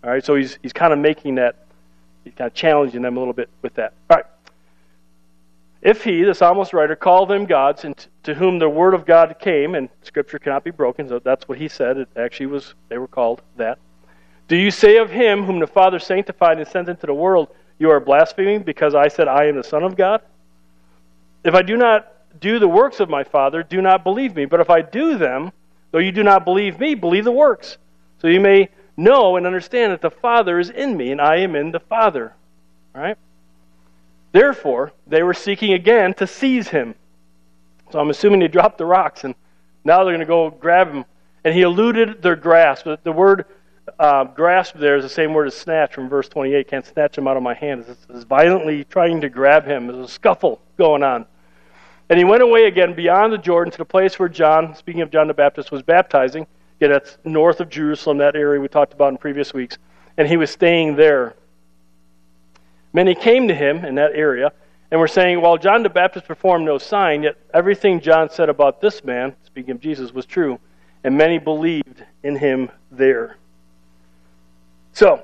All 0.03 0.09
right, 0.09 0.23
so 0.23 0.35
he's, 0.35 0.57
he's 0.63 0.73
kind 0.73 0.93
of 0.93 0.99
making 0.99 1.35
that 1.35 1.55
He's 2.23 2.33
kind 2.33 2.47
of 2.47 2.53
challenging 2.53 3.01
them 3.01 3.17
a 3.17 3.19
little 3.19 3.33
bit 3.33 3.49
with 3.61 3.73
that. 3.75 3.93
All 4.09 4.17
right. 4.17 4.25
If 5.81 6.03
he, 6.03 6.23
the 6.23 6.35
psalmist 6.35 6.73
writer, 6.73 6.95
called 6.95 7.29
them 7.29 7.45
gods, 7.45 7.83
and 7.85 7.95
to 8.23 8.35
whom 8.35 8.59
the 8.59 8.69
word 8.69 8.93
of 8.93 9.05
God 9.05 9.35
came, 9.39 9.73
and 9.73 9.89
Scripture 10.03 10.37
cannot 10.37 10.63
be 10.63 10.69
broken, 10.69 11.09
so 11.09 11.17
that's 11.17 11.47
what 11.47 11.57
he 11.57 11.67
said. 11.67 11.97
It 11.97 12.09
actually 12.15 12.45
was 12.47 12.75
they 12.89 12.99
were 12.99 13.07
called 13.07 13.41
that. 13.57 13.79
Do 14.47 14.55
you 14.55 14.69
say 14.69 14.97
of 14.97 15.09
him 15.09 15.43
whom 15.43 15.59
the 15.59 15.65
Father 15.65 15.97
sanctified 15.97 16.59
and 16.59 16.67
sent 16.67 16.87
into 16.87 17.07
the 17.07 17.13
world, 17.13 17.47
you 17.79 17.89
are 17.89 17.99
blaspheming 17.99 18.61
because 18.61 18.93
I 18.93 19.07
said 19.07 19.27
I 19.27 19.45
am 19.45 19.55
the 19.55 19.63
Son 19.63 19.83
of 19.83 19.95
God? 19.95 20.21
If 21.43 21.55
I 21.55 21.63
do 21.63 21.77
not 21.77 22.13
do 22.39 22.59
the 22.59 22.67
works 22.67 22.99
of 22.99 23.09
my 23.09 23.23
Father, 23.23 23.63
do 23.63 23.81
not 23.81 24.03
believe 24.03 24.35
me. 24.35 24.45
But 24.45 24.59
if 24.59 24.69
I 24.69 24.81
do 24.81 25.17
them, 25.17 25.51
though 25.89 25.99
you 25.99 26.11
do 26.11 26.21
not 26.21 26.45
believe 26.45 26.79
me, 26.79 26.93
believe 26.93 27.23
the 27.23 27.31
works, 27.31 27.77
so 28.19 28.27
you 28.27 28.39
may 28.39 28.69
know 28.97 29.35
and 29.37 29.45
understand 29.45 29.91
that 29.91 30.01
the 30.01 30.11
Father 30.11 30.59
is 30.59 30.69
in 30.69 30.95
me 30.97 31.11
and 31.11 31.21
I 31.21 31.37
am 31.37 31.55
in 31.55 31.71
the 31.71 31.79
Father. 31.79 32.33
Right? 32.93 33.17
Therefore, 34.31 34.93
they 35.07 35.23
were 35.23 35.33
seeking 35.33 35.73
again 35.73 36.13
to 36.15 36.27
seize 36.27 36.69
him. 36.69 36.95
So 37.91 37.99
I'm 37.99 38.09
assuming 38.09 38.39
they 38.39 38.47
dropped 38.47 38.77
the 38.77 38.85
rocks 38.85 39.23
and 39.23 39.35
now 39.83 40.03
they're 40.03 40.13
going 40.13 40.19
to 40.19 40.25
go 40.25 40.49
grab 40.49 40.93
him. 40.93 41.05
And 41.43 41.53
he 41.53 41.61
eluded 41.61 42.21
their 42.21 42.35
grasp. 42.35 42.85
The 43.03 43.11
word 43.11 43.45
uh, 43.99 44.25
grasp 44.25 44.75
there 44.77 44.95
is 44.95 45.03
the 45.03 45.09
same 45.09 45.33
word 45.33 45.47
as 45.47 45.55
snatch 45.55 45.93
from 45.93 46.07
verse 46.07 46.29
28. 46.29 46.67
Can't 46.67 46.85
snatch 46.85 47.17
him 47.17 47.27
out 47.27 47.35
of 47.35 47.43
my 47.43 47.53
hand. 47.53 47.85
It's, 47.87 48.07
it's 48.09 48.23
violently 48.23 48.83
trying 48.83 49.21
to 49.21 49.29
grab 49.29 49.65
him. 49.65 49.87
There's 49.87 50.05
a 50.05 50.11
scuffle 50.11 50.61
going 50.77 51.03
on. 51.03 51.25
And 52.09 52.17
he 52.17 52.25
went 52.25 52.43
away 52.43 52.65
again 52.65 52.93
beyond 52.93 53.33
the 53.33 53.37
Jordan 53.37 53.71
to 53.71 53.77
the 53.77 53.85
place 53.85 54.19
where 54.19 54.29
John, 54.29 54.75
speaking 54.75 55.01
of 55.01 55.11
John 55.11 55.27
the 55.27 55.33
Baptist, 55.33 55.71
was 55.71 55.81
baptizing. 55.81 56.45
Yeah, 56.81 56.87
that's 56.87 57.19
north 57.23 57.59
of 57.59 57.69
Jerusalem, 57.69 58.17
that 58.17 58.35
area 58.35 58.59
we 58.59 58.67
talked 58.67 58.91
about 58.93 59.09
in 59.09 59.17
previous 59.17 59.53
weeks. 59.53 59.77
And 60.17 60.27
he 60.27 60.35
was 60.35 60.49
staying 60.49 60.95
there. 60.95 61.35
Many 62.91 63.13
came 63.13 63.47
to 63.47 63.53
him 63.53 63.85
in 63.85 63.95
that 63.95 64.13
area 64.15 64.51
and 64.89 64.99
were 64.99 65.07
saying, 65.07 65.39
While 65.39 65.59
John 65.59 65.83
the 65.83 65.89
Baptist 65.89 66.25
performed 66.25 66.65
no 66.65 66.79
sign, 66.79 67.21
yet 67.21 67.37
everything 67.53 68.01
John 68.01 68.31
said 68.31 68.49
about 68.49 68.81
this 68.81 69.03
man, 69.03 69.35
speaking 69.45 69.71
of 69.71 69.79
Jesus, 69.79 70.11
was 70.11 70.25
true. 70.25 70.59
And 71.03 71.15
many 71.15 71.37
believed 71.37 72.03
in 72.23 72.35
him 72.35 72.71
there. 72.91 73.37
So, 74.93 75.23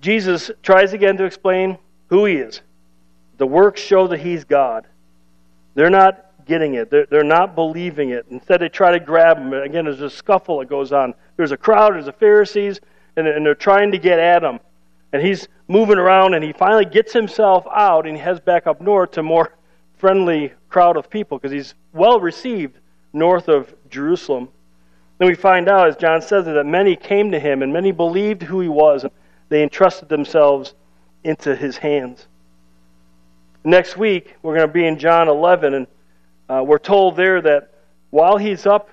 Jesus 0.00 0.52
tries 0.62 0.92
again 0.92 1.16
to 1.16 1.24
explain 1.24 1.78
who 2.08 2.26
he 2.26 2.36
is. 2.36 2.60
The 3.38 3.46
works 3.46 3.80
show 3.80 4.06
that 4.06 4.20
he's 4.20 4.44
God. 4.44 4.86
They're 5.74 5.90
not 5.90 6.29
getting 6.46 6.74
it. 6.74 6.90
They're, 6.90 7.06
they're 7.06 7.24
not 7.24 7.54
believing 7.54 8.10
it. 8.10 8.26
Instead, 8.30 8.60
they 8.60 8.68
try 8.68 8.92
to 8.92 9.00
grab 9.00 9.38
him. 9.38 9.52
Again, 9.52 9.84
there's 9.84 10.00
a 10.00 10.10
scuffle 10.10 10.58
that 10.58 10.68
goes 10.68 10.92
on. 10.92 11.14
There's 11.36 11.52
a 11.52 11.56
crowd, 11.56 11.94
there's 11.94 12.06
the 12.06 12.12
Pharisees, 12.12 12.80
and, 13.16 13.26
and 13.26 13.44
they're 13.44 13.54
trying 13.54 13.92
to 13.92 13.98
get 13.98 14.18
at 14.18 14.42
him. 14.42 14.60
And 15.12 15.22
he's 15.22 15.48
moving 15.68 15.98
around, 15.98 16.34
and 16.34 16.44
he 16.44 16.52
finally 16.52 16.84
gets 16.84 17.12
himself 17.12 17.66
out, 17.72 18.06
and 18.06 18.16
he 18.16 18.22
heads 18.22 18.40
back 18.40 18.66
up 18.66 18.80
north 18.80 19.12
to 19.12 19.20
a 19.20 19.22
more 19.22 19.54
friendly 19.98 20.52
crowd 20.68 20.96
of 20.96 21.10
people 21.10 21.38
because 21.38 21.52
he's 21.52 21.74
well 21.92 22.20
received 22.20 22.78
north 23.12 23.48
of 23.48 23.74
Jerusalem. 23.90 24.48
Then 25.18 25.28
we 25.28 25.34
find 25.34 25.68
out, 25.68 25.88
as 25.88 25.96
John 25.96 26.22
says, 26.22 26.46
that 26.46 26.64
many 26.64 26.96
came 26.96 27.30
to 27.32 27.38
him, 27.38 27.62
and 27.62 27.72
many 27.72 27.92
believed 27.92 28.42
who 28.42 28.60
he 28.60 28.68
was, 28.68 29.04
and 29.04 29.12
they 29.50 29.62
entrusted 29.62 30.08
themselves 30.08 30.74
into 31.24 31.54
his 31.54 31.76
hands. 31.76 32.26
Next 33.62 33.98
week, 33.98 34.36
we're 34.42 34.56
going 34.56 34.66
to 34.66 34.72
be 34.72 34.86
in 34.86 34.98
John 34.98 35.28
11, 35.28 35.74
and 35.74 35.86
uh, 36.50 36.64
we're 36.64 36.78
told 36.78 37.16
there 37.16 37.40
that 37.40 37.72
while 38.10 38.36
he's 38.36 38.66
up 38.66 38.90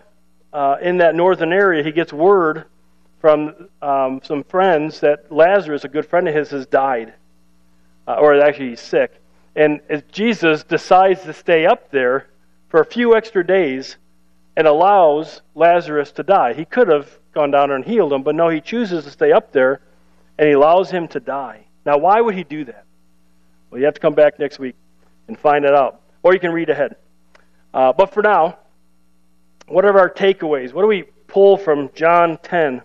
uh, 0.54 0.78
in 0.80 0.98
that 0.98 1.16
northern 1.16 1.52
area, 1.52 1.84
he 1.84 1.92
gets 1.92 2.14
word 2.14 2.66
from 3.20 3.70
um, 3.82 4.22
some 4.24 4.44
friends 4.44 5.00
that 5.00 5.32
Lazarus, 5.32 5.84
a 5.84 5.88
good 5.88 6.06
friend 6.06 6.28
of 6.28 6.36
his, 6.36 6.52
has 6.52 6.68
died, 6.68 7.16
uh, 8.08 8.14
or 8.14 8.40
actually 8.40 8.70
he's 8.70 8.82
sick. 8.82 9.12
And 9.56 9.82
Jesus 10.12 10.64
decides 10.64 11.24
to 11.24 11.34
stay 11.34 11.66
up 11.66 11.90
there 11.90 12.28
for 12.70 12.80
a 12.80 12.86
few 12.86 13.16
extra 13.16 13.46
days 13.46 13.98
and 14.56 14.68
allows 14.68 15.42
Lazarus 15.56 16.12
to 16.12 16.24
die. 16.24 16.54
He 16.54 16.64
could 16.64 16.88
have 16.88 17.10
gone 17.34 17.50
down 17.50 17.72
and 17.72 17.84
healed 17.84 18.14
him, 18.14 18.22
but 18.22 18.36
no, 18.36 18.50
he 18.50 18.62
chooses 18.62 19.04
to 19.06 19.10
stay 19.10 19.32
up 19.32 19.52
there 19.52 19.82
and 20.38 20.48
he 20.48 20.54
allows 20.54 20.92
him 20.92 21.08
to 21.08 21.20
die. 21.20 21.66
Now, 21.88 21.98
why 21.98 22.22
would 22.22 22.36
he 22.36 22.44
do 22.44 22.66
that? 22.66 22.86
Well, 23.72 23.80
you 23.80 23.86
have 23.86 23.96
to 23.96 24.00
come 24.00 24.14
back 24.14 24.38
next 24.38 24.60
week 24.60 24.76
and 25.28 25.40
find 25.40 25.66
it 25.66 25.74
out. 25.74 26.02
Or 26.22 26.36
you 26.36 26.40
can 26.40 26.52
read 26.52 26.70
ahead. 26.70 26.98
Uh, 27.74 27.94
but 27.94 28.14
for 28.14 28.24
now, 28.24 28.58
what 29.68 29.86
are 29.86 29.98
our 29.98 30.10
takeaways? 30.10 30.74
What 30.74 30.82
do 30.82 30.88
we 30.88 31.04
pull 31.28 31.58
from 31.58 31.90
John 31.94 32.38
10? 32.42 32.82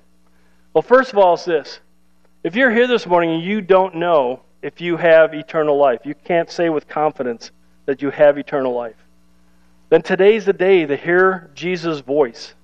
Well, 0.74 0.82
first 0.82 1.12
of 1.12 1.18
all, 1.18 1.34
it's 1.34 1.44
this. 1.44 1.80
If 2.42 2.56
you're 2.56 2.70
here 2.70 2.88
this 2.88 3.06
morning 3.06 3.30
and 3.30 3.42
you 3.42 3.60
don't 3.60 3.94
know 3.94 4.42
if 4.62 4.80
you 4.80 4.96
have 4.96 5.34
eternal 5.34 5.76
life, 5.76 6.00
you 6.04 6.14
can't 6.14 6.50
say 6.50 6.68
with 6.68 6.88
confidence 6.88 7.50
that 7.86 8.02
you 8.02 8.10
have 8.10 8.38
eternal 8.38 8.72
life, 8.72 8.96
then 9.90 10.02
today's 10.02 10.44
the 10.44 10.52
day 10.52 10.86
to 10.86 10.96
hear 10.96 11.50
Jesus' 11.54 12.00
voice 12.00 12.54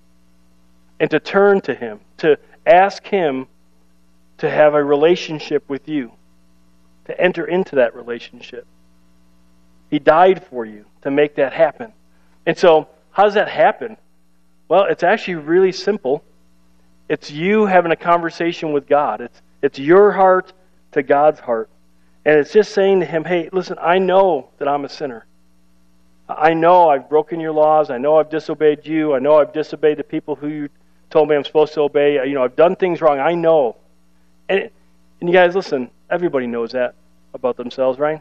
and 0.99 1.11
to 1.11 1.21
turn 1.21 1.61
to 1.63 1.75
Him, 1.75 2.01
to 2.19 2.39
ask 2.67 3.07
Him 3.07 3.47
to 4.39 4.51
have 4.51 4.75
a 4.75 4.83
relationship 4.83 5.69
with 5.69 5.89
you, 5.89 6.13
to 7.05 7.21
enter 7.21 7.45
into 7.45 7.77
that 7.77 7.95
relationship. 7.95 8.67
He 9.91 9.99
died 9.99 10.45
for 10.45 10.65
you 10.65 10.85
to 11.03 11.11
make 11.11 11.37
that 11.37 11.53
happen. 11.53 11.93
And 12.47 12.57
so, 12.57 12.89
how 13.11 13.25
does 13.25 13.35
that 13.35 13.49
happen? 13.49 13.97
Well, 14.69 14.85
it's 14.85 15.03
actually 15.03 15.37
really 15.37 15.73
simple. 15.73 16.23
It's 17.09 17.31
you 17.31 17.67
having 17.67 17.93
a 17.93 17.97
conversation 17.97 18.73
with 18.73 18.87
God. 18.87 19.21
It's, 19.21 19.43
it's 19.63 19.79
your 19.79 20.13
heart 20.13 20.53
to 20.93 21.03
God's 21.03 21.41
heart. 21.41 21.69
And 22.25 22.39
it's 22.39 22.53
just 22.53 22.73
saying 22.73 23.01
to 23.01 23.07
Him, 23.07 23.25
hey, 23.25 23.49
listen, 23.53 23.79
I 23.81 23.99
know 23.99 24.51
that 24.59 24.69
I'm 24.69 24.85
a 24.85 24.89
sinner. 24.89 25.27
I 26.29 26.53
know 26.53 26.91
I've 26.91 27.09
broken 27.09 27.41
your 27.41 27.53
laws. 27.53 27.91
I 27.91 27.97
know 27.97 28.19
I've 28.19 28.29
disobeyed 28.29 28.87
you. 28.87 29.15
I 29.15 29.19
know 29.19 29.39
I've 29.39 29.53
disobeyed 29.53 29.97
the 29.97 30.05
people 30.05 30.35
who 30.35 30.49
you 30.49 30.69
told 31.09 31.29
me 31.29 31.37
I'm 31.37 31.45
supposed 31.45 31.73
to 31.75 31.81
obey. 31.81 32.15
You 32.29 32.35
know, 32.35 32.45
I've 32.45 32.57
done 32.57 32.77
things 32.77 33.01
wrong. 33.01 33.19
I 33.19 33.35
know. 33.35 33.77
And, 34.49 34.71
and 35.21 35.29
you 35.29 35.33
guys, 35.33 35.55
listen, 35.55 35.91
everybody 36.11 36.47
knows 36.47 36.73
that 36.73 36.95
about 37.33 37.57
themselves, 37.57 37.99
right? 37.99 38.21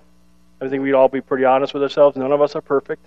I 0.62 0.70
think 0.70 0.82
we'd 0.84 0.94
all 0.94 1.10
be 1.10 1.22
pretty 1.22 1.44
honest 1.44 1.74
with 1.74 1.84
ourselves. 1.84 2.16
None 2.16 2.32
of 2.32 2.42
us 2.42 2.56
are 2.56 2.62
perfect. 2.62 3.06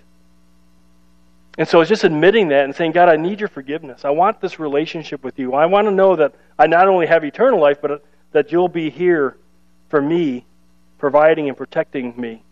And 1.57 1.67
so 1.67 1.81
it's 1.81 1.89
just 1.89 2.03
admitting 2.03 2.47
that 2.49 2.63
and 2.63 2.75
saying, 2.75 2.93
God, 2.93 3.09
I 3.09 3.17
need 3.17 3.39
your 3.39 3.49
forgiveness. 3.49 4.05
I 4.05 4.09
want 4.11 4.39
this 4.39 4.57
relationship 4.59 5.23
with 5.23 5.37
you. 5.37 5.53
I 5.53 5.65
want 5.65 5.87
to 5.87 5.91
know 5.91 6.15
that 6.15 6.33
I 6.57 6.67
not 6.67 6.87
only 6.87 7.07
have 7.07 7.23
eternal 7.23 7.59
life, 7.59 7.79
but 7.81 8.03
that 8.31 8.51
you'll 8.51 8.69
be 8.69 8.89
here 8.89 9.37
for 9.89 10.01
me, 10.01 10.45
providing 10.97 11.49
and 11.49 11.57
protecting 11.57 12.13
me. 12.19 12.43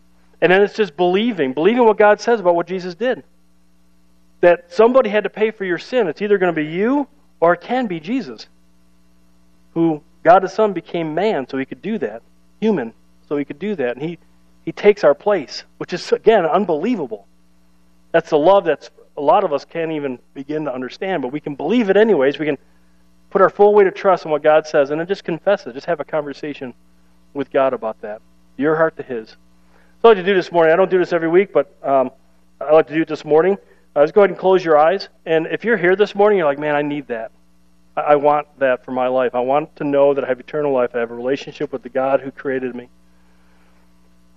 And 0.42 0.52
then 0.52 0.62
it's 0.62 0.74
just 0.74 0.96
believing, 0.96 1.54
believing 1.54 1.84
what 1.84 1.96
God 1.96 2.20
says 2.20 2.40
about 2.40 2.54
what 2.54 2.66
Jesus 2.66 2.94
did. 2.94 3.24
That 4.40 4.72
somebody 4.72 5.08
had 5.10 5.24
to 5.24 5.30
pay 5.30 5.50
for 5.50 5.64
your 5.64 5.78
sin. 5.78 6.06
It's 6.06 6.20
either 6.22 6.38
going 6.38 6.54
to 6.54 6.60
be 6.60 6.68
you 6.68 7.08
or 7.40 7.54
it 7.54 7.62
can 7.62 7.86
be 7.86 8.00
Jesus, 8.00 8.46
who 9.72 10.02
God 10.22 10.42
the 10.42 10.48
Son 10.48 10.72
became 10.74 11.14
man 11.14 11.48
so 11.48 11.56
he 11.56 11.64
could 11.64 11.82
do 11.82 11.98
that, 11.98 12.22
human 12.60 12.92
so 13.28 13.36
he 13.36 13.44
could 13.44 13.58
do 13.58 13.74
that. 13.76 13.96
And 13.96 14.02
he, 14.02 14.18
he 14.64 14.72
takes 14.72 15.04
our 15.04 15.14
place, 15.14 15.64
which 15.78 15.92
is, 15.92 16.12
again, 16.12 16.44
unbelievable. 16.44 17.26
That's 18.12 18.30
the 18.30 18.38
love 18.38 18.64
that's 18.64 18.90
a 19.16 19.20
lot 19.20 19.44
of 19.44 19.52
us 19.52 19.64
can't 19.64 19.92
even 19.92 20.18
begin 20.34 20.64
to 20.64 20.74
understand, 20.74 21.22
but 21.22 21.28
we 21.28 21.40
can 21.40 21.54
believe 21.54 21.90
it 21.90 21.96
anyways. 21.96 22.38
We 22.38 22.46
can 22.46 22.58
put 23.30 23.42
our 23.42 23.50
full 23.50 23.74
weight 23.74 23.86
of 23.86 23.94
trust 23.94 24.24
in 24.24 24.30
what 24.30 24.42
God 24.42 24.66
says 24.66 24.90
and 24.90 25.00
then 25.00 25.06
just 25.06 25.24
confess 25.24 25.66
it. 25.66 25.74
Just 25.74 25.86
have 25.86 26.00
a 26.00 26.04
conversation 26.04 26.74
with 27.34 27.50
God 27.50 27.72
about 27.72 28.00
that. 28.00 28.20
Your 28.56 28.76
heart 28.76 28.96
to 28.96 29.02
His. 29.02 29.28
So 29.28 29.36
I 30.04 30.08
like 30.08 30.16
to 30.18 30.24
do 30.24 30.34
this 30.34 30.50
morning. 30.50 30.72
I 30.72 30.76
don't 30.76 30.90
do 30.90 30.98
this 30.98 31.12
every 31.12 31.28
week, 31.28 31.52
but 31.52 31.76
um, 31.82 32.10
I 32.60 32.72
like 32.72 32.86
to 32.88 32.94
do 32.94 33.02
it 33.02 33.08
this 33.08 33.24
morning. 33.24 33.58
Uh, 33.94 34.04
just 34.04 34.14
go 34.14 34.22
ahead 34.22 34.30
and 34.30 34.38
close 34.38 34.64
your 34.64 34.78
eyes. 34.78 35.08
And 35.26 35.46
if 35.46 35.64
you're 35.64 35.76
here 35.76 35.96
this 35.96 36.14
morning, 36.14 36.38
you're 36.38 36.46
like, 36.46 36.58
man, 36.58 36.74
I 36.74 36.82
need 36.82 37.08
that. 37.08 37.32
I, 37.96 38.00
I 38.00 38.16
want 38.16 38.46
that 38.58 38.84
for 38.84 38.92
my 38.92 39.08
life. 39.08 39.34
I 39.34 39.40
want 39.40 39.76
to 39.76 39.84
know 39.84 40.14
that 40.14 40.24
I 40.24 40.28
have 40.28 40.40
eternal 40.40 40.72
life. 40.72 40.90
I 40.94 40.98
have 40.98 41.10
a 41.10 41.14
relationship 41.14 41.72
with 41.72 41.82
the 41.82 41.88
God 41.88 42.20
who 42.20 42.30
created 42.30 42.74
me. 42.74 42.88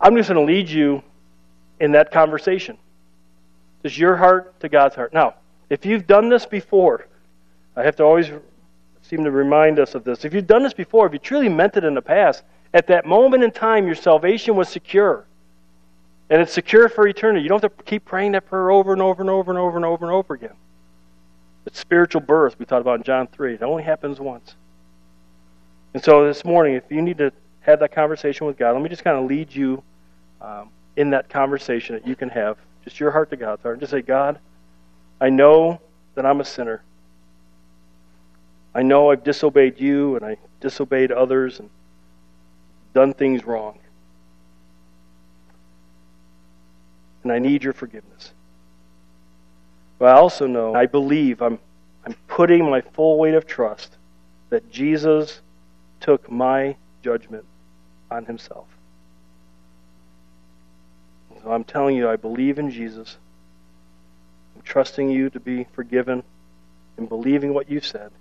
I'm 0.02 0.16
just 0.18 0.30
going 0.30 0.46
to 0.46 0.54
lead 0.54 0.70
you 0.70 1.02
in 1.80 1.94
that 1.94 2.12
conversation. 2.12 2.78
Is 3.84 3.98
your 3.98 4.16
heart 4.16 4.60
to 4.62 4.70
God's 4.70 4.96
heart. 4.96 5.14
Now, 5.14 5.36
if 5.70 5.86
you've 5.86 6.08
done 6.08 6.30
this 6.30 6.46
before, 6.46 7.08
I 7.76 7.84
have 7.84 7.96
to 7.98 8.04
always 8.04 8.32
seem 9.02 9.24
to 9.26 9.32
remind 9.32 9.80
us 9.80 9.96
of 9.96 10.04
this. 10.04 10.24
If 10.24 10.34
you've 10.34 10.48
done 10.48 10.64
this 10.64 10.74
before, 10.74 11.06
if 11.06 11.14
you 11.14 11.20
truly 11.20 11.50
meant 11.50 11.76
it 11.76 11.84
in 11.84 11.94
the 11.94 12.02
past, 12.02 12.44
at 12.74 12.88
that 12.88 13.06
moment 13.06 13.44
in 13.44 13.52
time, 13.52 13.86
your 13.86 13.96
salvation 13.96 14.56
was 14.56 14.70
secure. 14.70 15.26
And 16.30 16.42
it's 16.42 16.54
secure 16.54 16.90
for 16.90 17.08
eternity. 17.08 17.44
You 17.44 17.50
don't 17.50 17.62
have 17.62 17.78
to 17.78 17.84
keep 17.84 18.06
praying 18.06 18.32
that 18.32 18.48
prayer 18.48 18.72
over 18.72 18.94
and 18.94 19.02
over 19.02 19.22
and 19.22 19.30
over 19.30 19.52
and 19.52 19.60
over 19.60 19.78
and 19.78 19.86
over 19.86 20.06
and 20.06 20.14
over 20.14 20.34
again. 20.34 20.56
It's 21.66 21.80
spiritual 21.80 22.22
birth 22.22 22.58
we 22.58 22.66
talked 22.66 22.82
about 22.82 22.98
in 23.00 23.04
John 23.04 23.28
3. 23.28 23.56
It 23.56 23.64
only 23.64 23.84
happens 23.84 24.20
once. 24.20 24.56
And 25.94 26.04
so 26.04 26.26
this 26.26 26.44
morning, 26.44 26.76
if 26.76 26.84
you 26.90 27.02
need 27.02 27.18
to 27.20 27.32
have 27.62 27.80
that 27.80 27.92
conversation 27.92 28.48
with 28.48 28.58
God, 28.58 28.72
let 28.72 28.82
me 28.82 28.90
just 28.90 29.04
kind 29.04 29.18
of 29.18 29.26
lead 29.26 29.54
you 29.54 29.84
um, 30.42 30.70
in 30.96 31.10
that 31.12 31.30
conversation 31.30 31.96
that 31.96 32.08
you 32.08 32.16
can 32.16 32.30
have 32.30 32.58
just 32.84 33.00
your 33.00 33.12
heart 33.12 33.30
to 33.30 33.38
God's 33.38 33.62
heart. 33.64 33.76
and 33.76 33.82
Just 33.82 33.92
say, 33.92 34.02
God, 34.02 34.40
I 35.20 35.30
know 35.30 35.80
that 36.16 36.26
I'm 36.26 36.42
a 36.42 36.46
sinner. 36.46 36.84
I 38.76 38.82
know 38.82 39.12
I've 39.12 39.24
disobeyed 39.24 39.80
you 39.80 40.16
and 40.16 40.26
I 40.26 40.38
disobeyed 40.60 41.12
others 41.12 41.60
and 41.60 41.70
done 42.94 43.14
things 43.14 43.46
wrong. 43.46 43.78
And 47.24 47.32
I 47.32 47.40
need 47.40 47.64
your 47.64 47.74
forgiveness. 47.74 48.34
But 49.98 50.16
I 50.16 50.20
also 50.20 50.48
know, 50.48 50.76
I 50.76 50.86
believe, 50.86 51.42
I'm, 51.42 51.60
I'm 52.06 52.16
putting 52.28 52.70
my 52.70 52.82
full 52.82 53.18
weight 53.18 53.36
of 53.36 53.48
trust 53.48 53.96
that 54.50 54.70
Jesus 54.70 55.42
took 56.02 56.30
my 56.30 56.76
judgment 57.02 57.46
on 58.12 58.26
himself. 58.26 58.68
So 61.44 61.52
I'm 61.52 61.66
telling 61.66 61.98
you, 61.98 62.10
I 62.10 62.16
believe 62.16 62.58
in 62.58 62.72
Jesus. 62.72 63.18
I'm 64.56 64.62
trusting 64.62 65.10
you 65.10 65.30
to 65.32 65.40
be 65.40 65.66
forgiven 65.74 66.24
and 66.98 67.10
believing 67.10 67.54
what 67.54 67.70
you 67.70 67.82
said. 67.82 68.12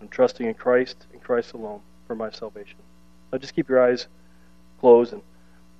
I'm 0.00 0.08
trusting 0.08 0.44
in 0.44 0.54
Christ 0.54 1.06
and 1.12 1.22
Christ 1.22 1.52
alone 1.52 1.80
for 2.08 2.16
my 2.16 2.30
salvation. 2.30 2.78
So 3.30 3.38
just 3.38 3.54
keep 3.54 3.68
your 3.68 3.80
eyes 3.80 4.08
closed. 4.80 5.12
And 5.12 5.22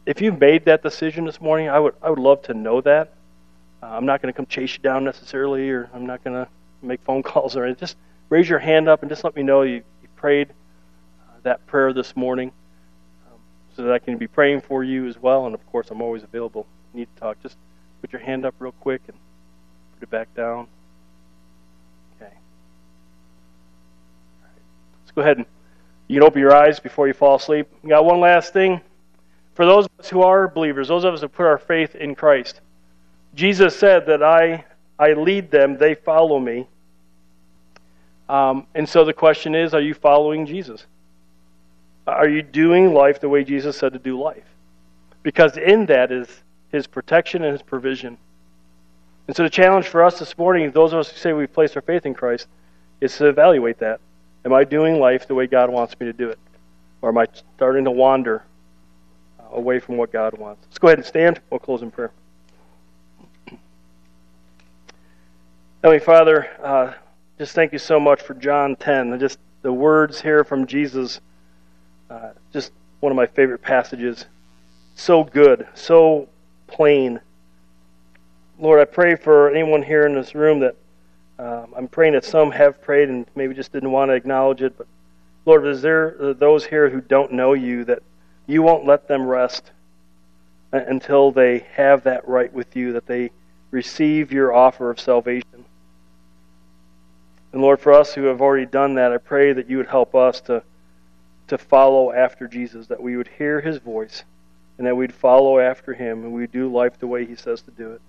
if 0.06 0.20
you've 0.20 0.38
made 0.38 0.66
that 0.66 0.84
decision 0.84 1.24
this 1.24 1.40
morning, 1.40 1.68
I 1.68 1.80
would 1.80 1.94
I 2.00 2.10
would 2.10 2.20
love 2.20 2.42
to 2.42 2.54
know 2.54 2.80
that. 2.82 3.14
Uh, 3.82 3.86
I'm 3.86 4.06
not 4.06 4.22
going 4.22 4.32
to 4.32 4.36
come 4.36 4.46
chase 4.46 4.74
you 4.74 4.78
down 4.78 5.02
necessarily, 5.02 5.68
or 5.70 5.90
I'm 5.92 6.06
not 6.06 6.22
going 6.22 6.36
to 6.36 6.48
make 6.80 7.02
phone 7.02 7.22
calls 7.24 7.56
or 7.56 7.64
anything. 7.64 7.80
Just 7.80 7.96
raise 8.28 8.48
your 8.48 8.60
hand 8.60 8.88
up 8.88 9.02
and 9.02 9.10
just 9.10 9.24
let 9.24 9.34
me 9.34 9.42
know 9.42 9.62
you, 9.62 9.82
you 10.02 10.08
prayed 10.14 10.50
uh, 10.50 11.40
that 11.42 11.66
prayer 11.66 11.92
this 11.92 12.14
morning 12.14 12.52
so 13.76 13.82
that 13.82 13.92
I 13.92 13.98
can 13.98 14.18
be 14.18 14.26
praying 14.26 14.62
for 14.62 14.84
you 14.84 15.06
as 15.06 15.18
well. 15.18 15.46
And 15.46 15.54
of 15.54 15.66
course, 15.70 15.90
I'm 15.90 16.02
always 16.02 16.22
available. 16.22 16.66
Need 16.94 17.08
to 17.14 17.20
talk, 17.20 17.42
just 17.42 17.56
put 18.00 18.12
your 18.12 18.20
hand 18.20 18.44
up 18.44 18.54
real 18.58 18.72
quick 18.72 19.02
and 19.08 19.16
put 19.94 20.02
it 20.02 20.10
back 20.10 20.34
down. 20.34 20.66
Okay. 22.16 22.32
All 22.32 24.42
right. 24.42 24.62
Let's 25.02 25.12
go 25.14 25.22
ahead 25.22 25.38
and 25.38 25.46
you 26.08 26.20
can 26.20 26.26
open 26.26 26.40
your 26.40 26.54
eyes 26.54 26.78
before 26.78 27.06
you 27.06 27.14
fall 27.14 27.36
asleep. 27.36 27.68
We 27.82 27.88
got 27.88 28.04
one 28.04 28.20
last 28.20 28.52
thing. 28.52 28.80
For 29.54 29.64
those 29.64 29.86
of 29.86 29.90
us 30.00 30.08
who 30.08 30.22
are 30.22 30.48
believers, 30.48 30.88
those 30.88 31.04
of 31.04 31.14
us 31.14 31.20
who 31.20 31.28
put 31.28 31.46
our 31.46 31.58
faith 31.58 31.94
in 31.94 32.14
Christ, 32.14 32.60
Jesus 33.34 33.78
said 33.78 34.06
that 34.06 34.22
I, 34.22 34.64
I 34.98 35.14
lead 35.14 35.50
them, 35.50 35.78
they 35.78 35.94
follow 35.94 36.38
me. 36.38 36.66
Um, 38.28 38.66
and 38.74 38.88
so 38.88 39.04
the 39.04 39.12
question 39.12 39.54
is, 39.54 39.74
are 39.74 39.80
you 39.80 39.94
following 39.94 40.46
Jesus? 40.46 40.86
Are 42.06 42.28
you 42.28 42.42
doing 42.42 42.92
life 42.92 43.20
the 43.20 43.28
way 43.28 43.44
Jesus 43.44 43.76
said 43.76 43.92
to 43.92 43.98
do 43.98 44.20
life? 44.20 44.44
Because 45.22 45.56
in 45.56 45.86
that 45.86 46.10
is 46.10 46.28
his 46.70 46.86
protection 46.86 47.44
and 47.44 47.52
his 47.52 47.62
provision. 47.62 48.18
And 49.28 49.36
so 49.36 49.44
the 49.44 49.50
challenge 49.50 49.86
for 49.86 50.02
us 50.02 50.18
this 50.18 50.36
morning, 50.36 50.72
those 50.72 50.92
of 50.92 50.98
us 50.98 51.10
who 51.10 51.16
say 51.16 51.32
we've 51.32 51.52
placed 51.52 51.76
our 51.76 51.82
faith 51.82 52.06
in 52.06 52.14
Christ, 52.14 52.48
is 53.00 53.16
to 53.18 53.28
evaluate 53.28 53.78
that. 53.78 54.00
Am 54.44 54.52
I 54.52 54.64
doing 54.64 54.98
life 54.98 55.28
the 55.28 55.34
way 55.34 55.46
God 55.46 55.70
wants 55.70 55.98
me 56.00 56.06
to 56.06 56.12
do 56.12 56.28
it? 56.28 56.38
Or 57.00 57.10
am 57.10 57.18
I 57.18 57.26
starting 57.56 57.84
to 57.84 57.90
wander 57.90 58.42
away 59.52 59.78
from 59.78 59.96
what 59.96 60.12
God 60.12 60.36
wants? 60.38 60.64
Let's 60.66 60.78
go 60.78 60.88
ahead 60.88 60.98
and 60.98 61.06
stand. 61.06 61.40
We'll 61.50 61.60
close 61.60 61.82
in 61.82 61.90
prayer. 61.90 62.10
Heavenly 65.82 66.04
Father, 66.04 66.48
uh, 66.62 66.92
just 67.38 67.54
thank 67.54 67.72
you 67.72 67.78
so 67.78 67.98
much 67.98 68.22
for 68.22 68.34
John 68.34 68.76
10. 68.76 69.18
Just 69.18 69.38
the 69.62 69.72
words 69.72 70.20
here 70.20 70.44
from 70.44 70.66
Jesus, 70.66 71.20
uh, 72.12 72.32
just 72.52 72.72
one 73.00 73.10
of 73.10 73.16
my 73.16 73.26
favorite 73.26 73.62
passages. 73.62 74.26
So 74.94 75.24
good, 75.24 75.66
so 75.74 76.28
plain. 76.66 77.20
Lord, 78.58 78.80
I 78.80 78.84
pray 78.84 79.16
for 79.16 79.48
anyone 79.48 79.82
here 79.82 80.06
in 80.06 80.14
this 80.14 80.34
room 80.34 80.60
that 80.60 80.76
um, 81.38 81.72
I'm 81.76 81.88
praying 81.88 82.12
that 82.12 82.24
some 82.24 82.50
have 82.50 82.82
prayed 82.82 83.08
and 83.08 83.26
maybe 83.34 83.54
just 83.54 83.72
didn't 83.72 83.90
want 83.90 84.10
to 84.10 84.14
acknowledge 84.14 84.62
it. 84.62 84.76
But 84.76 84.86
Lord, 85.46 85.66
is 85.66 85.80
there 85.80 86.34
those 86.34 86.66
here 86.66 86.90
who 86.90 87.00
don't 87.00 87.32
know 87.32 87.54
you 87.54 87.84
that 87.86 88.02
you 88.46 88.62
won't 88.62 88.84
let 88.84 89.08
them 89.08 89.26
rest 89.26 89.70
until 90.72 91.32
they 91.32 91.60
have 91.74 92.04
that 92.04 92.28
right 92.28 92.52
with 92.52 92.76
you, 92.76 92.92
that 92.92 93.06
they 93.06 93.30
receive 93.70 94.32
your 94.32 94.54
offer 94.54 94.90
of 94.90 95.00
salvation? 95.00 95.64
And 97.52 97.62
Lord, 97.62 97.80
for 97.80 97.92
us 97.92 98.14
who 98.14 98.24
have 98.24 98.40
already 98.40 98.66
done 98.66 98.94
that, 98.94 99.12
I 99.12 99.18
pray 99.18 99.52
that 99.52 99.68
you 99.68 99.78
would 99.78 99.88
help 99.88 100.14
us 100.14 100.40
to, 100.42 100.62
to 101.52 101.58
follow 101.58 102.12
after 102.12 102.48
Jesus, 102.48 102.86
that 102.86 103.02
we 103.02 103.14
would 103.18 103.28
hear 103.28 103.60
his 103.60 103.76
voice, 103.76 104.24
and 104.78 104.86
that 104.86 104.96
we'd 104.96 105.12
follow 105.12 105.58
after 105.58 105.92
him, 105.92 106.24
and 106.24 106.32
we'd 106.32 106.50
do 106.50 106.72
life 106.72 106.98
the 106.98 107.06
way 107.06 107.26
he 107.26 107.36
says 107.36 107.60
to 107.60 107.70
do 107.70 107.92
it. 107.92 108.00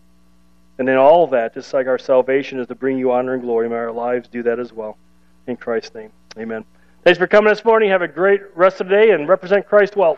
And 0.79 0.87
in 0.87 0.95
all 0.95 1.25
of 1.25 1.31
that, 1.31 1.53
just 1.53 1.73
like 1.73 1.87
our 1.87 1.99
salvation 1.99 2.57
is 2.57 2.67
to 2.67 2.75
bring 2.75 2.97
you 2.97 3.11
honor 3.11 3.33
and 3.33 3.41
glory, 3.41 3.67
may 3.67 3.75
our 3.75 3.91
lives 3.91 4.29
do 4.29 4.43
that 4.43 4.59
as 4.59 4.71
well. 4.71 4.97
In 5.45 5.57
Christ's 5.57 5.93
name, 5.93 6.11
amen. 6.37 6.63
Thanks 7.03 7.19
for 7.19 7.27
coming 7.27 7.49
this 7.49 7.65
morning. 7.65 7.89
Have 7.89 8.01
a 8.01 8.07
great 8.07 8.41
rest 8.55 8.79
of 8.79 8.87
the 8.87 8.95
day 8.95 9.11
and 9.11 9.27
represent 9.27 9.67
Christ 9.67 9.97
well. 9.97 10.17